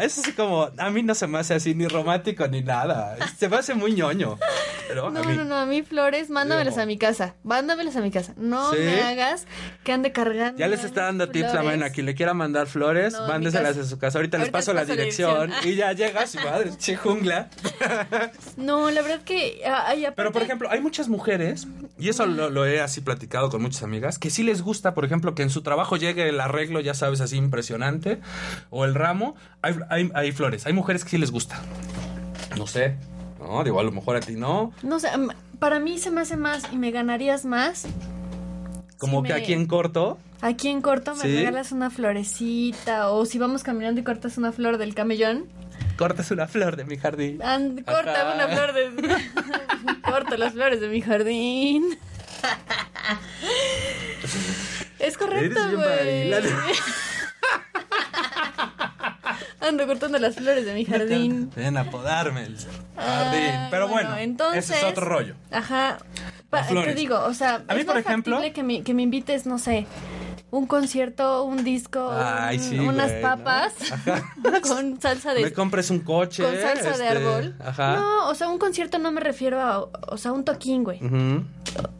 Eso 0.00 0.22
sí 0.22 0.32
como, 0.32 0.68
a 0.76 0.90
mí 0.90 1.02
no 1.02 1.14
se 1.14 1.26
me 1.26 1.38
hace 1.38 1.54
así 1.54 1.74
ni 1.74 1.86
romántico 1.88 2.46
ni 2.48 2.62
nada. 2.62 3.16
Se 3.38 3.48
me 3.48 3.56
hace 3.56 3.74
muy 3.74 3.92
ñoño. 3.94 4.38
Pero 4.86 5.10
No, 5.10 5.20
a 5.20 5.24
mí. 5.24 5.36
no, 5.36 5.44
no, 5.44 5.56
a 5.56 5.66
mí 5.66 5.82
flores, 5.82 6.30
mándamelas 6.30 6.78
a 6.78 6.86
mi 6.86 6.98
casa. 6.98 7.27
Mándamelas 7.44 7.96
a 7.96 8.00
mi 8.00 8.10
casa. 8.10 8.34
No 8.36 8.70
¿Sí? 8.72 8.78
me 8.78 9.00
hagas 9.02 9.46
que 9.84 9.92
ande 9.92 10.12
cargando. 10.12 10.58
Ya 10.58 10.68
les 10.68 10.84
está 10.84 11.02
dando 11.04 11.28
tips 11.28 11.54
a 11.54 11.60
flores. 11.62 11.92
Quien 11.92 12.06
le 12.06 12.14
quiera 12.14 12.34
mandar 12.34 12.66
flores, 12.66 13.12
No, 13.14 13.26
mándeselas 13.28 13.76
casa. 13.76 13.80
a 13.80 13.84
su 13.90 13.98
casa. 13.98 14.18
Ahorita, 14.18 14.38
les 14.38 14.50
paso 14.50 14.72
la 14.72 14.80
les 14.80 14.88
paso 14.88 14.96
la 14.96 15.02
dirección. 15.02 15.46
dirección. 15.50 15.72
Y 15.72 15.76
ya 15.76 15.92
llegas 15.92 16.34
y 16.34 16.38
madre, 16.38 16.70
che 16.78 16.96
jungla. 17.02 17.48
No, 18.56 18.90
la 18.90 19.02
verdad 19.02 19.22
que. 19.22 19.62
ah, 19.66 19.84
ay, 19.86 20.04
aparte- 20.04 20.16
Pero 20.16 20.32
por 20.32 20.42
ejemplo, 20.42 20.68
hay 20.70 20.80
muchas 20.80 21.08
mujeres, 21.08 21.66
y 21.98 22.08
eso 22.08 22.26
lo, 22.26 22.50
lo 22.50 22.66
he 22.66 22.80
así 22.80 23.00
platicado 23.00 23.50
con 23.50 23.62
muchas 23.62 23.82
amigas, 23.82 24.18
que 24.18 24.30
sí 24.30 24.42
les 24.42 24.62
gusta, 24.62 24.94
por 24.94 25.04
ejemplo, 25.04 25.34
que 25.34 25.42
en 25.42 25.50
su 25.50 25.62
trabajo 25.62 25.96
llegue 25.96 26.28
el 26.28 26.40
arreglo, 26.40 26.80
ya 26.80 26.94
sabes, 26.94 27.20
así 27.20 27.36
impresionante, 27.36 28.20
o 28.70 28.84
el 28.84 28.94
ramo. 28.94 29.36
Hay, 29.62 29.74
hay, 29.90 30.10
hay 30.14 30.32
flores, 30.32 30.66
hay 30.66 30.72
mujeres 30.72 31.04
que 31.04 31.10
sí 31.10 31.18
les 31.18 31.30
gusta. 31.30 31.60
No 32.56 32.66
sé. 32.66 32.96
No, 33.40 33.62
digo, 33.64 33.80
a 33.80 33.82
lo 33.82 33.92
mejor 33.92 34.16
a 34.16 34.20
ti 34.20 34.32
no. 34.34 34.72
No 34.82 34.98
sé, 35.00 35.08
am- 35.08 35.30
para 35.58 35.80
mí 35.80 35.98
se 35.98 36.10
me 36.10 36.20
hace 36.22 36.36
más 36.36 36.64
y 36.72 36.76
me 36.76 36.90
ganarías 36.90 37.44
más. 37.44 37.86
Como 38.98 39.22
si 39.22 39.28
que 39.28 39.34
me- 39.34 39.40
aquí 39.40 39.52
en 39.52 39.66
corto. 39.66 40.18
Aquí 40.40 40.68
en 40.68 40.82
corto 40.82 41.14
me 41.14 41.22
¿Sí? 41.22 41.36
regalas 41.36 41.72
una 41.72 41.90
florecita. 41.90 43.10
O 43.10 43.24
si 43.26 43.38
vamos 43.38 43.62
caminando 43.62 44.00
y 44.00 44.04
cortas 44.04 44.38
una 44.38 44.52
flor 44.52 44.78
del 44.78 44.94
camellón. 44.94 45.46
Cortas 45.96 46.30
una 46.30 46.46
flor 46.46 46.76
de 46.76 46.84
mi 46.84 46.96
jardín. 46.96 47.42
And- 47.42 47.84
corta 47.84 48.32
una 48.34 48.48
flor 48.48 48.72
de. 48.72 49.16
corta 50.02 50.36
las 50.36 50.52
flores 50.52 50.80
de 50.80 50.88
mi 50.88 51.00
jardín. 51.00 51.98
es 55.00 55.16
correcto, 55.18 55.60
güey. 55.74 56.32
Ando 59.60 59.86
cortando 59.86 60.18
las 60.18 60.36
flores 60.36 60.64
de 60.64 60.74
mi 60.74 60.84
jardín. 60.84 61.50
Ven 61.56 61.76
a 61.76 61.90
podarme 61.90 62.44
el 62.44 62.56
jardín. 62.56 62.80
Ah, 62.96 63.68
Pero 63.70 63.88
bueno, 63.88 64.16
entonces, 64.16 64.70
ese 64.70 64.78
es 64.78 64.84
otro 64.84 65.04
rollo. 65.06 65.34
Ajá. 65.50 65.98
Pa- 66.48 66.62
te 66.66 66.94
digo, 66.94 67.18
o 67.24 67.34
sea, 67.34 67.62
A 67.68 67.74
mí, 67.74 67.80
es 67.80 67.86
por 67.86 67.98
ejemplo- 67.98 68.40
que 68.54 68.62
me, 68.62 68.82
que 68.82 68.94
me 68.94 69.02
invites, 69.02 69.44
no 69.46 69.58
sé, 69.58 69.86
un 70.50 70.66
concierto, 70.66 71.44
un 71.44 71.62
disco, 71.64 72.10
Ay, 72.12 72.56
un- 72.58 72.62
sí, 72.64 72.78
unas 72.78 73.12
papas 73.12 73.74
con 74.68 75.00
salsa 75.00 75.34
de 75.34 75.42
Me 75.42 75.52
compres 75.52 75.90
un 75.90 76.00
coche. 76.00 76.42
con 76.42 76.54
salsa 76.56 76.84
de 76.96 77.06
este, 77.06 77.08
árbol. 77.08 77.54
Ajá. 77.64 77.96
No, 77.96 78.28
o 78.28 78.34
sea, 78.34 78.48
un 78.48 78.58
concierto 78.58 78.98
no 78.98 79.12
me 79.12 79.20
refiero 79.20 79.60
a, 79.60 79.80
o 79.80 80.16
sea, 80.16 80.32
un 80.32 80.44
toquín, 80.44 80.84
güey. 80.84 81.00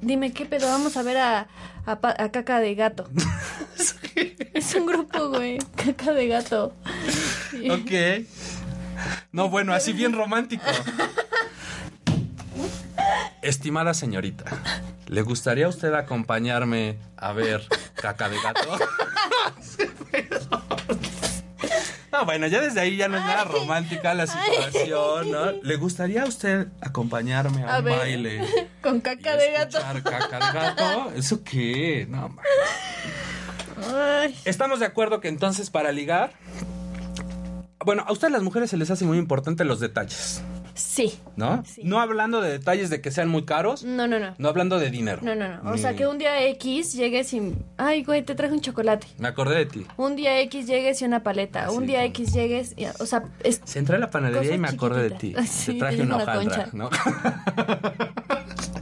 Dime 0.01 0.33
qué 0.33 0.47
pedo, 0.47 0.67
vamos 0.69 0.97
a 0.97 1.03
ver 1.03 1.19
a, 1.19 1.47
a, 1.87 1.93
a 2.03 2.31
Caca 2.31 2.59
de 2.61 2.75
Gato. 2.75 3.09
es 4.55 4.75
un 4.75 4.87
grupo, 4.87 5.29
güey, 5.29 5.59
Caca 5.77 6.13
de 6.13 6.29
Gato. 6.29 6.73
Ok. 7.71 8.25
No, 9.33 9.49
bueno, 9.51 9.73
así 9.75 9.93
bien 9.93 10.13
romántico. 10.15 10.65
Estimada 13.43 13.95
señorita, 13.95 14.45
¿le 15.07 15.23
gustaría 15.23 15.67
a 15.67 15.69
usted 15.69 15.95
acompañarme 15.95 16.99
a 17.17 17.33
ver 17.33 17.67
caca 17.95 18.29
de 18.29 18.37
gato? 18.41 18.77
No, 22.11 22.25
bueno, 22.25 22.47
ya 22.47 22.61
desde 22.61 22.81
ahí 22.81 22.97
ya 22.97 23.07
no 23.07 23.19
es 23.19 23.23
nada 23.23 23.45
romántica 23.45 24.15
la 24.15 24.27
situación, 24.27 25.31
¿no? 25.31 25.53
¿Le 25.63 25.77
gustaría 25.77 26.23
a 26.23 26.27
usted 26.27 26.67
acompañarme 26.81 27.63
a, 27.65 27.77
A 27.77 27.79
un 27.81 27.85
ver, 27.85 27.99
baile? 27.99 28.41
con 28.83 28.97
y 28.97 29.01
Caca 29.03 29.37
de 29.37 29.53
Gato. 29.53 29.79
caca 30.03 30.39
de 30.47 30.59
gato? 30.59 31.13
¿Eso 31.15 31.45
qué? 31.45 32.07
No, 32.09 32.31
man. 32.31 32.45
Ay, 33.95 34.35
Estamos 34.47 34.81
de 34.81 34.87
acuerdo 34.87 35.21
que 35.21 35.29
entonces 35.29 35.69
para 35.71 35.93
ligar. 35.93 36.33
Bueno, 37.85 38.05
a 38.07 38.13
ustedes 38.13 38.33
las 38.33 38.43
mujeres 38.43 38.71
se 38.71 38.77
les 38.79 38.91
hace 38.91 39.05
muy 39.05 39.19
importante 39.19 39.65
los 39.65 39.79
detalles, 39.79 40.41
sí. 40.79 41.19
¿no? 41.37 41.63
Sí. 41.67 41.83
No 41.85 42.01
hablando 42.01 42.41
de 42.41 42.51
detalles 42.51 42.91
de 42.91 43.01
que 43.01 43.11
sean 43.11 43.29
muy 43.29 43.45
caros, 43.45 43.85
No, 43.85 44.07
no, 44.09 44.19
no. 44.19 44.35
no 44.39 44.49
hablando 44.49 44.79
de 44.79 44.91
dinero. 44.91 45.21
No, 45.23 45.35
no, 45.35 45.63
no. 45.63 45.71
O 45.73 45.77
sea, 45.79 45.95
que 45.95 46.07
un 46.07 46.19
día 46.19 46.43
X 46.49 46.95
llegues 46.95 47.33
y... 47.35 47.55
Ay, 47.77 48.03
güey, 48.05 48.23
te 48.25 48.35
traje 48.35 48.53
un 48.55 48.61
chocolate. 48.61 49.07
Me 49.19 49.29
acordé 49.29 49.57
de 49.57 49.67
ti. 49.67 49.87
Un 49.97 50.17
día 50.17 50.41
X 50.41 50.67
llegues 50.67 51.03
y 51.03 51.05
una 51.05 51.23
paleta. 51.23 51.71
un 51.71 51.81
Sí, 51.83 51.87
día 51.89 52.05
X 52.07 52.33
llegues 52.33 52.75
y... 52.77 52.87
O 53.01 53.07
sea, 53.07 53.25
es... 53.45 53.61
Se 53.65 53.79
entré 53.79 53.97
a 53.97 53.99
la 53.99 54.11
panadería 54.11 54.55
y 54.55 54.59
me 54.59 54.69
acordé 54.69 55.03
de 55.03 55.11
ti. 55.11 55.35
Sí, 55.47 55.73
Te 55.75 55.79
traje 55.81 56.03
una 56.03 56.17
una 56.17 56.25
hojaldra, 56.25 56.65
concha. 56.65 56.77
¿no? 56.77 56.91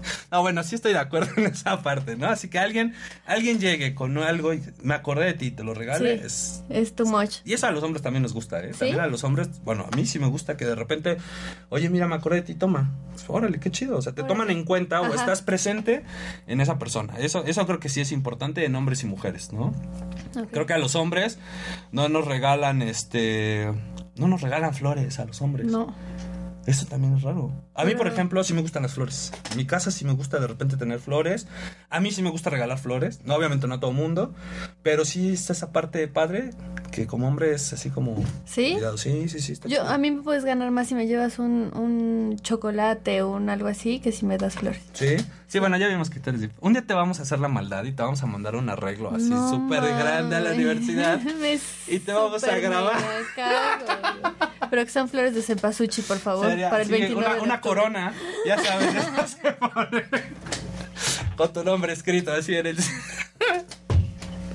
No, 0.33 0.43
bueno, 0.43 0.63
sí 0.65 0.75
estoy 0.75 0.93
de 0.93 0.99
acuerdo 0.99 1.29
en 1.37 1.47
esa 1.47 1.83
parte, 1.83 2.17
¿no? 2.17 2.27
Así 2.27 2.49
que 2.49 2.59
alguien, 2.59 2.95
alguien 3.27 3.59
llegue 3.61 3.95
con 3.95 4.19
algo 4.19 4.53
y 4.55 4.63
me 4.83 4.95
acordé 4.95 5.27
de 5.27 5.35
ti, 5.35 5.51
te 5.51 5.63
lo 5.65 5.73
regale, 5.75 6.19
Sí. 6.19 6.25
es... 6.27 6.65
Es 6.69 6.95
too 6.95 7.07
much. 7.07 7.37
Y 7.45 7.53
eso 7.53 7.67
a 7.67 7.71
los 7.71 7.83
hombres 7.85 8.03
también 8.03 8.23
nos 8.23 8.33
gusta, 8.35 8.61
¿eh? 8.65 8.73
¿Sí? 8.73 8.81
También 8.81 9.01
a 9.01 9.07
los 9.07 9.23
hombres, 9.25 9.49
bueno, 9.65 9.87
a 9.91 9.97
mí 9.97 10.05
sí 10.07 10.19
me 10.19 10.27
gusta 10.27 10.57
que 10.57 10.65
de 10.65 10.75
repente, 10.75 11.17
oye, 11.69 11.89
mira, 11.91 12.07
me 12.09 12.15
acordé 12.17 12.37
de 12.37 12.43
ti, 12.43 12.55
toma. 12.55 12.91
Pues, 13.13 13.25
órale, 13.29 13.59
qué 13.61 13.71
chido. 13.71 13.97
O 13.97 14.03
sea, 14.03 14.13
te 14.15 14.23
Órale. 14.23 14.35
toman 14.35 14.51
en 14.51 14.65
cuenta 14.65 15.01
o 15.01 15.15
estás 15.15 15.43
presente 15.43 16.05
en 16.47 16.61
esa 16.61 16.79
persona. 16.79 17.15
Eso, 17.19 17.45
eso 17.45 17.67
creo 17.67 17.81
que 17.81 17.89
sí 17.89 18.01
es 18.01 18.13
importante 18.13 18.65
en 18.65 18.75
hombres 18.75 19.03
y 19.05 19.07
mujeres, 19.07 19.53
¿no? 19.53 19.73
Creo 20.51 20.67
que 20.67 20.73
a 20.75 20.79
los 20.79 20.95
hombres 20.97 21.39
no 21.93 22.09
nos 22.09 22.27
regalan, 22.27 22.83
este... 22.83 23.73
No 24.17 24.29
nos 24.29 24.41
regalan 24.43 24.75
flores 24.75 25.19
a 25.19 25.25
los 25.27 25.41
hombres. 25.43 25.67
No. 25.67 25.95
Eso 26.67 26.87
también 26.87 27.15
es 27.17 27.23
raro. 27.23 27.53
A 27.77 27.85
mí, 27.85 27.95
por 27.95 28.07
ejemplo, 28.07 28.43
sí 28.45 28.55
me 28.55 28.63
gustan 28.63 28.83
las 28.83 28.95
flores. 28.95 29.33
En 29.51 29.57
mi 29.57 29.67
casa 29.67 29.91
sí 29.91 30.05
me 30.05 30.13
gusta 30.13 30.39
de 30.39 30.47
repente 30.47 30.77
tener 30.77 30.99
flores. 30.99 31.47
A 31.91 32.01
mí 32.01 32.11
sí 32.11 32.23
me 32.23 32.31
gusta 32.31 32.51
regalar 32.51 32.79
flores. 32.79 33.21
No, 33.25 33.35
obviamente 33.35 33.67
no 33.67 33.75
a 33.75 33.81
todo 33.81 33.93
mundo. 33.93 34.35
Pero 34.83 35.05
sí 35.05 35.33
está 35.35 35.53
esa 35.53 35.73
parte 35.73 36.07
padre 36.09 36.51
que 36.93 37.07
como 37.07 37.29
hombre 37.29 37.53
es 37.53 37.73
así 37.73 37.91
como... 37.91 38.17
¿Sí? 38.47 38.73
cuidado. 38.75 38.97
Sí, 38.97 39.29
sí, 39.29 39.41
sí. 39.41 39.53
Está 39.53 39.69
Yo, 39.69 39.77
chido. 39.83 39.89
a 39.89 39.99
mí 39.99 40.11
me 40.11 40.23
puedes 40.23 40.45
ganar 40.45 40.71
más 40.71 40.89
si 40.89 40.95
me 40.95 41.07
llevas 41.07 41.39
un, 41.39 41.71
un 41.77 42.37
chocolate 42.41 43.21
o 43.23 43.31
un 43.33 43.51
algo 43.51 43.69
así 43.69 44.01
que 44.01 44.13
si 44.13 44.25
me 44.25 44.39
das 44.39 44.55
flores. 44.55 44.81
Sí, 44.95 45.17
sí, 45.47 45.59
bueno, 45.59 45.77
ya 45.77 45.89
vimos 45.89 46.09
que 46.09 46.21
tú 46.21 46.31
eres... 46.31 46.49
Un 46.61 46.73
día 46.73 46.87
te 46.87 46.95
vamos 46.95 47.19
a 47.19 47.23
hacer 47.23 47.39
la 47.41 47.49
maldad 47.49 47.85
y 47.85 47.93
te 47.93 48.03
vamos 48.03 48.23
a 48.23 48.27
mandar 48.27 48.57
un 48.57 48.71
arreglo 48.71 49.11
así 49.15 49.29
No 49.29 49.51
súper 49.51 49.83
grande 49.83 50.37
a 50.37 50.41
la 50.41 50.53
universidad. 50.53 51.21
Y 51.89 51.99
te 52.01 52.13
vamos 52.13 52.43
a 52.45 52.57
grabar. 52.59 52.97
cago. 53.35 53.85
Pero 54.71 54.85
que 54.85 54.91
son 54.91 55.09
flores 55.09 55.35
de 55.35 55.43
cempasúchil, 55.43 56.05
por 56.05 56.19
favor, 56.19 56.47
Sería- 56.49 56.71
para 56.71 56.83
el 56.83 56.89
sí, 56.89 56.93
29 56.93 57.27
una, 57.27 57.35
de 57.37 57.41
una. 57.43 57.61
Corona, 57.69 58.15
ya 58.47 58.57
sabes, 58.63 59.31
se 59.43 59.53
pone 59.53 60.05
con 61.37 61.53
tu 61.53 61.65
nombre 61.65 61.93
escrito 61.93 62.33
así 62.33 62.55
en 62.57 62.67
el... 62.67 62.79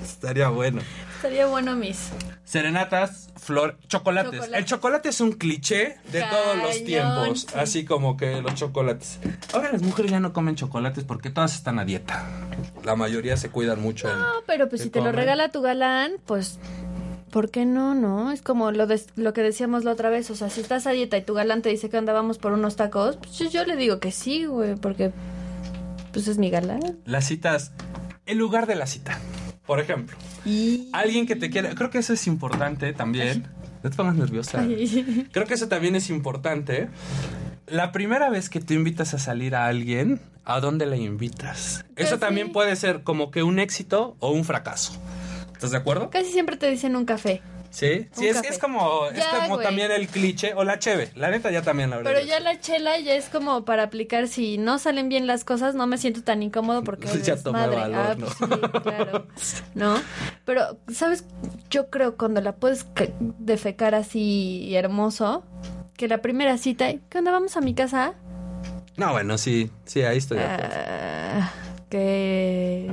Estaría 0.03 0.49
bueno. 0.49 0.82
Estaría 1.16 1.45
bueno, 1.45 1.76
mis. 1.76 2.09
Serenatas, 2.43 3.30
flor, 3.38 3.78
chocolates. 3.88 4.49
El 4.51 4.66
chocolate 4.66 5.09
es 5.09 5.22
un 5.22 5.32
cliché 5.34 5.97
de 6.12 6.22
todos 6.24 6.57
los 6.57 6.84
tiempos, 6.84 7.41
sí. 7.41 7.47
así 7.55 7.86
como 7.86 8.18
que 8.18 8.41
los 8.41 8.55
chocolates. 8.55 9.20
Ahora 9.53 9.72
las 9.72 9.82
mujeres 9.84 10.12
ya 10.12 10.20
no 10.20 10.34
comen 10.34 10.55
chocolates 10.55 11.03
porque 11.03 11.30
todas 11.30 11.53
están 11.55 11.80
a 11.80 11.86
dieta. 11.86 12.26
La 12.84 12.95
mayoría 12.95 13.38
se 13.38 13.49
cuidan 13.49 13.82
mucho. 13.82 14.09
en- 14.12 14.18
No, 14.18 14.28
pero 14.47 14.68
pues 14.68 14.82
si 14.82 14.89
te 14.89 14.99
lo 15.01 15.12
regala 15.12 15.49
tu 15.49 15.62
galán, 15.62 16.14
pues 16.26 16.59
¿por 17.32 17.49
qué 17.49 17.65
no, 17.65 17.95
no? 17.95 18.32
Es 18.32 18.41
como 18.41 18.71
lo 18.71 18.86
de- 18.88 19.01
lo 19.15 19.34
que 19.34 19.41
decíamos 19.41 19.84
la 19.84 19.91
otra 19.91 20.09
vez, 20.09 20.29
o 20.29 20.36
sea, 20.36 20.49
si 20.49 20.61
estás 20.61 20.86
a 20.88 20.91
dieta 20.91 21.17
y 21.17 21.23
tu 21.23 21.34
galán 21.34 21.61
te 21.61 21.69
dice 21.69 21.89
que 21.89 21.97
onda 21.97 22.13
vamos 22.13 22.38
por 22.38 22.51
unos 22.53 22.75
tacos, 22.75 23.17
pues 23.17 23.38
yo, 23.39 23.49
yo 23.49 23.65
le 23.65 23.75
digo 23.75 23.99
que 23.99 24.11
sí, 24.11 24.45
güey, 24.45 24.75
porque 24.75 25.11
pues 26.13 26.27
es 26.27 26.38
mi 26.38 26.49
galán. 26.49 26.99
Las 27.05 27.25
citas, 27.25 27.71
el 28.25 28.38
lugar 28.38 28.67
de 28.67 28.75
la 28.75 28.86
cita. 28.86 29.17
Por 29.65 29.79
ejemplo, 29.79 30.17
Y 30.43 30.89
alguien 30.91 31.25
que 31.27 31.36
te 31.36 31.49
quiere, 31.49 31.73
creo 31.75 31.89
que 31.89 31.99
eso 31.99 32.13
es 32.13 32.27
importante 32.27 32.91
también. 32.93 33.47
No 33.84 33.89
te 33.89 33.95
pongas 33.95 34.15
nerviosa. 34.15 34.63
Creo 35.32 35.45
que 35.47 35.53
eso 35.53 35.67
también 35.67 35.95
es 35.95 36.09
importante. 36.09 36.89
La 37.67 37.91
primera 37.91 38.29
vez 38.29 38.49
que 38.49 38.59
tú 38.59 38.73
invitas 38.73 39.13
a 39.13 39.19
salir 39.19 39.55
a 39.55 39.67
alguien, 39.67 40.19
¿a 40.43 40.59
dónde 40.59 40.86
la 40.86 40.97
invitas? 40.97 41.86
Eso 41.95 42.19
también 42.19 42.51
puede 42.51 42.75
ser 42.75 43.03
como 43.03 43.32
que 43.32 43.43
un 43.43 43.59
éxito 43.59 44.17
o 44.19 44.32
un 44.32 44.43
fracaso. 44.43 44.93
¿Estás 45.62 45.70
de 45.74 45.78
acuerdo? 45.78 46.09
Casi 46.09 46.32
siempre 46.32 46.57
te 46.57 46.68
dicen 46.72 46.95
un 46.95 47.05
café. 47.05 47.39
Sí, 47.70 48.07
sí, 48.14 48.26
es, 48.28 48.38
es 48.43 48.57
como, 48.57 49.05
es 49.09 49.20
Ya, 49.20 49.43
como 49.43 49.59
también 49.59 49.91
el 49.91 50.07
cliché 50.07 50.55
o 50.55 50.64
la 50.64 50.80
cheve. 50.80 51.12
La 51.14 51.30
neta 51.30 51.51
ya 51.51 51.62
también 51.62 51.91
la 51.91 51.97
verdad. 51.97 52.14
Pero 52.16 52.26
ya 52.26 52.39
la 52.39 52.59
chela 52.59 52.97
ya 52.97 53.14
es 53.14 53.30
como 53.30 53.64
para 53.64 53.84
aplicar 53.84 54.28
si 54.28 54.57
no 54.57 54.80
salen 54.80 55.07
bien 55.07 55.28
las 55.28 55.43
cosas, 55.45 55.76
no 55.76 55.86
me 55.86 55.99
siento 55.99 56.24
tan 56.24 56.41
incómodo 56.41 56.84
porque 56.84 57.05
Ya 57.24 57.36
tomé 57.38 57.59
desmadre. 57.59 57.76
valor, 57.76 58.05
Ah, 58.07 58.16
¿no? 58.18 58.26
pues 58.26 58.38
sí, 58.39 58.82
claro. 58.82 59.28
¿No? 59.76 60.01
Pero, 60.45 60.80
¿sabes? 60.91 61.26
Yo 61.70 61.91
creo 61.91 62.18
cuando 62.18 62.41
la 62.41 62.53
puedes 62.55 62.84
ca- 62.86 63.05
defecar 63.20 63.93
así 63.93 64.76
hermoso, 64.76 65.43
que 65.95 66.07
la 66.07 66.24
primera 66.24 66.57
cita, 66.57 66.91
¿qué 67.07 67.20
onda? 67.20 67.30
¿Vamos 67.32 67.55
a 67.55 67.62
mi 67.62 67.76
casa? 67.76 68.16
No, 68.97 69.12
bueno, 69.12 69.38
sí, 69.38 69.70
sí, 69.86 70.01
ahí 70.01 70.18
estoy 70.18 70.39
de 70.39 70.45
acuerdo. 70.45 70.74
Ah, 70.76 71.51
¿Qué 71.91 72.89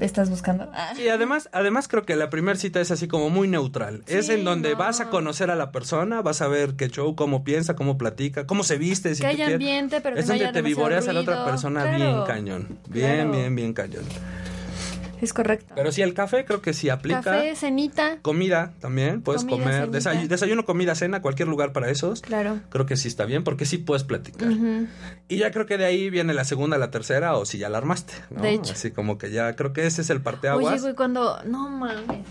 estás 0.00 0.30
buscando? 0.30 0.70
Ah. 0.74 0.92
Y 0.98 1.08
además, 1.08 1.48
además 1.52 1.88
creo 1.88 2.04
que 2.04 2.16
la 2.16 2.30
primera 2.30 2.58
cita 2.58 2.80
es 2.80 2.90
así 2.90 3.08
como 3.08 3.30
muy 3.30 3.48
neutral. 3.48 4.02
es 4.06 4.28
en 4.28 4.44
donde 4.44 4.72
no. 4.72 4.78
vas 4.78 5.00
a 5.00 5.10
conocer 5.10 5.50
a 5.50 5.56
la 5.56 5.72
persona, 5.72 6.22
vas 6.22 6.42
a 6.42 6.48
ver 6.48 6.74
qué 6.74 6.88
show, 6.88 7.14
cómo 7.16 7.44
piensa, 7.44 7.76
cómo 7.76 7.98
platica, 7.98 8.46
cómo 8.46 8.64
se 8.64 8.78
viste. 8.78 9.14
Si 9.14 9.20
Que 9.22 9.28
tú 9.28 9.34
haya 9.34 9.36
quieres. 9.46 9.54
ambiente, 9.54 10.00
pero 10.00 10.14
que 10.14 10.20
es 10.20 10.26
no 10.26 10.32
donde 10.32 10.44
haya 10.46 10.52
te 10.52 10.62
vivoreas 10.62 11.08
a 11.08 11.12
la 11.12 11.20
otra 11.20 11.44
persona 11.44 11.82
Claro, 11.82 11.96
bien 11.96 12.24
cañón. 12.26 12.78
Bien, 12.88 13.14
claro. 13.16 13.32
bien, 13.32 13.56
bien 13.56 13.72
cañón. 13.72 14.04
Es 15.20 15.32
correcto. 15.32 15.72
Pero 15.74 15.92
sí, 15.92 16.02
el 16.02 16.14
café 16.14 16.44
creo 16.44 16.62
que 16.62 16.72
sí 16.72 16.88
aplica. 16.88 17.20
Café, 17.22 17.54
cenita, 17.56 18.18
Comida 18.22 18.72
también, 18.80 19.22
puedes 19.22 19.44
Comida, 19.44 19.86
comer. 19.86 20.28
desayuno, 20.28 20.64
comida, 20.64 20.94
cena, 20.94 21.20
cualquier 21.22 21.48
lugar 21.48 21.72
para 21.72 21.90
esos. 21.90 22.22
claro. 22.22 22.60
Creo 22.70 22.86
que 22.86 22.96
sí 22.96 23.08
está 23.08 23.24
bien 23.24 23.44
porque 23.44 23.66
sí 23.66 23.78
puedes 23.78 24.04
platicar. 24.04 24.48
Y 25.28 25.36
ya 25.36 25.50
creo 25.50 25.66
que 25.66 25.78
de 25.78 25.84
ahí 25.84 26.10
viene 26.10 26.34
la 26.34 26.44
segunda, 26.44 26.78
la 26.78 26.90
tercera 26.90 27.36
o 27.36 27.44
si 27.44 27.58
ya 27.58 27.68
la 27.68 27.78
armaste. 27.78 28.14
¿no? 28.30 28.42
De 28.42 28.50
hecho. 28.52 28.72
Así 28.72 28.90
como 28.90 29.18
que 29.18 29.30
ya 29.30 29.54
creo 29.56 29.72
que 29.72 29.86
ese 29.86 30.02
es 30.02 30.10
el 30.10 30.20
parteaguas. 30.22 30.72
Oye, 30.72 30.80
güey, 30.80 30.94
cuando. 30.94 31.42
No 31.44 31.68
mames. 31.68 32.26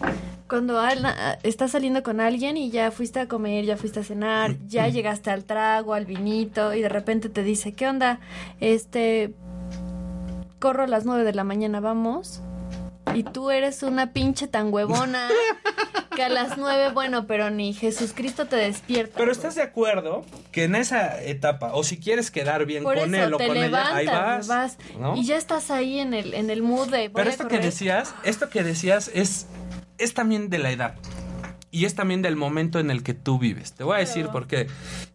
Cuando 0.47 0.81
estás 1.43 1.71
saliendo 1.71 2.01
con 2.01 2.19
alguien 2.19 2.57
y 2.57 2.71
ya 2.71 2.89
fuiste 2.89 3.19
a 3.19 3.27
comer, 3.27 3.65
ya 3.65 3.77
fuiste 3.77 3.99
a 3.99 4.03
cenar, 4.03 4.55
ya 4.67 4.87
llegaste 4.87 5.29
al 5.29 5.43
trago, 5.43 5.93
al 5.93 6.05
vinito, 6.05 6.73
y 6.73 6.81
de 6.81 6.89
repente 6.89 7.29
te 7.29 7.43
dice: 7.43 7.73
¿Qué 7.73 7.87
onda? 7.87 8.19
Este. 8.59 9.33
Corro 10.59 10.83
a 10.83 10.87
las 10.87 11.05
nueve 11.05 11.23
de 11.23 11.33
la 11.33 11.43
mañana, 11.43 11.79
vamos. 11.79 12.41
Y 13.13 13.23
tú 13.23 13.49
eres 13.49 13.83
una 13.83 14.13
pinche 14.13 14.47
tan 14.47 14.73
huevona 14.73 15.29
que 16.15 16.23
a 16.23 16.29
las 16.29 16.57
nueve, 16.57 16.91
bueno, 16.91 17.25
pero 17.27 17.49
ni 17.49 17.73
Jesucristo 17.73 18.45
te 18.45 18.55
despierta. 18.55 19.15
Pero 19.17 19.31
estás 19.31 19.55
de 19.55 19.63
acuerdo 19.63 20.23
que 20.51 20.65
en 20.65 20.75
esa 20.75 21.21
etapa, 21.23 21.73
o 21.73 21.83
si 21.83 21.97
quieres 21.97 22.29
quedar 22.31 22.65
bien 22.65 22.83
Por 22.83 22.97
con 22.97 23.15
eso 23.15 23.25
él 23.25 23.33
o 23.33 23.37
te 23.37 23.47
con 23.47 23.59
levantas, 23.59 24.01
ella, 24.01 24.35
ahí 24.35 24.47
vas. 24.47 24.77
¿no? 24.99 25.15
y 25.15 25.25
ya 25.25 25.37
estás 25.37 25.71
ahí 25.71 25.99
en 25.99 26.13
el, 26.13 26.33
en 26.33 26.49
el 26.49 26.61
mood 26.61 26.89
de. 26.89 27.09
Pero 27.09 27.29
esto 27.29 27.47
que 27.47 27.59
decías, 27.59 28.13
esto 28.23 28.49
que 28.49 28.63
decías 28.63 29.09
es, 29.13 29.47
es 29.97 30.13
también 30.13 30.49
de 30.49 30.59
la 30.59 30.71
edad. 30.71 30.95
Y 31.71 31.85
es 31.85 31.93
también 31.93 32.23
del 32.23 32.35
momento 32.35 32.79
en 32.79 32.89
el 32.89 33.03
que 33.03 33.13
tú 33.13 33.37
vives. 33.37 33.73
Te 33.73 33.83
voy 33.83 33.97
a 33.97 33.99
decir 33.99 34.29
porque 34.31 34.67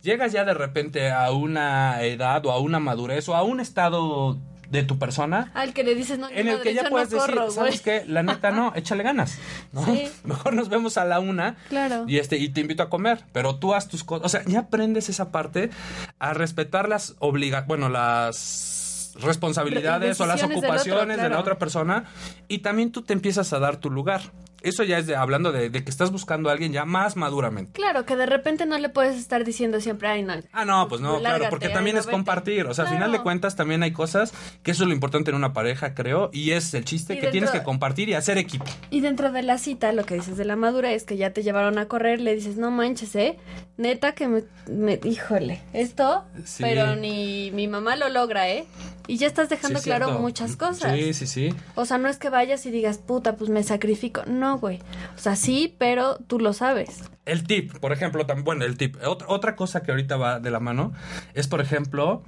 llegas 0.02 0.30
ya 0.30 0.44
de 0.44 0.54
repente 0.54 1.10
a 1.10 1.32
una 1.32 2.00
edad 2.02 2.46
o 2.46 2.52
a 2.52 2.60
una 2.60 2.78
madurez 2.78 3.28
o 3.28 3.34
a 3.34 3.42
un 3.42 3.58
estado 3.58 4.38
de 4.74 4.82
tu 4.82 4.98
persona 4.98 5.50
Al 5.54 5.72
que 5.72 5.84
le 5.84 5.94
dices, 5.94 6.18
no, 6.18 6.28
en 6.28 6.48
el 6.48 6.60
que 6.60 6.74
ya 6.74 6.90
puedes 6.90 7.10
no 7.10 7.18
corro, 7.18 7.40
decir, 7.44 7.54
¿sabes 7.54 7.82
güey". 7.82 8.00
qué? 8.02 8.06
La 8.08 8.22
neta 8.22 8.50
no, 8.50 8.72
échale 8.76 9.02
ganas, 9.04 9.38
¿no? 9.72 9.84
Sí. 9.86 10.08
Mejor 10.24 10.52
nos 10.54 10.68
vemos 10.68 10.98
a 10.98 11.04
la 11.04 11.20
una 11.20 11.56
Claro. 11.68 12.04
y 12.08 12.18
este 12.18 12.36
y 12.36 12.48
te 12.48 12.60
invito 12.60 12.82
a 12.82 12.90
comer, 12.90 13.24
pero 13.32 13.56
tú 13.56 13.72
haz 13.72 13.88
tus 13.88 14.04
cosas, 14.04 14.26
o 14.26 14.28
sea, 14.28 14.42
ya 14.46 14.60
aprendes 14.60 15.08
esa 15.08 15.30
parte 15.30 15.70
a 16.18 16.34
respetar 16.34 16.88
las 16.88 17.14
obliga, 17.20 17.62
bueno, 17.68 17.88
las 17.88 19.14
responsabilidades 19.20 20.20
o 20.20 20.26
las 20.26 20.42
otro, 20.42 20.58
ocupaciones 20.58 21.18
de 21.22 21.28
la 21.28 21.38
otra 21.38 21.56
persona 21.58 22.04
y 22.48 22.58
también 22.58 22.90
tú 22.90 23.02
te 23.02 23.12
empiezas 23.12 23.52
a 23.52 23.60
dar 23.60 23.76
tu 23.76 23.88
lugar. 23.90 24.22
Eso 24.64 24.82
ya 24.82 24.98
es 24.98 25.06
de- 25.06 25.14
hablando 25.16 25.52
de, 25.52 25.70
de 25.70 25.84
que 25.84 25.90
estás 25.90 26.10
buscando 26.10 26.48
a 26.48 26.52
alguien 26.52 26.72
ya 26.72 26.84
más 26.84 27.16
maduramente. 27.16 27.72
Claro, 27.72 28.04
que 28.04 28.16
de 28.16 28.26
repente 28.26 28.66
no 28.66 28.78
le 28.78 28.88
puedes 28.88 29.16
estar 29.16 29.44
diciendo 29.44 29.80
siempre, 29.80 30.08
ay, 30.08 30.22
no. 30.22 30.34
Ah, 30.52 30.64
no, 30.64 30.88
pues 30.88 31.00
no, 31.00 31.18
claro, 31.20 31.46
porque 31.50 31.68
también 31.68 31.94
no, 31.96 32.00
es 32.00 32.06
vete". 32.06 32.16
compartir. 32.16 32.66
O 32.66 32.74
sea, 32.74 32.84
al 32.86 32.90
final 32.90 33.10
de 33.10 33.16
Claro. 33.18 33.22
cuentas 33.24 33.56
también 33.56 33.82
hay 33.82 33.92
cosas 33.92 34.32
que 34.62 34.70
eso 34.72 34.82
es 34.84 34.88
lo 34.88 34.94
importante 34.94 35.30
en 35.30 35.36
una 35.36 35.52
pareja, 35.52 35.94
creo, 35.94 36.30
y 36.32 36.50
es 36.52 36.72
el 36.74 36.84
chiste 36.84 37.12
Y 37.12 37.16
que 37.16 37.22
dentro- 37.26 37.32
tienes 37.32 37.50
que 37.50 37.62
compartir 37.62 38.08
y 38.08 38.14
hacer 38.14 38.38
equipo. 38.38 38.64
Y 38.90 39.00
dentro 39.00 39.30
de 39.32 39.42
la 39.42 39.58
cita, 39.58 39.92
lo 39.92 40.04
que 40.04 40.14
dices 40.14 40.36
de 40.36 40.44
la 40.44 40.56
madurez, 40.56 41.04
que 41.04 41.16
ya 41.16 41.30
te 41.32 41.42
llevaron 41.42 41.78
a 41.78 41.86
correr, 41.86 42.20
le 42.20 42.34
dices, 42.34 42.56
no 42.56 42.70
manches, 42.70 43.14
¿eh? 43.16 43.38
Neta 43.76 44.12
que 44.12 44.28
me... 44.28 44.44
me- 44.70 45.00
híjole, 45.04 45.60
esto, 45.72 46.24
Sí. 46.44 46.62
pero 46.62 46.96
ni 46.96 47.50
mi 47.52 47.68
mamá 47.68 47.96
lo 47.96 48.08
logra, 48.08 48.48
¿eh? 48.48 48.64
Y 49.06 49.18
ya 49.18 49.26
estás 49.26 49.50
dejando 49.50 49.80
Sí, 49.80 49.84
claro 49.84 50.06
cierto. 50.06 50.22
muchas 50.22 50.56
cosas. 50.56 50.94
Sí, 50.94 51.12
sí, 51.12 51.26
sí. 51.26 51.54
O 51.74 51.84
sea, 51.84 51.98
no 51.98 52.08
es 52.08 52.16
que 52.16 52.30
vayas 52.30 52.64
y 52.64 52.70
digas, 52.70 52.96
puta, 52.98 53.36
pues 53.36 53.50
me 53.50 53.62
sacrifico. 53.62 54.22
No, 54.26 54.53
güey. 54.58 54.80
O 55.14 55.18
sea, 55.18 55.36
sí, 55.36 55.74
pero 55.78 56.16
tú 56.26 56.38
lo 56.38 56.52
sabes. 56.52 57.04
El 57.26 57.44
tip, 57.46 57.78
por 57.78 57.92
ejemplo, 57.92 58.26
tam- 58.26 58.44
bueno, 58.44 58.64
el 58.64 58.76
tip. 58.76 58.96
Otra, 59.06 59.28
otra 59.28 59.56
cosa 59.56 59.82
que 59.82 59.90
ahorita 59.90 60.16
va 60.16 60.40
de 60.40 60.50
la 60.50 60.60
mano 60.60 60.92
es, 61.32 61.48
por 61.48 61.60
ejemplo, 61.60 62.22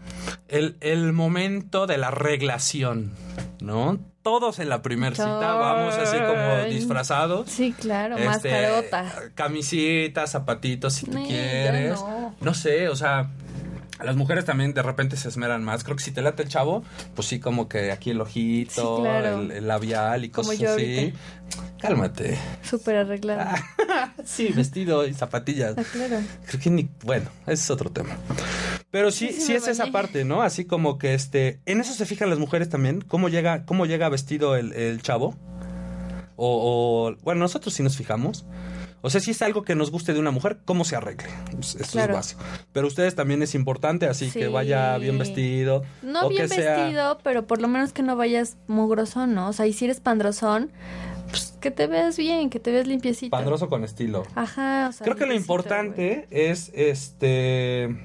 el, 0.48 0.76
el 0.80 1.12
momento 1.12 1.86
de 1.86 1.98
la 1.98 2.10
reglación, 2.10 3.12
¿no? 3.60 3.98
Todos 4.22 4.58
en 4.58 4.68
la 4.68 4.82
primera 4.82 5.14
cita 5.14 5.54
vamos 5.54 5.94
así 5.94 6.16
como 6.18 6.64
disfrazados. 6.68 7.48
Sí, 7.48 7.72
claro, 7.78 8.16
Este, 8.16 8.26
mascarota. 8.50 9.12
Camisita, 9.34 10.26
zapatitos 10.26 10.94
si 10.94 11.06
tú 11.06 11.18
No, 11.18 11.26
quieres. 11.26 12.00
no. 12.40 12.54
sé, 12.54 12.88
o 12.88 12.96
sea, 12.96 13.30
las 14.04 14.16
mujeres 14.16 14.44
también 14.44 14.74
de 14.74 14.82
repente 14.82 15.16
se 15.16 15.28
esmeran 15.28 15.64
más. 15.64 15.84
Creo 15.84 15.96
que 15.96 16.02
si 16.02 16.10
te 16.12 16.22
late 16.22 16.42
el 16.42 16.48
chavo, 16.48 16.84
pues 17.14 17.28
sí, 17.28 17.40
como 17.40 17.68
que 17.68 17.92
aquí 17.92 18.10
el 18.10 18.20
ojito, 18.20 18.96
Sí, 18.98 19.02
claro. 19.02 19.40
el, 19.40 19.50
el 19.52 19.66
labial 19.68 20.24
y 20.24 20.30
Como 20.30 20.48
cosas 20.48 20.60
yo 20.60 20.74
así. 20.74 21.12
Cálmate. 21.80 22.38
Súper 22.62 22.96
arreglada. 22.96 23.54
Sí, 24.24 24.48
vestido 24.54 25.06
y 25.06 25.14
zapatillas. 25.14 25.74
Ah, 25.78 25.82
claro. 25.90 26.18
Creo 26.46 26.60
que 26.60 26.68
ni. 26.70 26.88
Bueno, 27.04 27.30
ese 27.44 27.62
es 27.62 27.70
otro 27.70 27.90
tema. 27.90 28.16
Pero 28.90 29.10
sí, 29.10 29.28
Sí, 29.28 29.34
sí, 29.34 29.40
sí 29.42 29.52
me 29.52 29.58
es 29.58 29.68
esa 29.68 29.86
parte, 29.92 30.24
¿no? 30.24 30.42
Así 30.42 30.64
como 30.64 30.98
que 30.98 31.14
este, 31.14 31.60
en 31.64 31.80
eso 31.80 31.92
se 31.94 32.04
fijan 32.06 32.28
las 32.28 32.38
mujeres 32.38 32.68
también, 32.68 33.00
cómo 33.02 33.28
llega, 33.28 33.64
cómo 33.64 33.86
llega 33.86 34.08
vestido 34.08 34.56
el, 34.56 34.72
el 34.72 35.00
chavo. 35.00 35.36
O, 36.36 37.06
o, 37.14 37.16
bueno, 37.22 37.40
nosotros 37.40 37.72
sí 37.74 37.82
nos 37.82 37.96
fijamos. 37.96 38.44
O 39.02 39.10
sea, 39.10 39.20
si 39.20 39.30
es 39.32 39.42
algo 39.42 39.62
que 39.62 39.74
nos 39.74 39.90
guste 39.90 40.12
de 40.14 40.18
una 40.18 40.30
mujer, 40.30 40.58
cómo 40.64 40.84
se 40.84 40.96
arregle. 40.96 41.28
Pues, 41.52 41.76
Claro. 41.92 42.14
es 42.14 42.16
básico. 42.18 42.42
Pero 42.72 42.86
ustedes 42.86 43.14
también 43.14 43.42
es 43.42 43.54
importante, 43.54 44.06
así 44.06 44.30
que 44.30 44.48
vaya 44.48 44.96
bien 44.98 45.18
vestido. 45.18 45.82
No 46.02 46.26
o 46.26 46.28
bien 46.28 46.42
que 46.42 46.48
sea- 46.48 46.76
vestido, 46.78 47.18
pero 47.22 47.46
por 47.46 47.60
lo 47.60 47.68
menos 47.68 47.92
que 47.92 48.02
no 48.02 48.16
vayas 48.16 48.56
mugrosón, 48.66 49.34
¿no? 49.34 49.48
O 49.48 49.52
sea, 49.52 49.66
y 49.66 49.72
si 49.72 49.84
eres 49.84 50.00
pandrosón, 50.00 50.72
pues 51.30 51.54
que 51.60 51.70
te 51.70 51.86
veas 51.86 52.16
bien, 52.16 52.50
que 52.50 52.58
te 52.60 52.70
veas 52.72 52.86
limpiecito. 52.86 53.30
Pandroso 53.30 53.68
con 53.68 53.84
estilo. 53.84 54.24
Ajá, 54.34 54.86
o 54.88 54.92
sea. 54.92 55.04
Creo 55.04 55.16
que 55.16 55.26
lo 55.26 55.34
importante 55.34 56.26
es 56.30 56.70
este. 56.74 57.96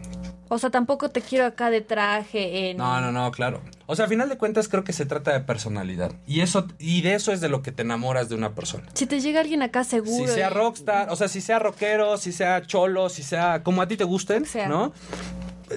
O 0.54 0.60
sea, 0.60 0.70
tampoco 0.70 1.10
te 1.10 1.22
quiero 1.22 1.46
acá 1.46 1.70
de 1.70 1.80
traje 1.80 2.72
en... 2.72 2.76
No, 2.76 3.00
no, 3.00 3.14
no, 3.14 3.32
claro. 3.32 3.62
O 3.86 3.96
sea, 3.96 4.04
a 4.04 4.08
final 4.10 4.28
de 4.28 4.38
cuentas 4.38 4.68
creo 4.68 4.84
que 4.84 4.92
se 4.92 5.06
trata 5.06 5.32
de 5.32 5.40
personalidad. 5.40 6.12
Y 6.28 6.42
eso, 6.42 6.68
y 6.78 7.02
de 7.04 7.16
eso 7.16 7.32
es 7.32 7.40
de 7.40 7.48
lo 7.48 7.62
que 7.62 7.72
te 7.72 7.84
enamoras 7.84 8.28
de 8.28 8.36
una 8.36 8.54
persona. 8.54 8.84
Si 8.94 9.06
te 9.06 9.22
llega 9.22 9.40
alguien 9.40 9.62
acá 9.62 9.86
seguro... 9.86 10.28
Si 10.28 10.34
sea 10.34 10.50
rockstar, 10.50 11.10
o 11.10 11.16
sea, 11.16 11.30
si 11.30 11.40
sea 11.40 11.58
rockero, 11.58 12.18
si 12.18 12.34
sea 12.34 12.64
cholo, 12.64 13.08
si 13.08 13.24
sea 13.24 13.64
como 13.64 13.82
a 13.82 13.88
ti 13.88 13.96
te 13.96 14.04
gusten, 14.04 14.46
Sea. 14.46 14.68
¿no? 14.68 14.92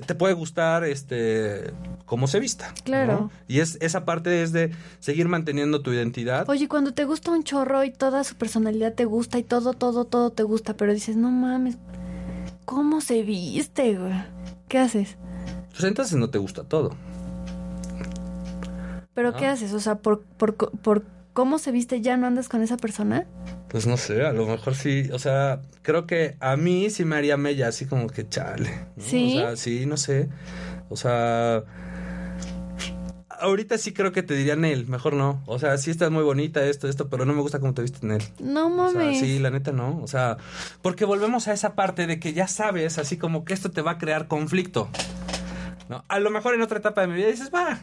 Te 0.06 0.16
puede 0.16 0.34
gustar 0.34 0.82
este 0.82 1.72
cómo 2.04 2.26
se 2.26 2.40
vista. 2.40 2.74
Claro. 2.82 3.12
¿no? 3.12 3.30
Y 3.46 3.60
es 3.60 3.78
esa 3.80 4.04
parte 4.04 4.42
es 4.42 4.50
de 4.50 4.72
seguir 4.98 5.28
manteniendo 5.28 5.82
tu 5.82 5.92
identidad. 5.92 6.48
Oye, 6.50 6.66
cuando 6.66 6.92
te 6.92 7.04
gusta 7.04 7.30
un 7.30 7.44
chorro 7.44 7.84
y 7.84 7.92
toda 7.92 8.24
su 8.24 8.34
personalidad 8.34 8.94
te 8.94 9.04
gusta 9.04 9.38
y 9.38 9.44
todo, 9.44 9.74
todo, 9.74 10.04
todo 10.04 10.30
te 10.30 10.42
gusta, 10.42 10.76
pero 10.76 10.92
dices, 10.92 11.14
no 11.14 11.30
mames, 11.30 11.76
¿cómo 12.64 13.00
se 13.00 13.22
viste, 13.22 13.94
güey? 13.94 14.33
¿Qué 14.68 14.78
haces? 14.78 15.16
Pues 15.70 15.84
entonces 15.84 16.16
no 16.16 16.30
te 16.30 16.38
gusta 16.38 16.64
todo. 16.64 16.96
¿Pero 19.14 19.34
qué 19.34 19.46
haces? 19.46 19.72
O 19.72 19.80
sea, 19.80 19.96
por, 19.96 20.22
por, 20.22 20.54
por 20.56 21.04
cómo 21.32 21.58
se 21.58 21.72
viste 21.72 22.00
ya 22.00 22.16
no 22.16 22.26
andas 22.26 22.48
con 22.48 22.62
esa 22.62 22.76
persona. 22.76 23.26
Pues 23.68 23.86
no 23.86 23.96
sé, 23.96 24.24
a 24.24 24.32
lo 24.32 24.46
mejor 24.46 24.74
sí, 24.74 25.08
o 25.12 25.18
sea, 25.18 25.60
creo 25.82 26.06
que 26.06 26.36
a 26.40 26.56
mí 26.56 26.90
sí 26.90 27.04
me 27.04 27.16
haría 27.16 27.36
mella, 27.36 27.68
así 27.68 27.86
como 27.86 28.06
que 28.08 28.28
chale. 28.28 28.70
¿no? 28.96 29.02
¿Sí? 29.02 29.36
O 29.36 29.40
sea, 29.40 29.56
sí, 29.56 29.86
no 29.86 29.96
sé. 29.96 30.28
O 30.88 30.96
sea, 30.96 31.64
ahorita 33.44 33.78
sí 33.78 33.92
creo 33.92 34.12
que 34.12 34.22
te 34.22 34.34
diría 34.34 34.56
Nel, 34.56 34.86
mejor 34.86 35.14
no. 35.14 35.42
O 35.46 35.58
sea, 35.58 35.76
sí 35.78 35.90
estás 35.90 36.10
muy 36.10 36.22
bonita, 36.22 36.64
esto, 36.64 36.88
esto, 36.88 37.08
pero 37.08 37.24
no 37.24 37.32
me 37.32 37.40
gusta 37.42 37.60
cómo 37.60 37.74
te 37.74 37.82
viste 37.82 38.06
Nel. 38.06 38.22
No 38.40 38.66
O 38.66 38.90
sea, 38.90 39.00
mames. 39.00 39.20
sí, 39.20 39.38
la 39.38 39.50
neta 39.50 39.72
no. 39.72 40.00
O 40.02 40.08
sea, 40.08 40.36
porque 40.82 41.04
volvemos 41.04 41.46
a 41.48 41.52
esa 41.52 41.74
parte 41.74 42.06
de 42.06 42.18
que 42.18 42.32
ya 42.32 42.48
sabes, 42.48 42.98
así 42.98 43.16
como 43.16 43.44
que 43.44 43.54
esto 43.54 43.70
te 43.70 43.82
va 43.82 43.92
a 43.92 43.98
crear 43.98 44.26
conflicto. 44.28 44.88
¿no? 45.88 46.04
A 46.08 46.18
lo 46.18 46.30
mejor 46.30 46.54
en 46.54 46.62
otra 46.62 46.78
etapa 46.78 47.02
de 47.02 47.06
mi 47.08 47.14
vida 47.14 47.28
dices, 47.28 47.50
va, 47.54 47.78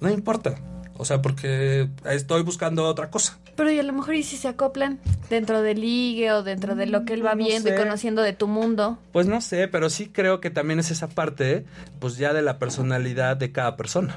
no 0.00 0.10
importa. 0.10 0.54
O 0.96 1.06
sea, 1.06 1.22
porque 1.22 1.88
estoy 2.04 2.42
buscando 2.42 2.84
otra 2.84 3.08
cosa. 3.10 3.38
Pero 3.56 3.70
y 3.72 3.78
a 3.78 3.82
lo 3.82 3.94
mejor 3.94 4.14
y 4.16 4.22
si 4.22 4.36
se 4.36 4.48
acoplan 4.48 5.00
dentro 5.30 5.62
del 5.62 5.80
ligue 5.80 6.30
o 6.32 6.42
dentro 6.42 6.74
de 6.74 6.84
lo 6.84 7.06
que 7.06 7.14
él 7.14 7.24
va 7.24 7.34
Mm, 7.34 7.38
No 7.38 7.44
viendo 7.46 7.70
y 7.72 7.76
conociendo 7.76 8.20
de 8.20 8.34
tu 8.34 8.46
mundo. 8.48 8.98
Pues 9.10 9.26
no 9.26 9.40
sé, 9.40 9.66
pero 9.68 9.88
sí 9.88 10.08
creo 10.12 10.40
que 10.40 10.50
también 10.50 10.78
es 10.78 10.90
esa 10.90 11.08
parte, 11.08 11.64
pues 12.00 12.18
ya 12.18 12.34
de 12.34 12.42
la 12.42 12.58
personalidad 12.58 13.38
de 13.38 13.50
cada 13.50 13.76
persona. 13.78 14.16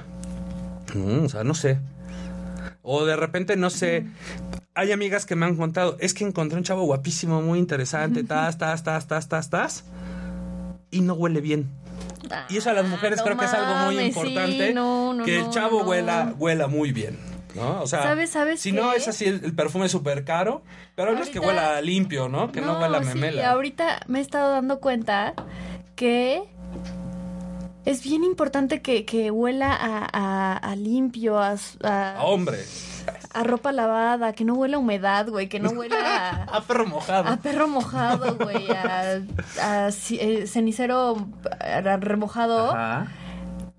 Mm, 0.93 1.25
o 1.25 1.29
sea, 1.29 1.43
no 1.43 1.53
sé. 1.53 1.79
O 2.81 3.05
de 3.05 3.15
repente, 3.15 3.55
no 3.55 3.69
sé. 3.69 4.05
Hay 4.75 4.91
amigas 4.91 5.25
que 5.25 5.35
me 5.35 5.45
han 5.45 5.55
contado, 5.55 5.97
es 5.99 6.13
que 6.13 6.23
encontré 6.23 6.57
un 6.57 6.63
chavo 6.63 6.83
guapísimo, 6.83 7.41
muy 7.41 7.59
interesante, 7.59 8.23
tas, 8.25 8.57
tas, 8.57 8.83
tas, 8.83 9.07
tas, 9.07 9.29
tas, 9.29 9.49
tas, 9.49 9.83
y 10.91 11.01
no 11.01 11.13
huele 11.13 11.41
bien. 11.41 11.69
Y 12.49 12.57
eso 12.57 12.69
a 12.69 12.73
las 12.73 12.87
mujeres 12.87 13.19
no 13.19 13.25
creo 13.25 13.37
que 13.37 13.45
es 13.45 13.53
algo 13.53 13.85
muy 13.85 13.97
sí, 13.97 14.03
importante, 14.05 14.73
no, 14.73 15.13
no, 15.13 15.23
que 15.25 15.37
el 15.37 15.43
no, 15.43 15.49
chavo 15.51 15.83
no. 15.83 15.89
huela, 15.89 16.33
huela 16.37 16.67
muy 16.67 16.91
bien. 16.91 17.17
¿No? 17.53 17.83
O 17.83 17.87
sea, 17.87 18.01
¿Sabes- 18.01 18.31
sabes 18.31 18.59
si 18.61 18.71
no 18.71 18.93
es 18.93 19.07
así 19.07 19.25
el, 19.25 19.41
el 19.43 19.53
perfume 19.53 19.87
súper 19.87 20.23
caro, 20.25 20.63
pero 20.95 21.13
no 21.13 21.21
es 21.21 21.29
que 21.29 21.37
huela 21.39 21.79
limpio, 21.81 22.27
¿no? 22.27 22.51
Que 22.51 22.61
no, 22.61 22.79
huela 22.79 22.97
a 22.97 23.03
sí, 23.03 23.09
memela. 23.09 23.51
ahorita 23.51 23.99
me 24.07 24.17
he 24.17 24.21
estado 24.23 24.51
dando 24.53 24.79
cuenta 24.79 25.35
que 25.95 26.41
es 27.85 28.03
bien 28.03 28.23
importante 28.23 28.81
que, 28.81 29.05
que 29.05 29.29
huela 29.31 29.73
a, 29.73 30.07
a- 30.13 30.57
a 30.57 30.75
limpio, 30.75 31.39
a, 31.39 31.55
a- 31.83 32.15
A 32.17 32.23
hombre, 32.23 32.59
a 33.33 33.43
ropa 33.43 33.71
lavada, 33.71 34.33
que 34.33 34.45
no 34.45 34.53
huela 34.55 34.77
a 34.77 34.79
humedad, 34.79 35.27
güey, 35.27 35.49
que 35.49 35.59
no 35.59 35.71
huela 35.71 35.97
a, 36.29 36.43
a 36.57 36.61
perro 36.61 36.85
mojado. 36.87 37.29
a 37.29 37.37
perro 37.37 37.67
mojado, 37.67 38.37
güey, 38.37 38.69
a, 38.71 39.17
eh, 39.17 40.47
cenicero 40.47 41.27
remojado. 41.99 42.71
Ajá. 42.71 43.07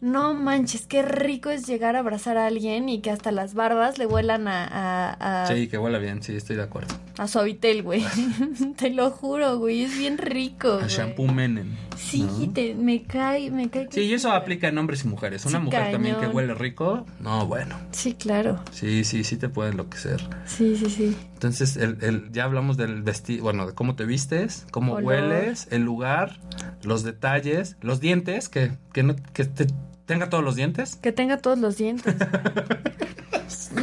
No 0.00 0.34
manches, 0.34 0.86
qué 0.86 1.00
rico 1.00 1.48
es 1.48 1.66
llegar 1.66 1.96
a 1.96 2.00
abrazar 2.00 2.36
a 2.36 2.46
alguien 2.46 2.90
y 2.90 3.00
que 3.00 3.10
hasta 3.10 3.32
las 3.32 3.54
barbas 3.54 3.96
le 3.96 4.04
huelan 4.04 4.46
a, 4.48 5.46
Sí, 5.48 5.66
que 5.66 5.78
huela 5.78 5.96
bien, 5.98 6.22
sí, 6.22 6.36
estoy 6.36 6.56
de 6.56 6.62
acuerdo. 6.64 6.94
A 7.18 7.28
suavitel, 7.28 7.82
güey. 7.82 8.04
te 8.76 8.90
lo 8.90 9.10
juro, 9.10 9.58
güey, 9.58 9.82
es 9.82 9.96
bien 9.98 10.18
rico. 10.18 10.72
A 10.72 10.76
güey. 10.78 10.88
shampoo 10.88 11.26
Menem. 11.28 11.76
Sí, 11.96 12.22
¿no? 12.22 12.52
te, 12.52 12.74
me 12.74 13.02
cae, 13.04 13.50
me 13.50 13.70
cae. 13.70 13.88
Sí, 13.90 14.00
y 14.02 14.14
eso 14.14 14.32
aplica 14.32 14.68
en 14.68 14.76
hombres 14.78 15.04
y 15.04 15.08
mujeres. 15.08 15.44
Una 15.46 15.58
Sí, 15.58 15.64
mujer 15.64 15.92
también 15.92 16.16
que 16.16 16.26
huele 16.26 16.54
rico, 16.54 17.06
no, 17.20 17.46
bueno. 17.46 17.76
Sí, 17.92 18.14
claro. 18.14 18.60
Sí, 18.72 19.04
sí, 19.04 19.22
sí 19.24 19.36
te 19.36 19.48
puede 19.48 19.70
enloquecer. 19.70 20.20
Sí, 20.44 20.76
sí, 20.76 20.90
sí. 20.90 21.16
Entonces, 21.34 21.76
el, 21.76 21.98
el- 22.02 22.32
ya 22.32 22.44
hablamos 22.44 22.76
del 22.76 23.02
vestido, 23.02 23.44
bueno, 23.44 23.66
de 23.66 23.74
cómo 23.74 23.94
te 23.94 24.04
vistes, 24.04 24.66
cómo 24.70 24.94
Olor. 24.94 25.04
hueles, 25.04 25.68
el 25.70 25.82
lugar, 25.82 26.40
los 26.82 27.04
detalles, 27.04 27.76
los 27.80 28.00
dientes, 28.00 28.48
que, 28.48 28.72
que, 28.92 29.02
no, 29.04 29.14
que 29.32 29.44
te- 29.44 29.66
tenga 30.04 30.28
todos 30.28 30.42
los 30.44 30.56
dientes. 30.56 30.96
Que 30.96 31.12
tenga 31.12 31.38
todos 31.38 31.58
los 31.58 31.76
dientes. 31.76 32.14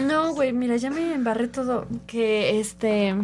no, 0.06 0.34
güey, 0.34 0.54
mira, 0.54 0.76
ya 0.78 0.90
me 0.90 1.14
embarré 1.14 1.48
todo. 1.48 1.88
Que 2.08 2.60
este. 2.60 3.16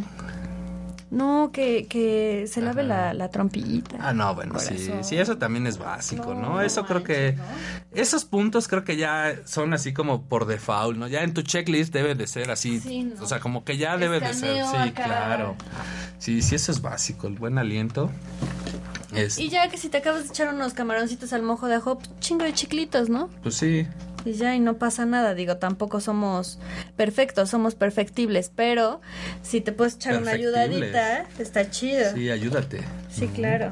No, 1.10 1.52
que, 1.54 1.88
que 1.88 2.48
se 2.52 2.60
lave 2.60 2.84
la, 2.84 3.14
la 3.14 3.30
trompillita. 3.30 3.96
Ah, 4.02 4.12
no, 4.12 4.36
bueno, 4.36 4.60
sí, 4.60 4.92
sí, 5.04 5.16
eso 5.18 5.38
también 5.38 5.66
es 5.66 5.78
básico, 5.78 6.34
¿no? 6.34 6.56
No, 6.56 6.62
Eso 6.62 6.86
creo 6.86 7.02
que, 7.02 7.38
esos 7.94 8.26
puntos 8.26 8.68
creo 8.68 8.84
que 8.84 8.98
ya 8.98 9.36
son 9.46 9.74
así 9.74 9.94
como 9.94 10.24
por 10.24 10.46
default, 10.48 10.98
¿no? 10.98 11.08
Ya 11.08 11.24
en 11.24 11.34
tu 11.34 11.44
checklist 11.44 11.94
debe 11.94 12.14
de 12.14 12.28
ser 12.28 12.52
así, 12.52 12.82
Sí, 12.82 13.04
¿no? 13.04 13.24
o 13.24 13.26
sea, 13.26 13.40
como 13.40 13.64
que 13.64 13.78
ya 13.78 13.96
debe 13.98 14.20
de 14.20 14.34
ser, 14.34 14.66
sí, 14.66 14.76
acá. 14.76 15.06
claro. 15.06 15.56
Sí, 16.20 16.42
sí, 16.42 16.56
eso 16.56 16.74
es 16.74 16.82
básico, 16.82 17.28
el 17.28 17.36
buen 17.36 17.58
aliento. 17.58 18.12
Es, 19.16 19.38
Y 19.40 19.48
ya 19.48 19.70
que 19.70 19.78
si 19.78 19.88
te 19.88 20.00
acabas 20.00 20.24
de 20.26 20.30
echar 20.30 20.54
unos 20.54 20.74
camaroncitos 20.74 21.32
al 21.32 21.42
mojo 21.42 21.68
de 21.68 21.76
ajo, 21.76 22.00
pues, 22.00 22.10
chingo 22.20 22.44
de 22.44 22.52
chiclitos, 22.52 23.08
¿no? 23.08 23.30
pues 23.44 23.56
sí, 23.56 23.88
Y 24.28 24.34
ya, 24.34 24.53
y 24.55 24.59
no 24.59 24.78
pasa 24.78 25.05
nada. 25.05 25.34
Digo, 25.36 25.55
tampoco 25.55 26.01
somos 26.01 26.59
perfectos, 26.97 27.49
somos 27.49 27.75
perfectibles. 27.75 28.51
Pero 28.53 28.99
si 29.41 29.61
te 29.61 29.71
puedes 29.71 29.95
echar 29.95 30.17
una 30.17 30.32
ayudadita, 30.32 31.25
está 31.39 31.69
chido. 31.69 32.13
sí, 32.13 32.30
ayúdate. 32.30 32.84
Sí, 33.09 33.30
claro. 33.30 33.71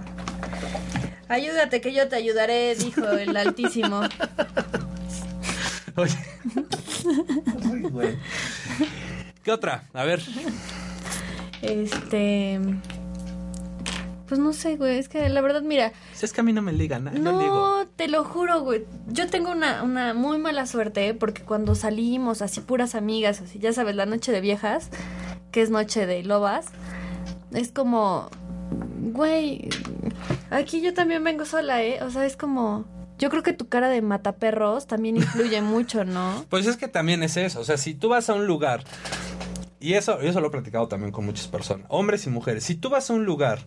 Ayúdate 1.27 1.81
que 1.81 1.93
yo 1.93 2.07
te 2.07 2.15
ayudaré, 2.15 2.73
dijo 2.75 3.05
el 3.09 3.35
altísimo. 3.37 3.99
Oye. 5.97 6.15
Ay, 7.69 7.81
güey. 7.81 8.15
¿Qué 9.43 9.51
otra? 9.51 9.83
A 9.93 10.05
ver. 10.05 10.21
Este. 11.61 12.61
Pues 14.27 14.39
no 14.39 14.53
sé, 14.53 14.75
güey. 14.77 14.97
Es 14.97 15.09
que 15.09 15.27
la 15.29 15.41
verdad, 15.41 15.61
mira. 15.61 15.91
Si 16.13 16.25
es 16.25 16.33
que 16.33 16.41
a 16.41 16.43
mí 16.43 16.53
no 16.53 16.61
me 16.61 16.73
ligan, 16.73 17.03
no, 17.03 17.11
no 17.11 17.39
ligo. 17.41 17.85
Te 17.95 18.07
lo 18.07 18.23
juro, 18.23 18.61
güey. 18.61 18.85
Yo 19.07 19.27
tengo 19.29 19.51
una, 19.51 19.83
una 19.83 20.13
muy 20.13 20.37
mala 20.37 20.65
suerte 20.65 21.13
porque 21.13 21.43
cuando 21.43 21.75
salimos, 21.75 22.41
así 22.41 22.61
puras 22.61 22.95
amigas, 22.95 23.41
así, 23.41 23.59
ya 23.59 23.73
sabes, 23.73 23.95
la 23.95 24.05
noche 24.05 24.31
de 24.31 24.41
viejas, 24.41 24.89
que 25.51 25.61
es 25.61 25.69
noche 25.69 26.05
de 26.05 26.23
lobas, 26.23 26.67
es 27.53 27.71
como, 27.71 28.29
güey, 29.13 29.69
aquí 30.49 30.81
yo 30.81 30.93
también 30.93 31.23
vengo 31.23 31.45
sola, 31.45 31.83
¿eh? 31.83 32.03
O 32.03 32.09
sea, 32.09 32.25
es 32.25 32.35
como, 32.35 32.85
yo 33.17 33.29
creo 33.29 33.43
que 33.43 33.53
tu 33.53 33.67
cara 33.67 33.89
de 33.89 34.01
mataperros 34.01 34.87
también 34.87 35.17
influye 35.17 35.61
mucho, 35.61 36.03
¿no? 36.03 36.45
Pues 36.49 36.65
es 36.65 36.77
que 36.77 36.87
también 36.87 37.23
es 37.23 37.37
eso. 37.37 37.59
O 37.59 37.63
sea, 37.63 37.77
si 37.77 37.93
tú 37.93 38.09
vas 38.09 38.29
a 38.29 38.33
un 38.33 38.47
lugar. 38.47 38.83
Y 39.79 39.93
eso, 39.93 40.19
eso 40.21 40.39
lo 40.41 40.47
he 40.47 40.51
platicado 40.51 40.87
también 40.87 41.11
con 41.11 41.25
muchas 41.25 41.47
personas, 41.47 41.85
hombres 41.89 42.25
y 42.25 42.29
mujeres. 42.29 42.63
Si 42.63 42.75
tú 42.75 42.89
vas 42.89 43.09
a 43.09 43.13
un 43.13 43.25
lugar 43.25 43.59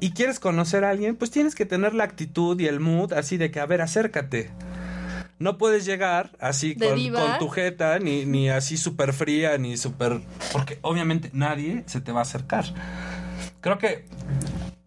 y 0.00 0.12
quieres 0.12 0.38
conocer 0.38 0.84
a 0.84 0.90
alguien, 0.90 1.16
pues 1.16 1.30
tienes 1.30 1.54
que 1.54 1.66
tener 1.66 1.94
la 1.94 2.04
actitud 2.04 2.58
y 2.60 2.66
el 2.66 2.80
mood 2.80 3.12
así 3.12 3.36
de 3.36 3.50
que, 3.50 3.60
a 3.60 3.66
ver, 3.66 3.82
acércate. 3.82 4.50
No 5.40 5.56
puedes 5.56 5.84
llegar 5.84 6.32
así 6.40 6.74
con, 6.74 7.12
con 7.12 7.38
tu 7.38 7.48
jeta, 7.48 7.98
ni, 8.00 8.24
ni 8.24 8.50
así 8.50 8.76
súper 8.76 9.12
fría, 9.12 9.56
ni 9.56 9.76
súper... 9.76 10.20
Porque 10.52 10.78
obviamente 10.82 11.30
nadie 11.32 11.84
se 11.86 12.00
te 12.00 12.10
va 12.10 12.20
a 12.20 12.22
acercar. 12.22 12.64
Creo 13.60 13.78
que 13.78 14.04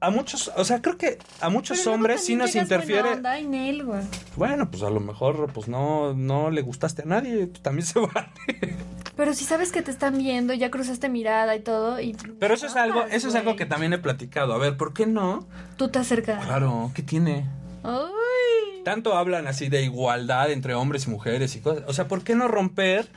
a 0.01 0.09
muchos, 0.09 0.51
o 0.55 0.65
sea, 0.65 0.81
creo 0.81 0.97
que 0.97 1.19
a 1.39 1.49
muchos 1.49 1.79
Pero 1.79 1.93
hombres 1.93 2.25
sí 2.25 2.35
nos 2.35 2.55
interfiere... 2.55 3.11
onda 3.13 3.39
Nel, 3.39 3.83
güey. 3.85 4.01
Bueno, 4.35 4.69
pues 4.71 4.81
a 4.81 4.89
lo 4.89 4.99
mejor 4.99 5.51
pues 5.53 5.67
no, 5.67 6.15
no 6.15 6.49
le 6.49 6.63
gustaste 6.63 7.03
a 7.03 7.05
nadie, 7.05 7.47
también 7.61 7.85
se 7.85 7.99
vale. 7.99 8.75
Pero 9.15 9.35
si 9.35 9.45
sabes 9.45 9.71
que 9.71 9.83
te 9.83 9.91
están 9.91 10.17
viendo, 10.17 10.55
ya 10.55 10.71
cruzaste 10.71 11.07
mirada 11.07 11.55
y 11.55 11.59
todo, 11.59 12.01
y... 12.01 12.17
Pero 12.39 12.55
eso 12.55 12.65
es 12.65 12.75
algo, 12.75 13.03
eso 13.11 13.27
es 13.27 13.35
algo 13.35 13.55
que 13.55 13.67
también 13.67 13.93
he 13.93 13.99
platicado. 13.99 14.53
A 14.53 14.57
ver, 14.57 14.75
¿por 14.75 14.93
qué 14.93 15.05
no? 15.05 15.47
Tú 15.77 15.89
te 15.89 15.99
acercas. 15.99 16.43
Claro, 16.45 16.91
¿qué 16.95 17.03
tiene? 17.03 17.45
Ay. 17.83 18.83
tanto 18.83 19.15
hablan 19.15 19.47
así 19.47 19.69
de 19.69 19.83
igualdad 19.83 20.51
entre 20.51 20.73
hombres 20.73 21.05
y 21.05 21.11
mujeres 21.11 21.55
y 21.55 21.59
cosas. 21.59 21.83
O 21.87 21.93
sea, 21.93 22.07
¿por 22.07 22.23
qué 22.23 22.33
no 22.33 22.47
romper 22.47 23.07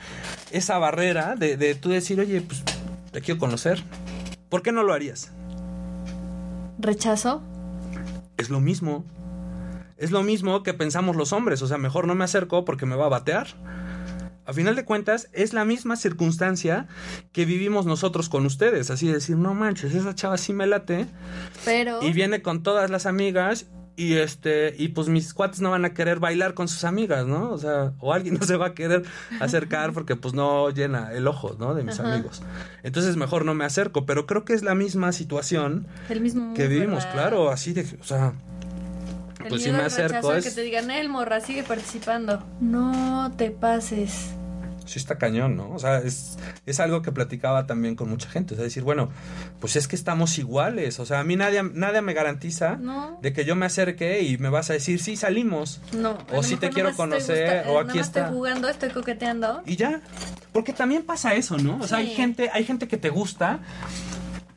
esa 0.51 0.77
barrera 0.77 1.35
de, 1.35 1.57
de 1.57 1.73
tú 1.73 1.89
decir, 1.89 2.19
oye, 2.19 2.41
pues 2.41 2.63
te 3.11 3.21
quiero 3.21 3.39
conocer? 3.39 3.83
¿Por 4.49 4.61
qué 4.61 4.71
no 4.71 4.83
lo 4.83 4.93
harías? 4.93 5.31
¿Rechazo? 6.77 7.41
Es 8.37 8.49
lo 8.49 8.59
mismo. 8.59 9.05
Es 9.97 10.11
lo 10.11 10.23
mismo 10.23 10.63
que 10.63 10.73
pensamos 10.73 11.15
los 11.15 11.33
hombres. 11.33 11.61
O 11.61 11.67
sea, 11.67 11.77
mejor 11.77 12.07
no 12.07 12.15
me 12.15 12.25
acerco 12.25 12.65
porque 12.65 12.85
me 12.85 12.95
va 12.95 13.05
a 13.05 13.09
batear. 13.09 13.47
A 14.45 14.53
final 14.53 14.75
de 14.75 14.85
cuentas, 14.85 15.29
es 15.33 15.53
la 15.53 15.65
misma 15.65 15.95
circunstancia 15.95 16.87
que 17.31 17.45
vivimos 17.45 17.87
nosotros 17.87 18.29
con 18.29 18.45
ustedes. 18.45 18.91
Así 18.91 19.07
de 19.07 19.13
decir, 19.13 19.37
no 19.37 19.55
manches, 19.55 19.95
esa 19.95 20.13
chava 20.13 20.37
sí 20.37 20.53
me 20.53 20.67
late. 20.67 21.07
Pero... 21.63 22.03
Y 22.03 22.13
viene 22.13 22.43
con 22.43 22.61
todas 22.61 22.91
las 22.91 23.07
amigas 23.07 23.65
y 23.97 24.15
este 24.15 24.75
y 24.77 24.89
pues 24.89 25.07
mis 25.07 25.33
cuates 25.33 25.61
no 25.61 25.71
van 25.71 25.85
a 25.85 25.93
querer 25.93 26.19
bailar 26.19 26.53
con 26.53 26.67
sus 26.67 26.83
amigas, 26.83 27.25
¿no? 27.25 27.51
O 27.51 27.57
sea, 27.57 27.93
o 27.99 28.13
alguien 28.13 28.37
no 28.39 28.45
se 28.45 28.57
va 28.57 28.67
a 28.67 28.73
querer 28.73 29.03
acercar 29.39 29.93
porque 29.93 30.15
pues 30.15 30.33
no 30.33 30.69
llena 30.69 31.13
el 31.13 31.27
ojo, 31.27 31.55
¿no? 31.59 31.73
De 31.73 31.83
mis 31.83 31.99
Ajá. 31.99 32.13
amigos. 32.13 32.41
Entonces 32.83 33.15
mejor 33.15 33.45
no 33.45 33.53
me 33.53 33.65
acerco, 33.65 34.05
pero 34.05 34.25
creo 34.25 34.45
que 34.45 34.53
es 34.53 34.63
la 34.63 34.75
misma 34.75 35.11
situación 35.11 35.87
El 36.09 36.21
mismo 36.21 36.53
que 36.53 36.67
vivimos, 36.67 37.03
¿verdad? 37.05 37.13
claro, 37.13 37.49
así 37.49 37.73
de, 37.73 37.85
o 37.99 38.03
sea, 38.03 38.33
El 39.41 39.47
pues 39.49 39.63
si 39.63 39.71
me 39.71 39.83
acerco 39.83 40.33
es 40.33 40.43
que 40.45 40.51
te 40.51 40.61
digan, 40.61 40.91
el 40.91 41.09
morra, 41.09 41.39
sigue 41.39 41.63
participando. 41.63 42.43
No 42.59 43.31
te 43.37 43.51
pases. 43.51 44.31
Sí 44.85 44.99
está 44.99 45.17
cañón, 45.17 45.55
¿no? 45.57 45.69
O 45.71 45.79
sea, 45.79 45.97
es, 45.99 46.37
es 46.65 46.79
algo 46.79 47.01
que 47.01 47.11
platicaba 47.11 47.65
también 47.67 47.95
con 47.95 48.09
mucha 48.09 48.29
gente. 48.29 48.53
O 48.53 48.57
sea, 48.57 48.63
decir, 48.63 48.83
bueno, 48.83 49.09
pues 49.59 49.75
es 49.75 49.87
que 49.87 49.95
estamos 49.95 50.37
iguales. 50.37 50.99
O 50.99 51.05
sea, 51.05 51.19
a 51.19 51.23
mí 51.23 51.35
nadie, 51.35 51.63
nadie 51.63 52.01
me 52.01 52.13
garantiza 52.13 52.77
No. 52.77 53.19
de 53.21 53.33
que 53.33 53.45
yo 53.45 53.55
me 53.55 53.65
acerque 53.65 54.21
y 54.21 54.37
me 54.37 54.49
vas 54.49 54.69
a 54.69 54.73
decir, 54.73 54.99
sí, 55.01 55.15
salimos. 55.15 55.81
No. 55.97 56.17
O 56.33 56.43
si 56.43 56.55
te 56.55 56.69
quiero 56.69 56.93
conocer, 56.95 57.63
gusta- 57.63 57.71
o 57.71 57.77
eh, 57.77 57.81
aquí 57.81 57.87
nomás 57.89 58.07
está. 58.07 58.19
estoy 58.21 58.35
jugando, 58.35 58.69
estoy 58.69 58.89
coqueteando. 58.89 59.63
Y 59.65 59.75
ya. 59.75 60.01
Porque 60.53 60.71
también 60.71 61.03
pasa 61.03 61.33
eso, 61.35 61.57
¿no? 61.57 61.77
O 61.81 61.87
sea, 61.87 61.97
hay 61.97 62.07
Sí. 62.09 62.13
gente, 62.15 62.49
hay 62.53 62.63
gente 62.63 62.87
que 62.87 62.97
te 62.97 63.09
gusta. 63.09 63.59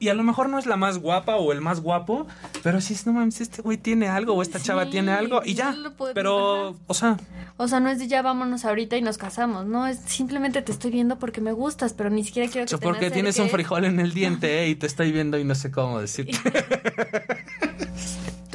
Y 0.01 0.11
a 0.11 0.15
lo 0.15 0.23
mejor 0.23 0.49
no 0.49 0.59
es 0.61 0.67
la 0.67 0.77
más 0.77 0.99
guapa 0.99 1.37
o 1.37 1.51
el 1.53 1.61
más 1.61 1.81
guapo, 1.81 2.27
pero 2.63 2.81
si 2.81 2.95
es, 2.95 3.05
no 3.07 3.13
mames, 3.13 3.41
este 3.41 3.63
güey 3.63 3.79
tiene 3.79 4.07
algo 4.09 4.35
o 4.35 4.43
esta 4.43 4.59
Sí, 4.61 4.67
chava 4.67 4.89
tiene 4.91 5.11
algo 5.11 5.41
y 5.45 5.55
ya. 5.55 5.73
no 5.73 5.93
Pero, 6.15 6.77
o 6.87 6.95
sea, 6.95 7.17
O 7.57 7.67
sea, 7.67 7.81
no 7.81 7.89
es 7.89 7.99
de 7.99 8.07
ya 8.07 8.23
vámonos 8.23 8.65
ahorita 8.65 8.97
y 8.97 9.03
nos 9.03 9.19
casamos. 9.19 9.67
No, 9.67 9.89
es 9.89 9.99
simplemente 10.07 10.63
te 10.63 10.71
estoy 10.71 10.93
viendo 10.93 11.19
porque 11.19 11.41
me 11.41 11.51
gustas, 11.51 11.95
pero 11.95 12.11
ni 12.11 12.23
siquiera 12.23 12.49
quiero 12.49 12.69
que 12.69 12.77
o 12.77 12.79
te 12.79 12.87
me 12.87 12.93
porque 12.93 13.11
tienes 13.11 13.39
un 13.41 13.49
frijol 13.49 13.85
en 13.87 13.99
el 13.99 14.15
diente 14.15 14.63
eh, 14.63 14.69
y 14.69 14.77
te 14.77 14.87
estoy 14.87 15.11
viendo 15.11 15.37
y 15.37 15.43
no 15.45 15.57
sé 15.57 15.73
cómo 15.73 16.01
decirte. 16.01 16.39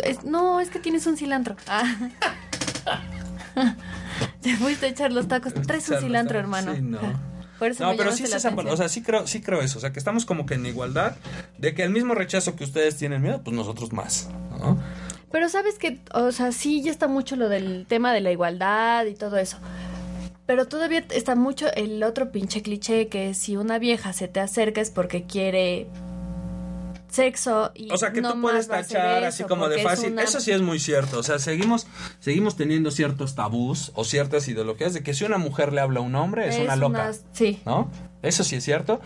Es- 0.03 0.23
no, 0.25 0.59
es 0.59 0.69
que 0.69 0.79
tienes 0.79 1.05
un 1.07 1.15
cilantro. 1.17 1.55
Ah. 1.67 1.83
Te 4.41 4.55
fuiste 4.57 4.87
a 4.87 4.89
echar 4.89 5.13
los 5.13 5.27
tacos. 5.27 5.53
Traes 5.53 5.87
un 5.89 5.99
cilantro, 5.99 6.37
hermano. 6.39 6.73
sí, 6.75 6.81
no. 6.81 6.99
No, 7.79 7.95
pero 7.95 8.11
sí 8.11 8.23
es 8.23 8.33
esa 8.33 8.49
o 8.53 8.77
sea, 8.77 8.89
sí 8.89 9.01
creo, 9.01 9.27
sí 9.27 9.41
creo 9.41 9.61
eso, 9.61 9.77
o 9.77 9.81
sea, 9.81 9.91
que 9.91 9.99
estamos 9.99 10.25
como 10.25 10.45
que 10.45 10.55
en 10.55 10.65
igualdad 10.65 11.15
de 11.57 11.73
que 11.73 11.83
el 11.83 11.89
mismo 11.89 12.15
rechazo 12.15 12.55
que 12.55 12.63
ustedes 12.63 12.97
tienen 12.97 13.21
miedo, 13.21 13.41
pues 13.43 13.55
nosotros 13.55 13.93
más, 13.93 14.29
¿no? 14.59 14.81
Pero 15.31 15.49
sabes 15.49 15.79
que, 15.79 15.99
o 16.13 16.31
sea, 16.31 16.51
sí 16.51 16.83
ya 16.83 16.91
está 16.91 17.07
mucho 17.07 17.35
lo 17.35 17.49
del 17.49 17.85
tema 17.87 18.13
de 18.13 18.21
la 18.21 18.31
igualdad 18.31 19.05
y 19.05 19.15
todo 19.15 19.37
eso. 19.37 19.57
Pero 20.45 20.67
todavía 20.67 21.05
está 21.09 21.35
mucho 21.35 21.73
el 21.73 22.03
otro 22.03 22.31
pinche 22.31 22.61
cliché 22.61 23.07
que 23.07 23.33
si 23.33 23.55
una 23.55 23.79
vieja 23.79 24.13
se 24.13 24.27
te 24.27 24.41
acerca 24.41 24.81
es 24.81 24.91
porque 24.91 25.23
quiere 25.23 25.87
sexo 27.13 27.71
y 27.75 27.91
O 27.91 27.97
sea, 27.97 28.11
que 28.11 28.21
no 28.21 28.33
tú 28.33 28.41
puedes 28.41 28.67
tachar 28.67 29.23
así 29.23 29.43
como 29.43 29.69
de 29.69 29.77
es 29.77 29.83
fácil. 29.83 30.13
una- 30.13 30.23
Eso 30.23 30.39
sí 30.39 30.51
es 30.51 30.61
muy 30.61 30.79
cierto. 30.79 31.19
O 31.19 31.23
sea, 31.23 31.39
seguimos, 31.39 31.87
seguimos 32.19 32.55
teniendo 32.55 32.91
ciertos 32.91 33.35
tabús 33.35 33.91
o 33.95 34.03
ciertas 34.03 34.47
ideologías 34.47 34.93
de 34.93 35.03
que 35.03 35.13
si 35.13 35.23
una 35.23 35.37
mujer 35.37 35.73
le 35.73 35.81
habla 35.81 35.99
a 35.99 36.03
un 36.03 36.15
hombre 36.15 36.49
es, 36.49 36.59
una 36.59 36.75
loca. 36.75 37.11
Sí. 37.33 37.61
¿No? 37.65 37.89
Eso 38.23 38.43
sí 38.43 38.55
es 38.55 38.63
cierto. 38.63 39.01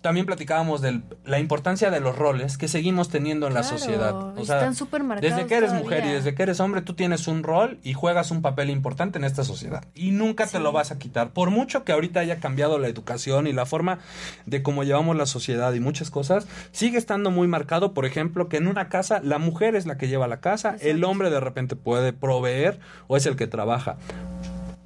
También 0.00 0.26
platicábamos 0.26 0.80
de 0.80 1.02
la 1.24 1.38
importancia 1.38 1.90
de 1.90 2.00
los 2.00 2.16
roles 2.16 2.58
que 2.58 2.66
seguimos 2.66 3.08
teniendo 3.08 3.46
en 3.46 3.54
la 3.54 3.62
sociedad. 3.62 4.14
O 4.36 4.44
sea, 4.44 4.56
están 4.56 4.74
súper 4.74 5.04
marcados 5.04 5.36
desde 5.36 5.46
que 5.46 5.54
eres 5.54 5.70
todavía. 5.70 5.84
mujer 5.84 6.06
y 6.06 6.12
desde 6.12 6.34
que 6.34 6.42
eres 6.42 6.58
hombre, 6.58 6.82
tú 6.82 6.94
tienes 6.94 7.28
un 7.28 7.42
rol 7.42 7.78
y 7.84 7.92
juegas 7.92 8.30
un 8.30 8.42
papel 8.42 8.70
importante 8.70 9.18
en 9.18 9.24
esta 9.24 9.44
sociedad. 9.44 9.84
Y 9.94 10.10
nunca 10.10 10.46
te 10.46 10.58
lo 10.58 10.72
vas 10.72 10.90
a 10.90 10.98
quitar. 10.98 11.32
Por 11.32 11.50
mucho 11.50 11.84
que 11.84 11.92
ahorita 11.92 12.20
haya 12.20 12.40
cambiado 12.40 12.78
la 12.78 12.88
educación 12.88 13.46
y 13.46 13.52
la 13.52 13.66
forma 13.66 13.98
de 14.46 14.62
cómo 14.62 14.84
llevamos 14.84 15.16
la 15.16 15.26
sociedad 15.26 15.72
y 15.74 15.80
muchas 15.80 16.10
cosas, 16.10 16.46
sigue 16.72 16.98
estando 16.98 17.30
muy 17.30 17.46
marcado, 17.46 17.92
por 17.92 18.06
ejemplo, 18.06 18.48
que 18.48 18.56
en 18.56 18.66
una 18.66 18.88
casa 18.88 19.20
la 19.22 19.38
mujer 19.38 19.76
es 19.76 19.86
la 19.86 19.98
que 19.98 20.08
lleva 20.08 20.26
la 20.28 20.40
casa, 20.40 20.76
el 20.80 21.04
hombre 21.04 21.30
de 21.30 21.40
repente 21.40 21.76
puede 21.76 22.12
proveer 22.12 22.80
o 23.06 23.16
es 23.16 23.26
el 23.26 23.36
que 23.36 23.46
trabaja. 23.46 23.96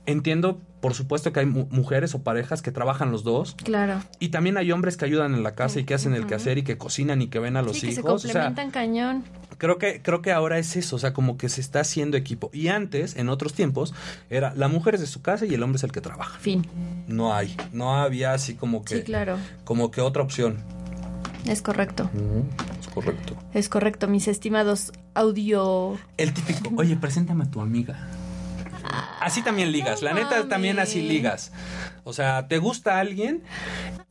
Entiendo, 0.07 0.61
por 0.81 0.95
supuesto, 0.95 1.33
que 1.33 1.41
hay 1.41 1.47
mu- 1.47 1.67
mujeres 1.71 2.15
o 2.15 2.23
parejas 2.23 2.63
que 2.63 2.71
trabajan 2.71 3.11
los 3.11 3.25
dos. 3.25 3.57
Claro. 3.63 4.01
Y 4.21 4.29
también 4.29 4.57
hay 4.57 4.71
hombres 4.71 4.97
que 4.97 5.05
ayudan 5.05 5.35
en 5.35 5.43
la 5.43 5.55
casa 5.57 5.81
y 5.81 5.85
que 5.85 5.95
hacen 5.95 6.15
el 6.15 6.27
quehacer 6.27 6.59
y 6.59 6.63
que 6.63 6.79
cocinan 6.79 7.23
y 7.23 7.27
que 7.29 7.41
ven 7.41 7.57
a 7.57 7.63
los 7.63 7.79
sí, 7.81 7.89
que 7.89 7.95
se 7.95 8.01
hijos. 8.01 8.25
O 8.25 8.29
sea, 8.29 8.45
complementan 8.45 8.71
cañón. 8.71 9.25
creo 9.59 9.79
que, 9.79 10.01
creo 10.03 10.23
que 10.23 10.31
ahora 10.31 10.59
es 10.59 10.77
eso, 10.77 10.95
o 10.95 10.99
sea, 11.01 11.13
como 11.13 11.37
que 11.37 11.49
se 11.49 11.61
está 11.61 11.81
haciendo 11.81 12.17
equipo. 12.17 12.51
Y 12.53 12.69
antes, 12.69 13.17
en 13.17 13.29
otros 13.29 13.53
tiempos, 13.53 13.95
era 14.31 14.55
la 14.55 14.69
mujer 14.69 14.95
es 14.95 15.01
de 15.01 15.07
su 15.09 15.23
casa 15.23 15.45
y 15.45 15.55
el 15.55 15.63
hombre 15.65 15.79
es 15.79 15.83
el 15.85 15.91
que 15.91 16.01
trabaja. 16.01 16.39
Fin. 16.39 16.65
No 17.09 17.35
hay, 17.35 17.57
no 17.73 17.97
había 17.97 18.33
así 18.33 18.55
como 18.55 18.85
que, 18.85 18.99
Sí, 18.99 19.03
claro. 19.03 19.39
como 19.65 19.91
que 19.91 20.01
otra 20.01 20.23
opción. 20.23 20.59
Es 21.47 21.63
correcto. 21.63 22.11
Es 22.81 22.87
correcto. 22.89 23.37
Es 23.55 23.69
correcto, 23.69 24.07
mis 24.09 24.29
estimados 24.29 24.93
audio. 25.15 25.97
El 26.17 26.33
típico, 26.33 26.71
oye, 26.77 26.97
preséntame 26.97 27.45
a 27.45 27.51
tu 27.51 27.61
amiga. 27.61 28.09
Así 29.27 29.43
también 29.43 29.73
ligas, 29.73 30.03
no 30.03 30.09
la 30.09 30.15
neta 30.15 30.31
mames. 30.31 30.49
también 30.49 30.79
así 30.79 31.03
ligas. 31.03 31.53
O 32.05 32.13
sea, 32.13 32.47
te 32.49 32.59
gusta 32.59 33.01
alguien 33.01 33.43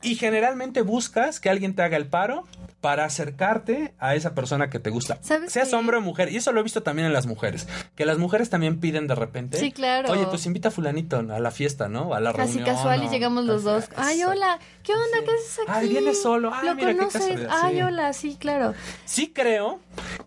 y 0.02 0.14
generalmente 0.16 0.82
buscas 0.82 1.40
que 1.40 1.48
alguien 1.48 1.74
te 1.74 1.82
haga 1.82 1.96
el 1.96 2.06
paro 2.06 2.44
para 2.82 3.04
acercarte 3.06 3.94
a 3.98 4.14
esa 4.14 4.34
persona 4.34 4.68
que 4.70 4.78
te 4.78 4.90
gusta. 4.90 5.18
¿Sabes 5.22 5.50
Seas 5.52 5.70
qué? 5.70 5.76
hombre 5.76 5.96
o 5.96 6.00
mujer. 6.02 6.30
Y 6.30 6.36
eso 6.36 6.52
lo 6.52 6.60
he 6.60 6.62
visto 6.62 6.82
también 6.82 7.06
en 7.06 7.12
las 7.14 7.26
mujeres. 7.26 7.66
Que 7.96 8.04
las 8.04 8.18
mujeres 8.18 8.48
también 8.50 8.78
piden 8.78 9.06
de 9.08 9.14
repente. 9.14 9.58
Sí, 9.58 9.72
claro. 9.72 10.12
Oye, 10.12 10.26
pues 10.26 10.44
invita 10.46 10.68
a 10.68 10.70
fulanito 10.70 11.16
a 11.18 11.40
la 11.40 11.50
fiesta, 11.50 11.88
¿no? 11.88 12.14
A 12.14 12.20
la 12.20 12.30
Así 12.30 12.58
reunión. 12.58 12.64
casual 12.76 13.02
y 13.02 13.08
llegamos 13.08 13.44
los 13.44 13.64
dos. 13.64 13.84
Así, 13.96 14.20
Ay, 14.20 14.24
hola. 14.24 14.58
¿Qué 14.84 14.92
onda? 14.92 15.18
¿Qué 15.24 15.30
haces 15.32 15.58
aquí? 15.60 15.70
Ay, 15.72 15.88
vienes 15.88 16.22
solo. 16.22 16.52
Ay, 16.54 16.68
¿Lo 16.68 16.74
mira, 16.76 16.90
qué 16.92 16.96
conoces? 16.98 17.22
casualidad, 17.22 17.50
Ay, 17.62 17.74
sí. 17.76 17.82
hola, 17.82 18.12
sí, 18.12 18.36
claro. 18.38 18.74
Sí 19.06 19.32
creo 19.34 19.80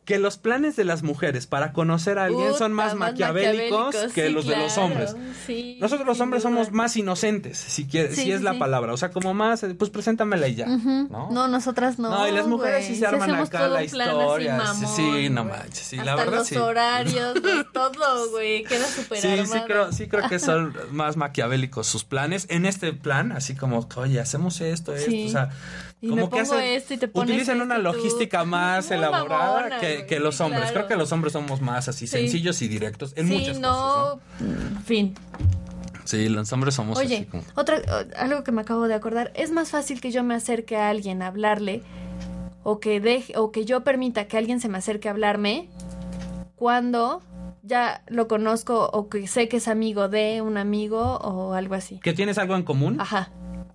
que 0.03 0.17
los 0.19 0.37
planes 0.37 0.75
de 0.75 0.83
las 0.83 1.01
mujeres 1.03 1.45
para 1.47 1.71
conocer 1.71 2.17
a 2.17 2.25
alguien 2.25 2.53
son 2.55 2.71
Puta, 2.71 2.83
más 2.83 2.95
maquiavélicos 2.95 3.95
que 4.13 4.27
sí, 4.27 4.33
los 4.33 4.47
de 4.47 4.57
los 4.57 4.73
claro. 4.73 4.78
Hombres. 4.79 5.15
Sí, 5.45 5.77
Nosotros 5.79 6.07
los 6.07 6.19
hombres 6.21 6.43
duda. 6.43 6.51
somos 6.51 6.71
más 6.71 6.95
inocentes, 6.97 7.57
si 7.57 7.85
quieres, 7.85 8.15
Sí, 8.15 8.23
si 8.23 8.31
es 8.31 8.39
sí, 8.39 8.43
la 8.43 8.53
sí. 8.53 8.59
palabra. 8.59 8.93
O 8.93 8.97
sea, 8.97 9.11
como 9.11 9.33
más, 9.33 9.65
pues 9.77 9.89
preséntamela 9.89 10.47
y 10.47 10.55
ya. 10.55 10.67
Ujú. 10.67 11.07
¿no? 11.09 11.29
¿no? 11.31 11.47
nosotras 11.47 11.99
no. 11.99 12.09
No, 12.09 12.27
y 12.27 12.31
las 12.31 12.47
mujeres 12.47 12.83
sí 12.85 12.89
güey. 12.89 12.99
se 12.99 13.05
arman 13.07 13.35
acá 13.35 13.67
la 13.67 13.83
historia. 13.83 14.57
mamón, 14.57 14.95
Sí, 14.95 15.29
no 15.29 15.43
manches, 15.45 15.79
sí, 15.87 15.97
Hasta 15.97 16.05
la 16.11 16.15
verdad 16.15 16.37
los 16.39 16.47
sí. 16.47 16.55
horarios, 16.57 17.33
todo, 17.73 18.29
güey. 18.31 18.63
Queda 18.63 18.85
súper 18.87 19.19
Sí, 19.19 19.45
sí 19.45 19.59
creo, 19.65 19.91
sí 19.91 20.07
creo 20.07 20.27
que 20.29 20.39
son 20.39 20.75
más 20.91 21.17
maquiavélicos 21.17 21.87
sus 21.87 22.03
planes. 22.03 22.45
En 22.49 22.65
este 22.65 22.93
plan, 22.93 23.31
así 23.31 23.55
como, 23.55 23.87
oye, 23.95 24.19
hacemos 24.19 24.61
esto, 24.61 24.93
esto, 24.95 25.09
Sí. 25.11 25.25
o 25.27 25.29
sea, 25.29 25.49
Y 26.01 26.07
como 26.09 26.23
me 26.23 26.29
que 26.29 26.43
pongo 26.43 26.59
esto 26.59 26.93
y 26.93 26.97
te 26.97 27.07
pones 27.09 27.29
utilizan 27.31 27.59
una 27.61 27.75
tú. 27.75 27.81
logística 27.81 28.45
más 28.45 28.87
Muy 28.87 28.97
elaborada 28.97 29.79
que, 29.79 30.19
los 30.19 30.39
hombres. 30.39 30.61
claro. 30.71 30.73
Creo 30.75 30.87
que 30.87 30.95
los 30.95 31.11
hombres 31.11 31.33
somos 31.33 31.61
más 31.61 31.87
así 31.89 32.07
Sí. 32.07 32.17
sencillos 32.19 32.61
y 32.61 32.67
directos 32.69 33.13
en 33.17 33.27
sí, 33.27 33.33
muchas 33.33 33.59
no, 33.59 33.69
cosas. 33.71 34.19
mm, 34.41 34.77
fin. 34.85 35.13
¿no? 35.33 35.99
Sí, 36.05 36.27
los 36.29 36.51
hombres 36.53 36.73
somos 36.73 36.97
así 36.97 37.05
Oye, 37.07 37.27
como. 37.27 37.43
otra, 37.55 37.81
algo 38.17 38.43
que 38.43 38.51
me 38.51 38.61
acabo 38.61 38.87
de 38.87 38.95
acordar, 38.95 39.31
es 39.35 39.51
más 39.51 39.69
fácil 39.71 39.99
que 40.01 40.11
yo 40.11 40.23
me 40.23 40.33
acerque 40.35 40.75
a 40.77 40.89
alguien 40.89 41.21
a 41.21 41.27
hablarle 41.27 41.83
o 42.63 42.79
que 42.79 42.99
deje, 42.99 43.37
o 43.37 43.51
que 43.51 43.65
yo 43.65 43.83
permita 43.83 44.25
que 44.27 44.37
alguien 44.37 44.59
se 44.61 44.69
me 44.69 44.77
acerque 44.77 45.07
a 45.07 45.11
hablarme 45.11 45.69
cuando 46.55 47.21
ya 47.61 48.03
lo 48.07 48.27
conozco 48.27 48.89
o 48.91 49.09
que 49.09 49.27
sé 49.27 49.47
que 49.49 49.57
es 49.57 49.67
amigo 49.67 50.07
de 50.09 50.41
un 50.41 50.57
amigo 50.57 51.17
o 51.17 51.53
algo 51.53 51.75
así. 51.75 51.99
¿Que 52.01 52.13
tienes 52.13 52.37
algo 52.37 52.55
en 52.55 52.63
común? 52.63 52.99
Ajá. 52.99 53.29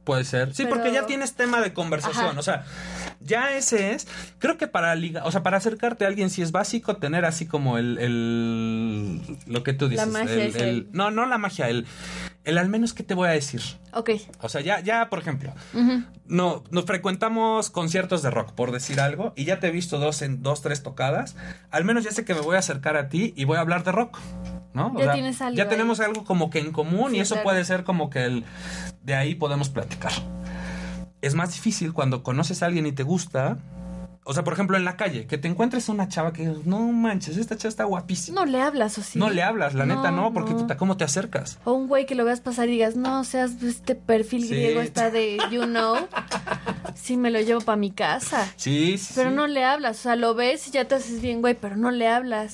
Puede 0.05 0.25
ser. 0.25 0.55
Sí, 0.55 0.65
Pero- 0.65 0.77
porque 0.77 0.93
ya 0.93 1.07
tienes 1.07 1.33
tema 1.35 1.61
de 1.63 1.73
conversación. 1.73 2.27
Ajá. 2.27 2.39
O 2.39 2.43
sea, 2.43 2.65
ya 3.21 3.57
ese 3.57 3.93
es. 3.93 4.07
Creo 4.39 4.59
que 4.59 4.67
para 4.67 4.95
liga, 4.95 5.25
o 5.25 5.33
sea, 5.33 5.43
para 5.43 5.57
acercarte 5.57 6.05
a 6.05 6.09
alguien 6.09 6.29
sí 6.29 6.43
es 6.43 6.53
básico 6.53 6.97
tener 6.99 7.25
así 7.25 7.47
como 7.47 7.79
el, 7.79 7.97
el 7.99 9.21
lo 9.47 9.63
que 9.63 9.73
tú 9.73 9.89
dices. 9.89 10.07
magia 10.09 10.35
el- 10.35 10.41
es 10.41 10.57
el- 10.57 10.63
el- 10.69 10.89
no, 10.93 11.11
no 11.11 11.25
la 11.25 11.39
magia, 11.39 11.71
el, 11.71 11.87
el 12.45 12.59
al 12.59 12.69
menos 12.69 12.93
qué 12.93 13.03
te 13.03 13.15
voy 13.15 13.29
a 13.29 13.33
decir. 13.33 13.63
Ok. 13.95 14.11
O 14.41 14.49
sea, 14.51 14.61
ya, 14.61 14.81
ya, 14.81 15.09
por 15.09 15.21
ejemplo, 15.21 15.55
no, 16.27 16.65
nos 16.71 16.85
frecuentamos 16.85 17.71
conciertos 17.71 18.23
de 18.23 18.31
rock, 18.31 18.53
por 18.53 18.73
decir 18.73 19.01
algo, 19.01 19.33
y 19.37 19.45
ya 19.47 19.59
te 19.59 19.69
he 19.69 19.71
visto 19.71 19.99
dos 19.99 20.21
en 20.21 20.43
dos, 20.43 20.61
tres 20.61 20.83
tocadas. 20.83 21.35
Al 21.71 21.85
menos 21.85 22.05
ya 22.05 22.11
sé 22.11 22.27
que 22.27 22.35
me 22.35 22.41
voy 22.41 22.57
a 22.57 22.59
acercar 22.59 22.97
a 22.99 23.09
ti 23.09 23.33
y 23.37 23.45
voy 23.45 23.57
a 23.57 23.61
hablar 23.61 23.85
de 23.85 23.93
rock. 23.93 24.19
¿No? 24.75 24.89
O 24.95 24.99
Ya 24.99 25.13
tienes 25.13 25.41
algo 25.41 25.57
Ya 25.57 25.69
tenemos 25.69 26.01
algo 26.01 26.25
como 26.25 26.51
que 26.51 26.59
en 26.59 26.73
común 26.73 27.15
y 27.15 27.21
eso 27.21 27.37
claro. 27.37 27.45
puede 27.45 27.65
ser 27.65 27.85
como 27.85 28.11
que 28.11 28.25
el 28.25 28.45
de 29.03 29.15
ahí 29.15 29.35
podemos 29.35 29.69
platicar. 29.71 30.13
Es 31.23 31.35
más 31.35 31.53
difícil 31.53 31.93
cuando 31.95 32.23
conoces 32.23 32.63
a 32.63 32.67
alguien 32.67 32.85
y 32.87 32.93
te 32.93 33.03
gusta 33.03 33.57
O 34.27 34.33
sea, 34.35 34.43
por 34.43 34.55
ejemplo, 34.55 34.77
en 34.79 34.85
la 34.87 34.97
calle, 34.97 35.27
que 35.27 35.37
te 35.39 35.49
encuentres 35.49 35.89
a 35.89 35.93
una 35.93 36.09
chava 36.09 36.33
que 36.33 36.51
no 36.65 36.81
manches, 36.93 37.37
esta 37.37 37.57
chava 37.59 37.69
está 37.69 37.85
guapísima. 37.85 38.41
No 38.41 38.47
le 38.51 38.61
hablas, 38.63 38.97
o 38.99 39.03
sí. 39.03 39.19
No 39.19 39.29
le 39.29 39.43
hablas, 39.43 39.75
la 39.75 39.85
neta 39.85 40.11
no, 40.11 40.33
porque 40.33 40.53
no. 40.53 40.59
puta, 40.61 40.77
¿cómo 40.79 40.97
te 40.97 41.05
acercas? 41.05 41.59
O 41.65 41.73
un 41.75 41.89
güey 41.89 42.07
que 42.07 42.15
lo 42.15 42.25
veas 42.25 42.41
pasar 42.41 42.69
y 42.69 42.73
digas, 42.73 42.97
no, 42.97 43.23
seas 43.25 43.63
este 43.63 43.95
perfil 43.95 44.43
Sí. 44.45 44.49
griego 44.49 44.81
está 44.81 45.11
de 45.11 45.37
you 45.51 45.65
know. 45.65 45.97
Sí, 46.95 47.17
me 47.19 47.31
lo 47.31 47.39
llevo 47.41 47.61
para 47.61 47.77
mi 47.77 47.91
casa. 47.91 48.51
Sí, 48.57 48.97
sí. 48.97 49.13
Pero 49.15 49.29
sí. 49.31 49.37
no 49.37 49.47
le 49.47 49.63
hablas, 49.65 49.99
o 49.99 50.03
sea, 50.05 50.17
lo 50.17 50.35
ves 50.35 50.69
y 50.69 50.71
ya 50.71 50.87
te 50.87 50.95
haces 50.95 51.21
bien, 51.21 51.41
güey, 51.43 51.55
pero 51.55 51.77
no 51.77 51.91
le 51.91 52.09
hablas. 52.09 52.53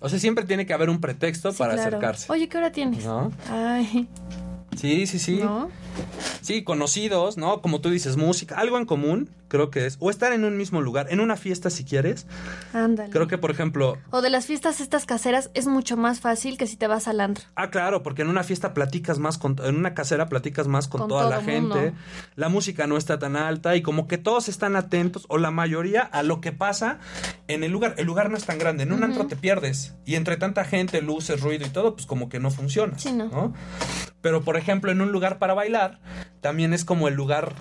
O 0.00 0.08
sea, 0.08 0.18
siempre 0.18 0.44
tiene 0.44 0.66
que 0.66 0.72
haber 0.72 0.90
un 0.90 1.00
pretexto 1.00 1.52
Sí, 1.52 1.58
para 1.58 1.74
claro. 1.74 1.88
acercarse. 1.88 2.32
Oye, 2.32 2.48
¿qué 2.48 2.58
hora 2.58 2.72
tienes? 2.72 3.04
¿No? 3.04 3.30
Ay, 3.50 4.08
Sí, 4.76 5.06
sí, 5.06 5.18
sí. 5.18 5.36
¿no? 5.42 5.68
Sí, 6.40 6.62
conocidos, 6.64 7.36
¿no? 7.36 7.60
Como 7.62 7.80
tú 7.80 7.90
dices, 7.90 8.16
música, 8.16 8.56
algo 8.58 8.78
en 8.78 8.86
común, 8.86 9.30
creo 9.48 9.70
que 9.70 9.86
es. 9.86 9.96
O 10.00 10.10
estar 10.10 10.32
en 10.32 10.44
un 10.44 10.56
mismo 10.56 10.80
lugar, 10.80 11.06
en 11.10 11.20
una 11.20 11.36
fiesta 11.36 11.70
si 11.70 11.84
quieres. 11.84 12.26
Ándale. 12.72 13.10
Creo 13.10 13.26
que, 13.28 13.38
por 13.38 13.50
ejemplo, 13.50 13.98
O 14.10 14.22
de 14.22 14.30
las 14.30 14.46
fiestas 14.46 14.80
estas 14.80 15.06
caseras 15.06 15.50
es 15.54 15.66
mucho 15.66 15.96
más 15.96 16.20
fácil 16.20 16.56
que 16.58 16.66
si 16.66 16.76
te 16.76 16.86
vas 16.86 17.08
al 17.08 17.20
antro. 17.20 17.44
Ah, 17.56 17.70
claro, 17.70 18.02
porque 18.02 18.22
en 18.22 18.28
una 18.28 18.42
fiesta 18.44 18.74
platicas 18.74 19.18
más 19.18 19.38
con, 19.38 19.56
en 19.64 19.76
una 19.76 19.94
casera 19.94 20.28
platicas 20.28 20.66
más 20.68 20.88
con, 20.88 21.00
Con 21.00 21.08
toda 21.08 21.28
la 21.28 21.40
mundo. 21.40 21.74
gente. 21.76 21.92
La 22.36 22.48
música 22.48 22.86
no 22.86 22.96
está 22.96 23.18
tan 23.18 23.36
alta 23.36 23.76
y 23.76 23.82
como 23.82 24.06
que 24.08 24.18
todos 24.18 24.48
están 24.48 24.76
atentos 24.76 25.26
o 25.28 25.38
la 25.38 25.50
mayoría 25.50 26.02
a 26.02 26.22
lo 26.22 26.40
que 26.40 26.52
pasa 26.52 26.98
en 27.48 27.64
el 27.64 27.72
lugar. 27.72 27.94
El 27.98 28.06
lugar 28.06 28.30
no 28.30 28.36
es 28.36 28.44
tan 28.44 28.58
grande, 28.58 28.84
en 28.84 28.92
un 28.92 29.02
antro 29.04 29.26
te 29.26 29.36
pierdes 29.36 29.94
y 30.06 30.14
entre 30.14 30.36
tanta 30.36 30.64
gente, 30.64 31.02
luces, 31.02 31.40
ruido 31.40 31.66
y 31.66 31.70
todo, 31.70 31.94
pues 31.94 32.06
como 32.06 32.28
que 32.28 32.38
no 32.40 32.50
funciona. 32.50 32.98
Sí, 32.98 33.12
no. 33.12 33.52
Pero 34.20 34.42
por 34.42 34.56
ejemplo, 34.56 34.90
en 34.92 35.00
un 35.00 35.12
lugar 35.12 35.38
para 35.38 35.54
bailar 35.54 35.89
también 36.40 36.72
es 36.72 36.84
como 36.84 37.08
el 37.08 37.14
lugar 37.14 37.54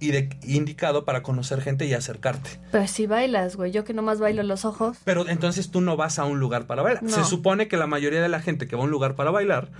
indicado 0.00 1.04
para 1.04 1.22
conocer 1.22 1.60
gente 1.60 1.86
y 1.86 1.94
acercarte. 1.94 2.60
Pero 2.70 2.86
si 2.86 3.06
bailas, 3.06 3.56
güey, 3.56 3.72
yo 3.72 3.84
que 3.84 3.94
nomás 3.94 4.20
bailo 4.20 4.42
los 4.42 4.64
ojos. 4.64 4.98
Pero 5.04 5.28
entonces 5.28 5.70
tú 5.70 5.80
no 5.80 5.96
vas 5.96 6.18
a 6.18 6.24
un 6.24 6.40
lugar 6.40 6.66
para 6.66 6.82
bailar. 6.82 7.02
No. 7.02 7.10
Se 7.10 7.24
supone 7.24 7.68
que 7.68 7.76
la 7.76 7.86
mayoría 7.86 8.20
de 8.20 8.28
la 8.28 8.40
gente 8.40 8.66
que 8.66 8.76
va 8.76 8.82
a 8.82 8.84
un 8.84 8.90
lugar 8.90 9.14
para 9.14 9.30
bailar 9.30 9.70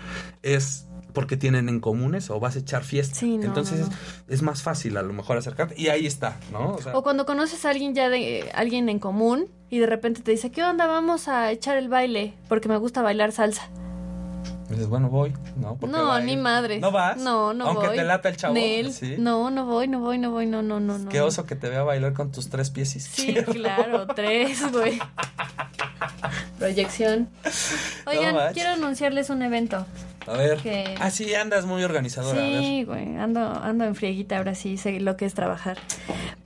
es 0.43 0.87
porque 1.13 1.37
tienen 1.37 1.69
en 1.69 1.81
comunes 1.81 2.29
o 2.31 2.41
vas 2.41 2.57
a 2.57 2.59
echar 2.59 2.83
fiesta. 2.83 3.15
Sí, 3.15 3.37
no, 3.39 3.45
entonces 3.45 3.81
no, 3.81 3.87
Es, 3.87 3.93
es 4.29 4.43
más 4.43 4.63
fácil 4.63 4.97
a 4.97 5.03
lo 5.03 5.13
mejor 5.13 5.37
acercarte. 5.39 5.75
Y 5.81 5.89
ahí 5.89 6.07
está, 6.07 6.39
¿no? 6.53 6.75
O 6.75 6.83
sea, 6.83 6.97
O 6.97 7.03
cuando 7.03 7.25
conoces 7.25 7.65
a 7.65 7.71
alguien 7.71 7.95
ya 7.95 8.09
de 8.09 8.51
alguien 8.55 8.89
en 8.89 8.99
común 8.99 9.47
y 9.71 9.79
de 9.79 9.87
repente 9.87 10.23
te 10.23 10.33
dice, 10.33 10.51
¿qué 10.51 10.65
onda? 10.65 10.87
Vamos 10.87 11.29
a 11.29 11.53
echar 11.53 11.77
el 11.77 11.89
baile 11.89 12.35
porque 12.49 12.69
me 12.69 12.77
gusta 12.77 13.01
bailar 13.03 13.31
salsa. 13.33 13.71
Dices, 14.71 14.89
bueno, 14.89 15.09
voy, 15.09 15.33
¿no? 15.57 15.79
No, 15.87 16.19
ni 16.21 16.37
madre. 16.37 16.79
¿No 16.81 16.91
vas? 16.91 17.17
No, 17.19 17.53
no 17.55 17.67
Aunque 17.67 17.89
voy. 17.89 17.97
te 17.97 18.05
lata 18.05 18.29
el 18.29 18.37
chavo. 18.37 18.55
¿sí? 18.55 19.17
No, 19.19 19.51
no 19.51 19.67
voy, 19.67 19.89
no 19.89 20.01
voy, 20.01 20.19
no 20.19 20.31
voy, 20.31 20.47
no, 20.47 20.63
no, 20.63 20.81
no. 20.81 21.09
Qué 21.09 21.21
oso 21.21 21.45
que 21.47 21.55
te 21.57 21.69
vea 21.69 21.83
bailar 21.83 22.13
con 22.15 22.33
tus 22.33 22.49
tres 22.49 22.71
pies 22.71 22.91
Sí, 22.91 23.35
claro, 23.35 24.07
tres, 24.15 24.71
güey. 24.73 24.99
Proyección. 26.59 27.29
Oigan, 28.07 28.53
quiero 28.55 28.71
anunciarles 28.71 29.31
un 29.31 29.43
evento. 29.43 29.87
A 30.27 30.33
ver. 30.33 30.59
Que- 30.59 30.95
Ah, 31.01 31.11
sí, 31.11 31.35
andas 31.35 31.67
muy 31.67 31.83
organizadora. 31.85 32.41
Sí, 32.41 32.85
güey, 32.85 33.17
ando, 33.17 33.41
ando 33.41 33.85
en 33.85 33.95
frieguita, 33.95 34.39
ahora 34.39 34.55
sí 34.55 34.79
sé 34.79 34.99
lo 35.01 35.17
que 35.17 35.27
es 35.27 35.35
trabajar. 35.35 35.79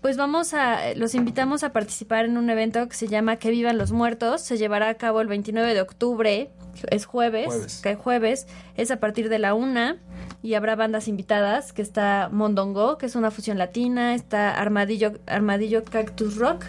Pues 0.00 0.16
vamos 0.16 0.54
a, 0.54 0.94
los 0.94 1.14
invitamos 1.14 1.64
a 1.64 1.72
participar 1.72 2.24
en 2.24 2.38
un 2.38 2.48
evento 2.50 2.86
que 2.88 2.94
se 2.94 3.08
llama 3.08 3.36
Que 3.36 3.50
Vivan 3.50 3.78
los 3.78 3.90
Muertos. 3.90 4.40
Se 4.42 4.56
llevará 4.56 4.88
a 4.88 4.94
cabo 4.94 5.20
el 5.20 5.26
29 5.26 5.74
de 5.74 5.80
octubre, 5.80 6.50
es 6.90 7.04
jueves, 7.04 7.46
Jueves. 7.46 7.80
que 7.82 7.94
jueves, 7.96 8.46
es 8.76 8.90
a 8.92 9.00
partir 9.00 9.28
de 9.28 9.40
la 9.40 9.54
una 9.54 9.96
y 10.40 10.54
habrá 10.54 10.76
bandas 10.76 11.08
invitadas, 11.08 11.72
que 11.72 11.82
está 11.82 12.28
Mondongo, 12.30 12.96
que 12.96 13.06
es 13.06 13.16
una 13.16 13.32
fusión 13.32 13.58
latina, 13.58 14.14
está 14.14 14.54
Armadillo, 14.54 15.14
Armadillo 15.26 15.82
Cactus 15.84 16.36
Rock, 16.36 16.64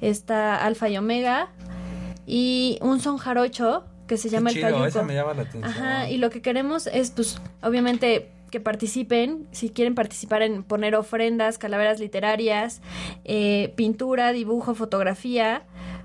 está 0.00 0.56
Alfa 0.56 0.88
y 0.88 0.98
Omega 0.98 1.50
y 2.26 2.78
un 2.82 3.00
son 3.00 3.18
jarocho 3.18 3.84
que 4.08 4.16
se 4.16 4.28
Qué 4.28 4.34
llama 4.36 4.50
El 4.50 4.56
chido, 4.56 4.68
Cayuco. 4.68 4.86
esa 4.86 5.02
me 5.04 5.14
llama 5.14 5.34
la 5.34 5.42
atención. 5.42 5.64
Ajá, 5.64 6.08
y 6.10 6.16
lo 6.16 6.30
que 6.30 6.42
queremos 6.42 6.88
es, 6.88 7.10
pues, 7.10 7.40
obviamente 7.62 8.30
que 8.50 8.60
participen, 8.60 9.46
si 9.52 9.70
quieren 9.70 9.94
participar 9.94 10.42
en 10.42 10.62
poner 10.62 10.94
ofrendas, 10.94 11.58
calaveras 11.58 12.00
literarias, 12.00 12.80
eh, 13.24 13.72
pintura, 13.76 14.32
dibujo, 14.32 14.74
fotografía, 14.74 15.64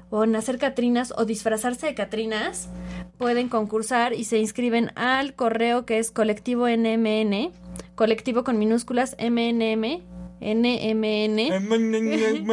o 0.10 0.24
en 0.24 0.36
hacer 0.36 0.60
catrinas 0.60 1.12
o 1.18 1.26
disfrazarse 1.26 1.88
de 1.88 1.96
catrinas, 1.96 2.70
pueden 3.18 3.50
concursar 3.50 4.14
y 4.14 4.26
se 4.26 4.38
inscriben 4.38 4.91
al 4.96 5.34
correo 5.34 5.88
que 5.88 5.98
es 5.98 6.12
colectivo 6.12 6.68
NMN, 6.68 7.52
colectivo 7.96 8.44
con 8.44 8.60
minúsculas 8.60 9.16
MNM, 9.18 10.04
NMN 10.44 11.39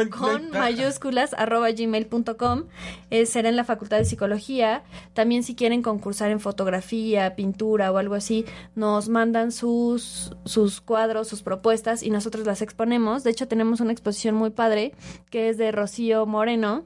con 0.09 0.51
mayúsculas 0.51 1.33
arroba 1.33 1.71
gmail.com 1.71 2.63
eh, 3.09 3.25
será 3.25 3.49
en 3.49 3.55
la 3.55 3.63
facultad 3.63 3.97
de 3.97 4.05
psicología 4.05 4.83
también 5.13 5.43
si 5.43 5.55
quieren 5.55 5.81
concursar 5.81 6.31
en 6.31 6.39
fotografía 6.39 7.35
pintura 7.35 7.91
o 7.91 7.97
algo 7.97 8.15
así 8.15 8.45
nos 8.75 9.09
mandan 9.09 9.51
sus 9.51 10.33
sus 10.45 10.81
cuadros 10.81 11.27
sus 11.27 11.43
propuestas 11.43 12.03
y 12.03 12.09
nosotros 12.09 12.45
las 12.47 12.61
exponemos 12.61 13.23
de 13.23 13.31
hecho 13.31 13.47
tenemos 13.47 13.79
una 13.81 13.91
exposición 13.91 14.35
muy 14.35 14.49
padre 14.51 14.93
que 15.29 15.49
es 15.49 15.57
de 15.57 15.71
Rocío 15.71 16.25
Moreno 16.25 16.83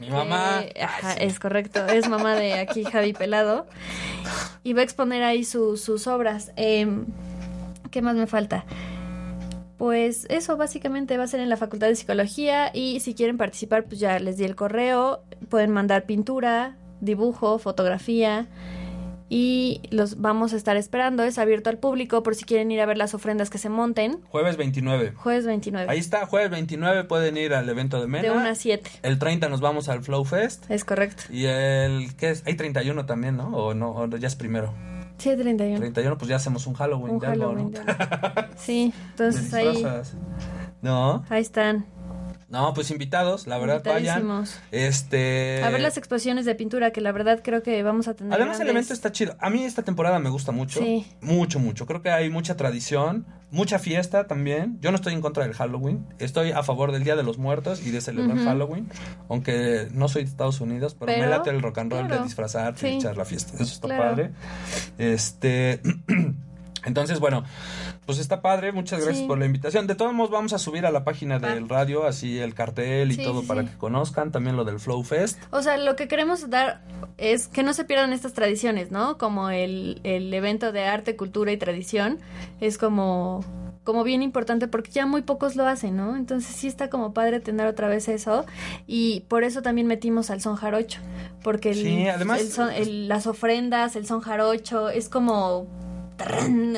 Mi 0.00 0.08
mamá. 0.08 0.62
eh, 0.62 0.82
ajá, 0.82 1.12
es 1.14 1.38
correcto, 1.38 1.84
es 1.86 2.08
mamá 2.08 2.34
de 2.34 2.54
aquí 2.54 2.84
Javi 2.84 3.12
Pelado. 3.12 3.66
Y 4.64 4.72
va 4.72 4.80
a 4.80 4.84
exponer 4.84 5.22
ahí 5.22 5.44
su- 5.44 5.76
sus 5.76 6.06
obras. 6.06 6.52
Em, 6.56 7.04
¿Qué 7.90 8.00
más 8.00 8.16
me 8.16 8.26
falta? 8.26 8.64
Pues 9.80 10.26
eso 10.28 10.58
básicamente 10.58 11.16
va 11.16 11.24
a 11.24 11.26
ser 11.26 11.40
en 11.40 11.48
la 11.48 11.56
Facultad 11.56 11.86
de 11.86 11.96
Psicología 11.96 12.70
y 12.74 13.00
si 13.00 13.14
quieren 13.14 13.38
participar 13.38 13.84
pues 13.84 13.98
ya 13.98 14.18
les 14.18 14.36
di 14.36 14.44
el 14.44 14.54
correo, 14.54 15.22
pueden 15.48 15.70
mandar 15.70 16.04
pintura, 16.04 16.76
dibujo, 17.00 17.58
fotografía 17.58 18.46
y 19.30 19.80
los 19.90 20.20
vamos 20.20 20.52
a 20.52 20.56
estar 20.56 20.76
esperando, 20.76 21.22
es 21.22 21.38
abierto 21.38 21.70
al 21.70 21.78
público 21.78 22.22
por 22.22 22.34
si 22.34 22.44
quieren 22.44 22.70
ir 22.70 22.82
a 22.82 22.84
ver 22.84 22.98
las 22.98 23.14
ofrendas 23.14 23.48
que 23.48 23.56
se 23.56 23.70
monten. 23.70 24.20
Jueves 24.28 24.58
29. 24.58 25.12
Jueves 25.16 25.46
29. 25.46 25.90
Ahí 25.90 25.98
está, 25.98 26.26
jueves 26.26 26.50
29 26.50 27.04
pueden 27.04 27.38
ir 27.38 27.54
al 27.54 27.66
evento 27.66 28.02
de 28.02 28.06
Mena. 28.06 28.24
de 28.24 28.32
1 28.32 28.48
a 28.50 28.54
7. 28.54 28.90
El 29.02 29.18
30 29.18 29.48
nos 29.48 29.62
vamos 29.62 29.88
al 29.88 30.02
Flow 30.02 30.26
Fest. 30.26 30.70
Es 30.70 30.84
correcto. 30.84 31.22
Y 31.30 31.46
el, 31.46 32.14
¿qué 32.18 32.28
es? 32.28 32.42
Hay 32.44 32.54
31 32.54 33.06
también, 33.06 33.38
¿no? 33.38 33.48
O 33.56 33.72
no, 33.72 33.92
o 33.92 34.06
ya 34.18 34.28
es 34.28 34.36
primero. 34.36 34.74
Sí, 35.20 35.36
31. 35.36 35.78
31, 35.78 36.18
pues 36.18 36.28
ya 36.28 36.36
hacemos 36.36 36.66
un 36.66 36.74
Halloween. 36.74 37.14
Un 37.14 37.20
de 37.20 37.26
algo, 37.26 37.48
Halloween. 37.48 37.72
¿no? 37.72 37.84
de 37.84 37.92
algo. 37.92 38.54
Sí, 38.56 38.92
entonces 39.10 39.52
ahí. 39.54 39.86
No, 40.82 41.24
ahí 41.28 41.42
están. 41.42 41.84
No, 42.50 42.74
pues 42.74 42.90
invitados, 42.90 43.46
la 43.46 43.58
verdad, 43.58 43.80
vayan. 43.84 44.44
Este. 44.72 45.62
A 45.62 45.70
ver 45.70 45.80
las 45.80 45.96
exposiciones 45.96 46.44
de 46.44 46.54
pintura, 46.56 46.90
que 46.90 47.00
la 47.00 47.12
verdad 47.12 47.40
creo 47.44 47.62
que 47.62 47.82
vamos 47.84 48.08
a 48.08 48.14
tener. 48.14 48.32
Además, 48.34 48.58
el 48.58 48.68
evento 48.68 48.92
está 48.92 49.12
chido. 49.12 49.36
A 49.38 49.50
mí 49.50 49.62
esta 49.64 49.82
temporada 49.82 50.18
me 50.18 50.30
gusta 50.30 50.50
mucho. 50.50 50.80
Sí. 50.80 51.06
Mucho, 51.20 51.60
mucho. 51.60 51.86
Creo 51.86 52.02
que 52.02 52.10
hay 52.10 52.28
mucha 52.28 52.56
tradición, 52.56 53.24
mucha 53.52 53.78
fiesta 53.78 54.26
también. 54.26 54.78
Yo 54.80 54.90
no 54.90 54.96
estoy 54.96 55.14
en 55.14 55.20
contra 55.20 55.44
del 55.44 55.54
Halloween. 55.54 56.04
Estoy 56.18 56.50
a 56.50 56.62
favor 56.64 56.90
del 56.90 57.04
Día 57.04 57.14
de 57.14 57.22
los 57.22 57.38
Muertos 57.38 57.86
y 57.86 57.90
de 57.92 58.00
celebrar. 58.00 58.36
Halloween. 58.38 58.88
Aunque 59.28 59.88
no 59.92 60.08
soy 60.08 60.24
de 60.24 60.30
Estados 60.30 60.60
Unidos, 60.60 60.96
pero, 60.98 61.12
me 61.12 61.26
late 61.28 61.50
el 61.50 61.62
rock 61.62 61.78
and 61.78 61.92
roll 61.92 62.06
claro. 62.06 62.22
de 62.22 62.24
disfrazarte 62.28 62.88
y 62.88 62.92
Sí. 62.92 62.96
echar 62.98 63.16
la 63.16 63.24
fiesta. 63.24 63.54
Eso 63.54 63.62
está 63.74 63.86
Claro. 63.86 64.02
padre. 64.02 64.30
Este. 64.98 65.80
Entonces, 66.84 67.20
bueno, 67.20 67.44
pues 68.06 68.18
está 68.18 68.40
padre. 68.42 68.72
Muchas 68.72 69.00
gracias 69.00 69.18
Sí. 69.22 69.26
por 69.26 69.38
la 69.38 69.46
invitación. 69.46 69.86
De 69.86 69.94
todos 69.94 70.12
modos, 70.12 70.30
vamos 70.30 70.52
a 70.52 70.58
subir 70.58 70.86
a 70.86 70.90
la 70.90 71.04
página 71.04 71.38
del 71.38 71.68
radio, 71.68 72.06
así 72.06 72.38
el 72.38 72.54
cartel 72.54 73.10
y 73.12 73.16
Sí, 73.16 73.22
todo 73.24 73.42
sí, 73.42 73.46
para 73.46 73.64
que 73.64 73.76
conozcan. 73.76 74.30
También 74.32 74.56
lo 74.56 74.64
del 74.64 74.80
Flow 74.80 75.02
Fest. 75.04 75.38
O 75.50 75.62
sea, 75.62 75.76
lo 75.76 75.96
que 75.96 76.08
queremos 76.08 76.48
dar 76.50 76.82
es 77.18 77.48
que 77.48 77.62
no 77.62 77.72
se 77.74 77.84
pierdan 77.84 78.12
estas 78.12 78.32
tradiciones, 78.32 78.90
¿no? 78.90 79.18
Como 79.18 79.50
el, 79.50 80.00
el 80.04 80.32
evento 80.32 80.72
de 80.72 80.84
arte, 80.84 81.16
cultura 81.16 81.52
y 81.52 81.56
tradición 81.56 82.18
es 82.60 82.78
como, 82.78 83.44
como 83.84 84.04
bien 84.04 84.22
importante 84.22 84.68
porque 84.68 84.90
ya 84.90 85.04
muy 85.06 85.22
pocos 85.22 85.56
lo 85.56 85.66
hacen, 85.66 85.96
¿no? 85.96 86.16
Entonces 86.16 86.54
sí 86.54 86.66
está 86.66 86.88
como 86.90 87.12
padre 87.12 87.40
tener 87.40 87.66
otra 87.66 87.88
vez 87.88 88.08
eso 88.08 88.44
y 88.86 89.20
por 89.28 89.44
eso 89.44 89.62
también 89.62 89.86
metimos 89.86 90.30
al 90.30 90.40
son 90.40 90.56
jarocho, 90.56 91.00
porque 91.42 91.70
el, 91.70 91.76
Sí, 91.82 92.08
además- 92.08 92.40
el 92.40 92.50
son- 92.50 92.70
el- 92.72 93.08
las 93.08 93.26
ofrendas, 93.26 93.96
el 93.96 94.06
son 94.06 94.20
jarocho 94.20 94.88
es 94.90 95.08
como 95.08 95.66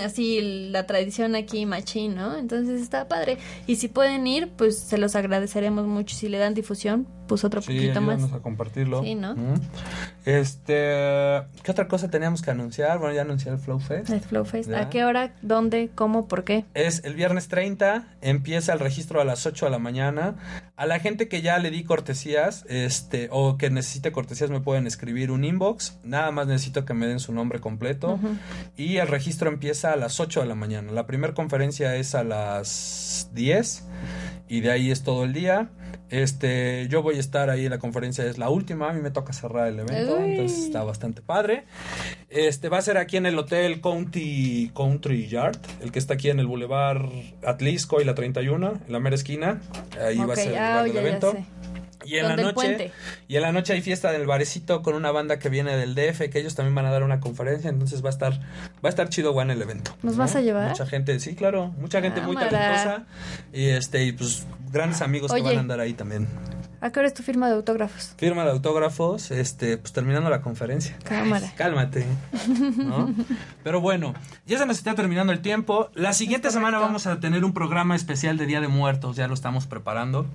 así 0.04 0.68
la 0.70 0.86
tradición 0.86 1.34
aquí 1.34 1.66
machín, 1.66 2.14
¿no? 2.14 2.36
Entonces 2.36 2.80
está 2.80 3.08
padre. 3.08 3.38
Y 3.66 3.76
si 3.76 3.88
pueden 3.88 4.26
ir, 4.26 4.50
pues 4.56 4.78
se 4.78 4.98
los 4.98 5.16
agradeceremos 5.16 5.86
mucho. 5.86 6.16
Si 6.16 6.28
le 6.28 6.38
dan 6.38 6.54
difusión, 6.54 7.06
pues 7.32 7.44
otro 7.44 7.62
Sí, 7.62 7.72
poquito 7.72 8.02
más. 8.02 8.30
a 8.30 8.40
compartirlo. 8.40 9.02
Sí, 9.02 9.14
¿no? 9.14 9.34
Este, 10.26 10.74
¿qué 11.62 11.70
otra 11.70 11.88
cosa 11.88 12.10
teníamos 12.10 12.42
que 12.42 12.50
anunciar? 12.50 12.98
Bueno, 12.98 13.14
ya 13.14 13.22
anuncié 13.22 13.50
el 13.50 13.56
Flow 13.56 13.80
Fest. 13.80 14.10
El 14.10 14.20
Flow 14.20 14.44
Fest. 14.44 14.68
Ya. 14.68 14.80
¿A 14.82 14.90
qué 14.90 15.02
hora? 15.04 15.32
¿Dónde? 15.40 15.90
¿Cómo? 15.94 16.28
¿Por 16.28 16.44
qué? 16.44 16.66
Es 16.74 17.02
el 17.04 17.14
viernes 17.14 17.48
30, 17.48 18.06
empieza 18.20 18.74
el 18.74 18.80
registro 18.80 19.22
a 19.22 19.24
las 19.24 19.46
8 19.46 19.64
de 19.64 19.70
la 19.70 19.78
mañana. 19.78 20.34
A 20.76 20.84
la 20.84 20.98
gente 21.00 21.26
que 21.28 21.40
ya 21.40 21.58
le 21.58 21.70
di 21.70 21.84
cortesías, 21.84 22.66
este, 22.68 23.28
o 23.32 23.56
que 23.56 23.70
necesite 23.70 24.12
cortesías 24.12 24.50
me 24.50 24.60
pueden 24.60 24.86
escribir 24.86 25.30
un 25.30 25.42
inbox. 25.44 25.98
Nada 26.04 26.30
más 26.32 26.46
necesito 26.46 26.84
que 26.84 26.92
me 26.92 27.06
den 27.06 27.18
su 27.18 27.32
nombre 27.32 27.60
completo. 27.60 28.20
Y 28.76 28.98
el 28.98 29.08
registro 29.08 29.48
empieza 29.48 29.92
a 29.92 29.96
las 29.96 30.20
8 30.20 30.40
de 30.42 30.46
la 30.46 30.54
mañana. 30.54 30.92
La 30.92 31.06
primera 31.06 31.32
conferencia 31.32 31.96
es 31.96 32.14
a 32.14 32.24
las 32.24 33.30
10 33.32 33.84
y 34.48 34.60
de 34.60 34.70
ahí 34.70 34.90
es 34.90 35.02
todo 35.02 35.24
el 35.24 35.32
día. 35.32 35.70
Este, 36.12 36.88
yo 36.88 37.00
voy 37.00 37.16
a 37.16 37.20
estar 37.20 37.48
ahí 37.48 37.64
en 37.64 37.70
la 37.70 37.78
conferencia, 37.78 38.26
es 38.26 38.36
la 38.36 38.50
última, 38.50 38.90
a 38.90 38.92
mí 38.92 39.00
me 39.00 39.10
toca 39.10 39.32
cerrar 39.32 39.68
el 39.68 39.78
evento, 39.78 40.18
Uy. 40.18 40.32
entonces 40.32 40.64
está 40.64 40.84
bastante 40.84 41.22
padre. 41.22 41.64
Este, 42.28 42.68
va 42.68 42.76
a 42.76 42.82
ser 42.82 42.98
aquí 42.98 43.16
en 43.16 43.24
el 43.24 43.38
Hotel 43.38 43.80
County 43.80 44.70
Country 44.76 45.26
Yard, 45.26 45.56
el 45.80 45.90
que 45.90 45.98
está 45.98 46.12
aquí 46.12 46.28
en 46.28 46.38
el 46.38 46.46
Boulevard 46.46 47.08
Atlisco 47.46 48.02
y 48.02 48.04
la 48.04 48.14
31, 48.14 48.80
en 48.86 48.92
la 48.92 49.00
mera 49.00 49.16
esquina. 49.16 49.62
Ahí 49.98 50.18
va 50.18 50.34
a 50.34 50.36
ser 50.36 50.52
el 50.52 50.58
ah, 50.58 50.84
lugar 50.84 50.84
del 50.84 50.96
evento. 50.98 51.36
Y 52.04 52.16
en 52.16 52.28
la 52.28 52.36
noche, 52.36 52.54
puente. 52.54 52.92
y 53.28 53.36
en 53.36 53.42
la 53.42 53.52
noche 53.52 53.72
hay 53.72 53.82
fiesta 53.82 54.12
del 54.12 54.26
barecito 54.26 54.82
con 54.82 54.94
una 54.94 55.10
banda 55.10 55.38
que 55.38 55.48
viene 55.48 55.76
del 55.76 55.94
DF, 55.94 56.30
que 56.30 56.38
ellos 56.38 56.54
también 56.54 56.74
van 56.74 56.86
a 56.86 56.90
dar 56.90 57.02
una 57.02 57.20
conferencia, 57.20 57.70
entonces 57.70 58.04
va 58.04 58.08
a 58.08 58.12
estar, 58.12 58.32
va 58.32 58.84
a 58.84 58.88
estar 58.88 59.08
chido 59.08 59.32
bueno 59.32 59.52
el 59.52 59.62
evento. 59.62 59.96
¿Nos 60.02 60.16
vas 60.16 60.36
a 60.36 60.40
llevar? 60.40 60.68
Mucha 60.70 60.86
gente, 60.86 61.18
sí, 61.20 61.34
claro, 61.34 61.68
mucha 61.78 62.00
gente 62.00 62.20
muy 62.20 62.36
talentosa 62.36 63.04
y 63.52 63.68
este, 63.68 64.04
y 64.04 64.12
pues 64.12 64.46
grandes 64.72 65.02
amigos 65.02 65.30
que 65.30 65.40
Oye. 65.40 65.50
van 65.50 65.56
a 65.56 65.60
andar 65.60 65.80
ahí 65.80 65.92
también. 65.92 66.28
¿A 66.82 66.90
qué 66.90 66.98
hora 66.98 67.06
es 67.06 67.14
tu 67.14 67.22
firma 67.22 67.46
de 67.46 67.54
autógrafos? 67.54 68.12
Firma 68.16 68.42
de 68.42 68.50
autógrafos, 68.50 69.30
este, 69.30 69.78
pues 69.78 69.92
terminando 69.92 70.28
la 70.30 70.40
conferencia. 70.40 70.98
Cámara. 71.04 71.46
Ay, 71.46 71.54
cálmate. 71.56 72.04
¿no? 72.76 73.14
Pero 73.62 73.80
bueno, 73.80 74.14
ya 74.46 74.58
se 74.58 74.66
nos 74.66 74.78
está 74.78 74.96
terminando 74.96 75.32
el 75.32 75.38
tiempo. 75.38 75.90
La 75.94 76.12
siguiente 76.12 76.50
semana 76.50 76.80
vamos 76.80 77.06
a 77.06 77.20
tener 77.20 77.44
un 77.44 77.54
programa 77.54 77.94
especial 77.94 78.36
de 78.36 78.46
Día 78.46 78.60
de 78.60 78.66
Muertos, 78.66 79.14
ya 79.14 79.28
lo 79.28 79.34
estamos 79.34 79.68
preparando. 79.68 80.26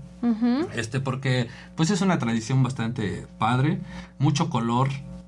Este, 0.74 1.02
porque 1.02 1.50
pues 1.76 1.90
es 1.90 2.00
una 2.00 2.18
tradición 2.18 2.64
bastante 2.64 3.28
padre, 3.38 3.80
mucho 4.18 4.50
color. 4.50 4.88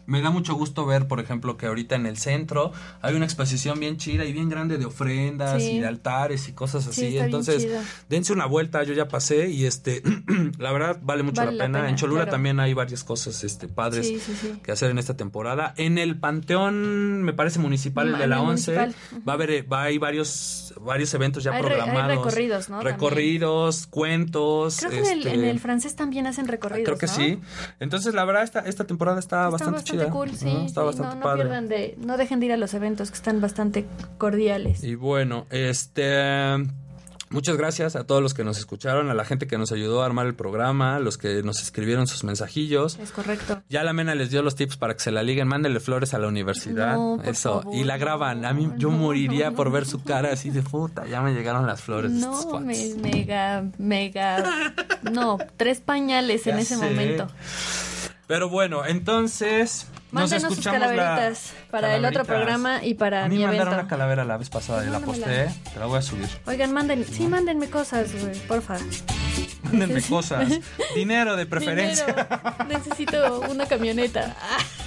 Me 0.10 0.22
da 0.22 0.30
mucho 0.32 0.55
gusto 0.55 0.86
ver, 0.86 1.07
por 1.07 1.20
ejemplo, 1.20 1.55
que 1.55 1.68
ahorita 1.68 1.95
en 1.95 2.05
el 2.05 2.18
centro 2.18 2.72
hay 3.01 3.16
una 3.16 3.26
exposición 3.26 3.80
bien 3.80 3.97
chida 3.97 4.26
y 4.26 4.34
bien 4.34 4.49
grande 4.49 4.78
de 4.78 4.86
ofrendas 4.86 5.62
Sí. 5.62 5.72
y 5.74 5.80
de 5.80 5.88
altares 5.88 6.49
y 6.49 6.53
cosas 6.53 6.84
Sí, 6.86 6.89
así. 7.05 7.18
Entonces, 7.20 7.68
dense 8.10 8.34
una 8.34 8.45
vuelta, 8.47 8.84
yo 8.84 8.93
ya 8.93 9.07
pasé 9.07 9.49
y 9.49 9.66
este, 9.66 10.01
la 10.57 10.72
verdad 10.72 10.99
vale 11.01 11.24
mucho 11.24 11.41
Vale 11.41 11.51
la 11.51 11.68
la 11.68 11.74
pena. 11.80 11.89
en 11.89 11.95
Cholula 11.95 12.22
claro. 12.22 12.32
también 12.32 12.60
hay 12.60 12.74
varias 12.74 13.03
cosas 13.03 13.43
este, 13.43 13.68
padres 13.68 14.07
Sí, 14.07 14.20
que 14.64 14.72
hacer 14.72 14.89
en 14.91 14.97
esta 14.97 15.16
temporada. 15.16 15.74
En 15.78 15.97
el 15.97 16.20
Panteón, 16.20 17.24
me 17.24 17.34
parece 17.34 17.60
municipal, 17.60 18.07
el 18.07 18.18
de 18.18 18.28
la 18.28 18.38
el 18.38 18.41
11, 18.41 18.72
municipal. 18.76 19.24
va 19.28 19.34
a 19.34 19.36
haber, 19.36 19.51
eh, 19.51 19.62
va 19.62 19.82
a 19.82 19.84
haber 19.86 19.99
varios, 19.99 20.74
varios 20.82 21.14
eventos 21.14 21.43
ya 21.43 21.51
Hay 21.51 21.62
re- 21.62 21.70
hay 21.70 21.76
programados. 21.82 22.18
recorridos, 22.26 22.70
¿no? 22.70 22.78
También. 22.78 22.93
Recorridos, 22.95 23.88
cuentos. 23.88 24.78
Creo 24.80 24.89
que 24.91 24.97
en, 24.99 25.05
el, 25.05 25.20
este, 25.20 25.34
en 25.34 25.43
el 25.45 25.60
francés 25.60 25.95
también 25.95 26.26
hacen 26.28 26.47
recorridos. 26.47 26.86
Creo 26.86 26.97
que 26.97 27.05
¿no? 27.07 27.14
sí. 27.14 27.39
Entonces, 27.80 28.14
la 28.14 28.26
verdad, 28.26 28.43
esta, 28.43 28.60
esta 28.62 28.86
temporada 28.86 29.20
está, 29.20 29.30
Está 29.45 29.49
bastante, 29.49 29.72
bastante 29.74 29.91
chida. 29.91 29.99
Cool, 30.08 30.30
sí. 30.36 30.50
Está 30.66 30.82
sí, 30.82 30.86
bastante 30.88 31.02
no, 31.02 31.16
no 31.16 31.22
padre. 31.22 31.43
pierdan 31.43 31.68
de, 31.68 31.95
no 32.00 32.18
dejen 32.18 32.39
de 32.39 32.45
ir 32.47 32.52
a 32.54 32.58
los 32.58 32.74
eventos 32.74 33.10
que 33.12 33.16
están 33.18 33.41
bastante 33.41 33.86
cordiales. 34.18 34.84
Y 34.84 34.95
bueno, 34.95 35.45
este. 35.50 36.56
Muchas 37.32 37.58
gracias 37.58 37.95
a 37.95 38.06
todos 38.08 38.24
los 38.24 38.34
que 38.34 38.43
nos 38.43 38.58
escucharon, 38.58 39.12
a 39.12 39.14
la 39.14 39.24
gente 39.24 39.45
que 39.45 39.60
nos 39.60 39.72
ayudó 39.72 40.02
a 40.02 40.08
armar 40.08 40.26
el 40.26 40.34
programa, 40.34 40.97
los 40.97 41.20
que 41.20 41.43
nos 41.43 41.62
escribieron 41.62 42.08
sus 42.08 42.24
mensajillos. 42.24 42.97
Es 42.97 43.12
correcto. 43.12 43.62
Ya 43.70 43.84
la 43.84 43.93
Mena 43.93 44.16
les 44.16 44.32
dio 44.32 44.41
los 44.41 44.56
tips 44.56 44.78
para 44.78 44.95
que 44.95 45.02
se 45.02 45.12
la 45.12 45.22
liguen. 45.22 45.47
Mándenle 45.47 45.80
flores 45.80 46.16
a 46.16 46.18
la 46.18 46.28
universidad. 46.28 46.95
No, 46.95 47.22
Eso. 47.22 47.62
favor, 47.62 47.76
y 47.78 47.84
la 47.84 48.00
graban. 48.00 48.45
A 48.45 48.54
mí 48.54 48.66
no, 48.66 48.78
yo 48.78 48.89
moriría 48.89 49.52
no, 49.52 49.56
por 49.56 49.72
ver 49.72 49.86
su 49.86 50.02
cara 50.04 50.34
así 50.34 50.50
de 50.50 50.64
puta. 50.64 51.06
Ya 51.06 51.22
me 51.22 51.36
llegaron 51.36 51.68
las 51.68 51.82
flores 51.82 52.12
No, 52.12 52.60
me, 52.62 52.95
mega, 52.95 53.64
mega. 53.78 54.43
No, 55.12 55.38
tres 55.56 55.82
pañales 55.82 56.47
en 56.47 56.58
ese 56.58 56.78
sé. 56.78 56.84
momento. 56.84 57.28
Pero 58.30 58.47
bueno, 58.47 58.86
entonces 58.86 59.88
nos 60.11 60.30
sus 60.30 60.43
escuchamos 60.43 60.82
la- 60.82 60.88
calaveritas 60.88 61.51
para 61.71 61.95
el 61.95 62.05
otro 62.05 62.23
programa 62.25 62.84
y 62.86 62.93
para 62.93 63.25
A 63.25 63.27
mí 63.27 63.38
mi 63.38 63.41
me 63.41 63.47
mandaron 63.47 63.73
evento. 63.73 63.82
una 63.86 63.89
calavera 63.89 64.23
la 64.23 64.38
vez 64.38 64.51
pasada 64.51 64.86
y 64.86 64.89
la 64.91 64.99
posté. 64.99 65.49
Te 65.73 65.80
la 65.80 65.88
voy 65.88 65.97
a 65.97 66.01
subir. 66.03 66.30
Oigan, 66.45 66.71
manden, 66.71 67.03
sí, 67.11 67.25
mándenme 67.27 67.71
cosas, 67.71 68.13
güey, 68.13 68.38
porfa. 68.41 68.77
Mándenme 69.63 69.99
cosas. 70.03 70.47
Dinero 70.95 71.36
de 71.38 71.47
preferencia. 71.47 72.05
Dinero. 72.05 72.55
Necesito 72.67 73.39
una 73.49 73.65
camioneta. 73.65 74.36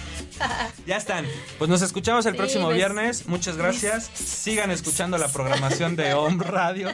Ya 0.86 0.96
están. 0.96 1.26
Pues 1.58 1.68
nos 1.70 1.82
escuchamos 1.82 2.26
el 2.26 2.32
Sí, 2.32 2.38
próximo 2.38 2.68
ves. 2.68 2.76
viernes. 2.76 3.26
Muchas 3.26 3.56
gracias. 3.56 4.10
Sigan 4.14 4.70
escuchando 4.70 5.18
la 5.18 5.28
programación 5.28 5.94
de 5.96 6.14
Home 6.14 6.42
Radio. 6.44 6.92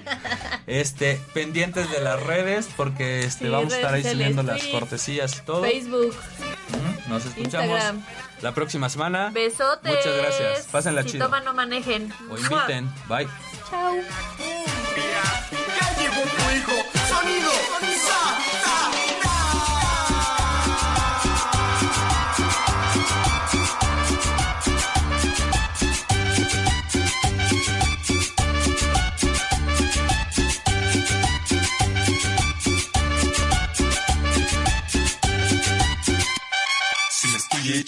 Este, 0.67 1.21
pendientes 1.35 1.91
de 1.91 2.01
las 2.01 2.23
redes 2.23 2.69
porque 2.77 3.21
este 3.21 3.47
Sí, 3.47 3.51
vamos 3.51 3.73
a 3.73 3.77
estar 3.77 3.95
ahí 3.95 4.03
subiendo 4.05 4.43
las 4.43 4.63
cortesías 4.65 5.39
y 5.39 5.41
todo. 5.47 5.63
Facebook. 5.63 6.15
Nos 7.09 7.25
escuchamos 7.25 7.69
Instagram. 7.71 8.05
la 8.43 8.53
próxima 8.55 8.89
semana. 8.91 9.31
Besotes. 9.33 9.95
Muchas 9.97 10.17
gracias. 10.17 10.67
Pásenla 10.71 11.03
si 11.05 11.13
chido. 11.13 11.25
toman, 11.27 11.45
no 11.45 11.55
manejen. 11.55 12.13
O 12.31 12.37
inviten. 12.37 12.91
Bye. 13.09 13.27
Chao. 13.71 13.95
Ya 13.97 15.97
llegó 15.99 16.23
tu 16.23 16.57
hijo. 16.57 16.73
Sonido. 17.09 17.51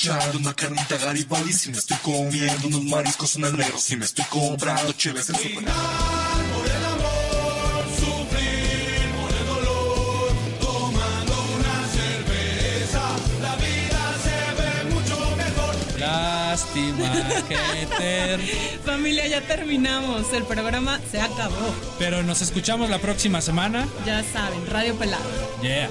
Echando 0.01 0.38
una 0.38 0.55
carnita 0.55 0.96
Garibaldi, 0.96 1.53
si 1.53 1.70
me 1.70 1.76
estoy 1.76 1.98
comiendo 1.98 2.68
unos 2.68 2.84
mariscos 2.84 3.36
en 3.36 3.44
el 3.44 3.57
negro, 3.57 3.78
si 3.78 3.96
me 3.96 4.07
estoy 4.07 4.24
comprando 4.26 4.92
cheves 4.94 5.28
en 5.28 5.36
super. 5.36 5.53
Por 5.53 6.66
el 6.66 6.84
amor, 6.86 7.84
sufrir 7.98 9.11
por 9.20 9.30
el 9.30 9.46
dolor, 9.46 10.32
tomando 10.59 11.34
una 11.55 11.86
cerveza, 11.88 13.03
la 13.42 13.57
vida 13.57 14.14
se 14.24 14.62
ve 14.62 14.94
mucho 14.94 15.36
mejor. 15.36 16.01
Lástima 16.01 17.12
que 17.46 17.86
ter... 17.98 18.40
Familia, 18.86 19.26
ya 19.26 19.42
terminamos. 19.42 20.32
El 20.32 20.44
programa 20.44 20.98
se 21.11 21.20
acabó. 21.20 21.74
Pero 21.98 22.22
nos 22.22 22.40
escuchamos 22.40 22.88
la 22.88 22.98
próxima 22.98 23.42
semana. 23.42 23.86
Ya 24.07 24.24
saben, 24.32 24.66
Radio 24.66 24.94
Pelado. 24.94 25.24
Yeah. 25.61 25.90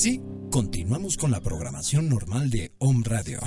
Ahora 0.00 0.12
sí, 0.12 0.22
continuamos 0.50 1.18
con 1.18 1.30
la 1.30 1.42
programación 1.42 2.08
normal 2.08 2.48
de 2.48 2.72
Home 2.78 3.02
Radio. 3.04 3.38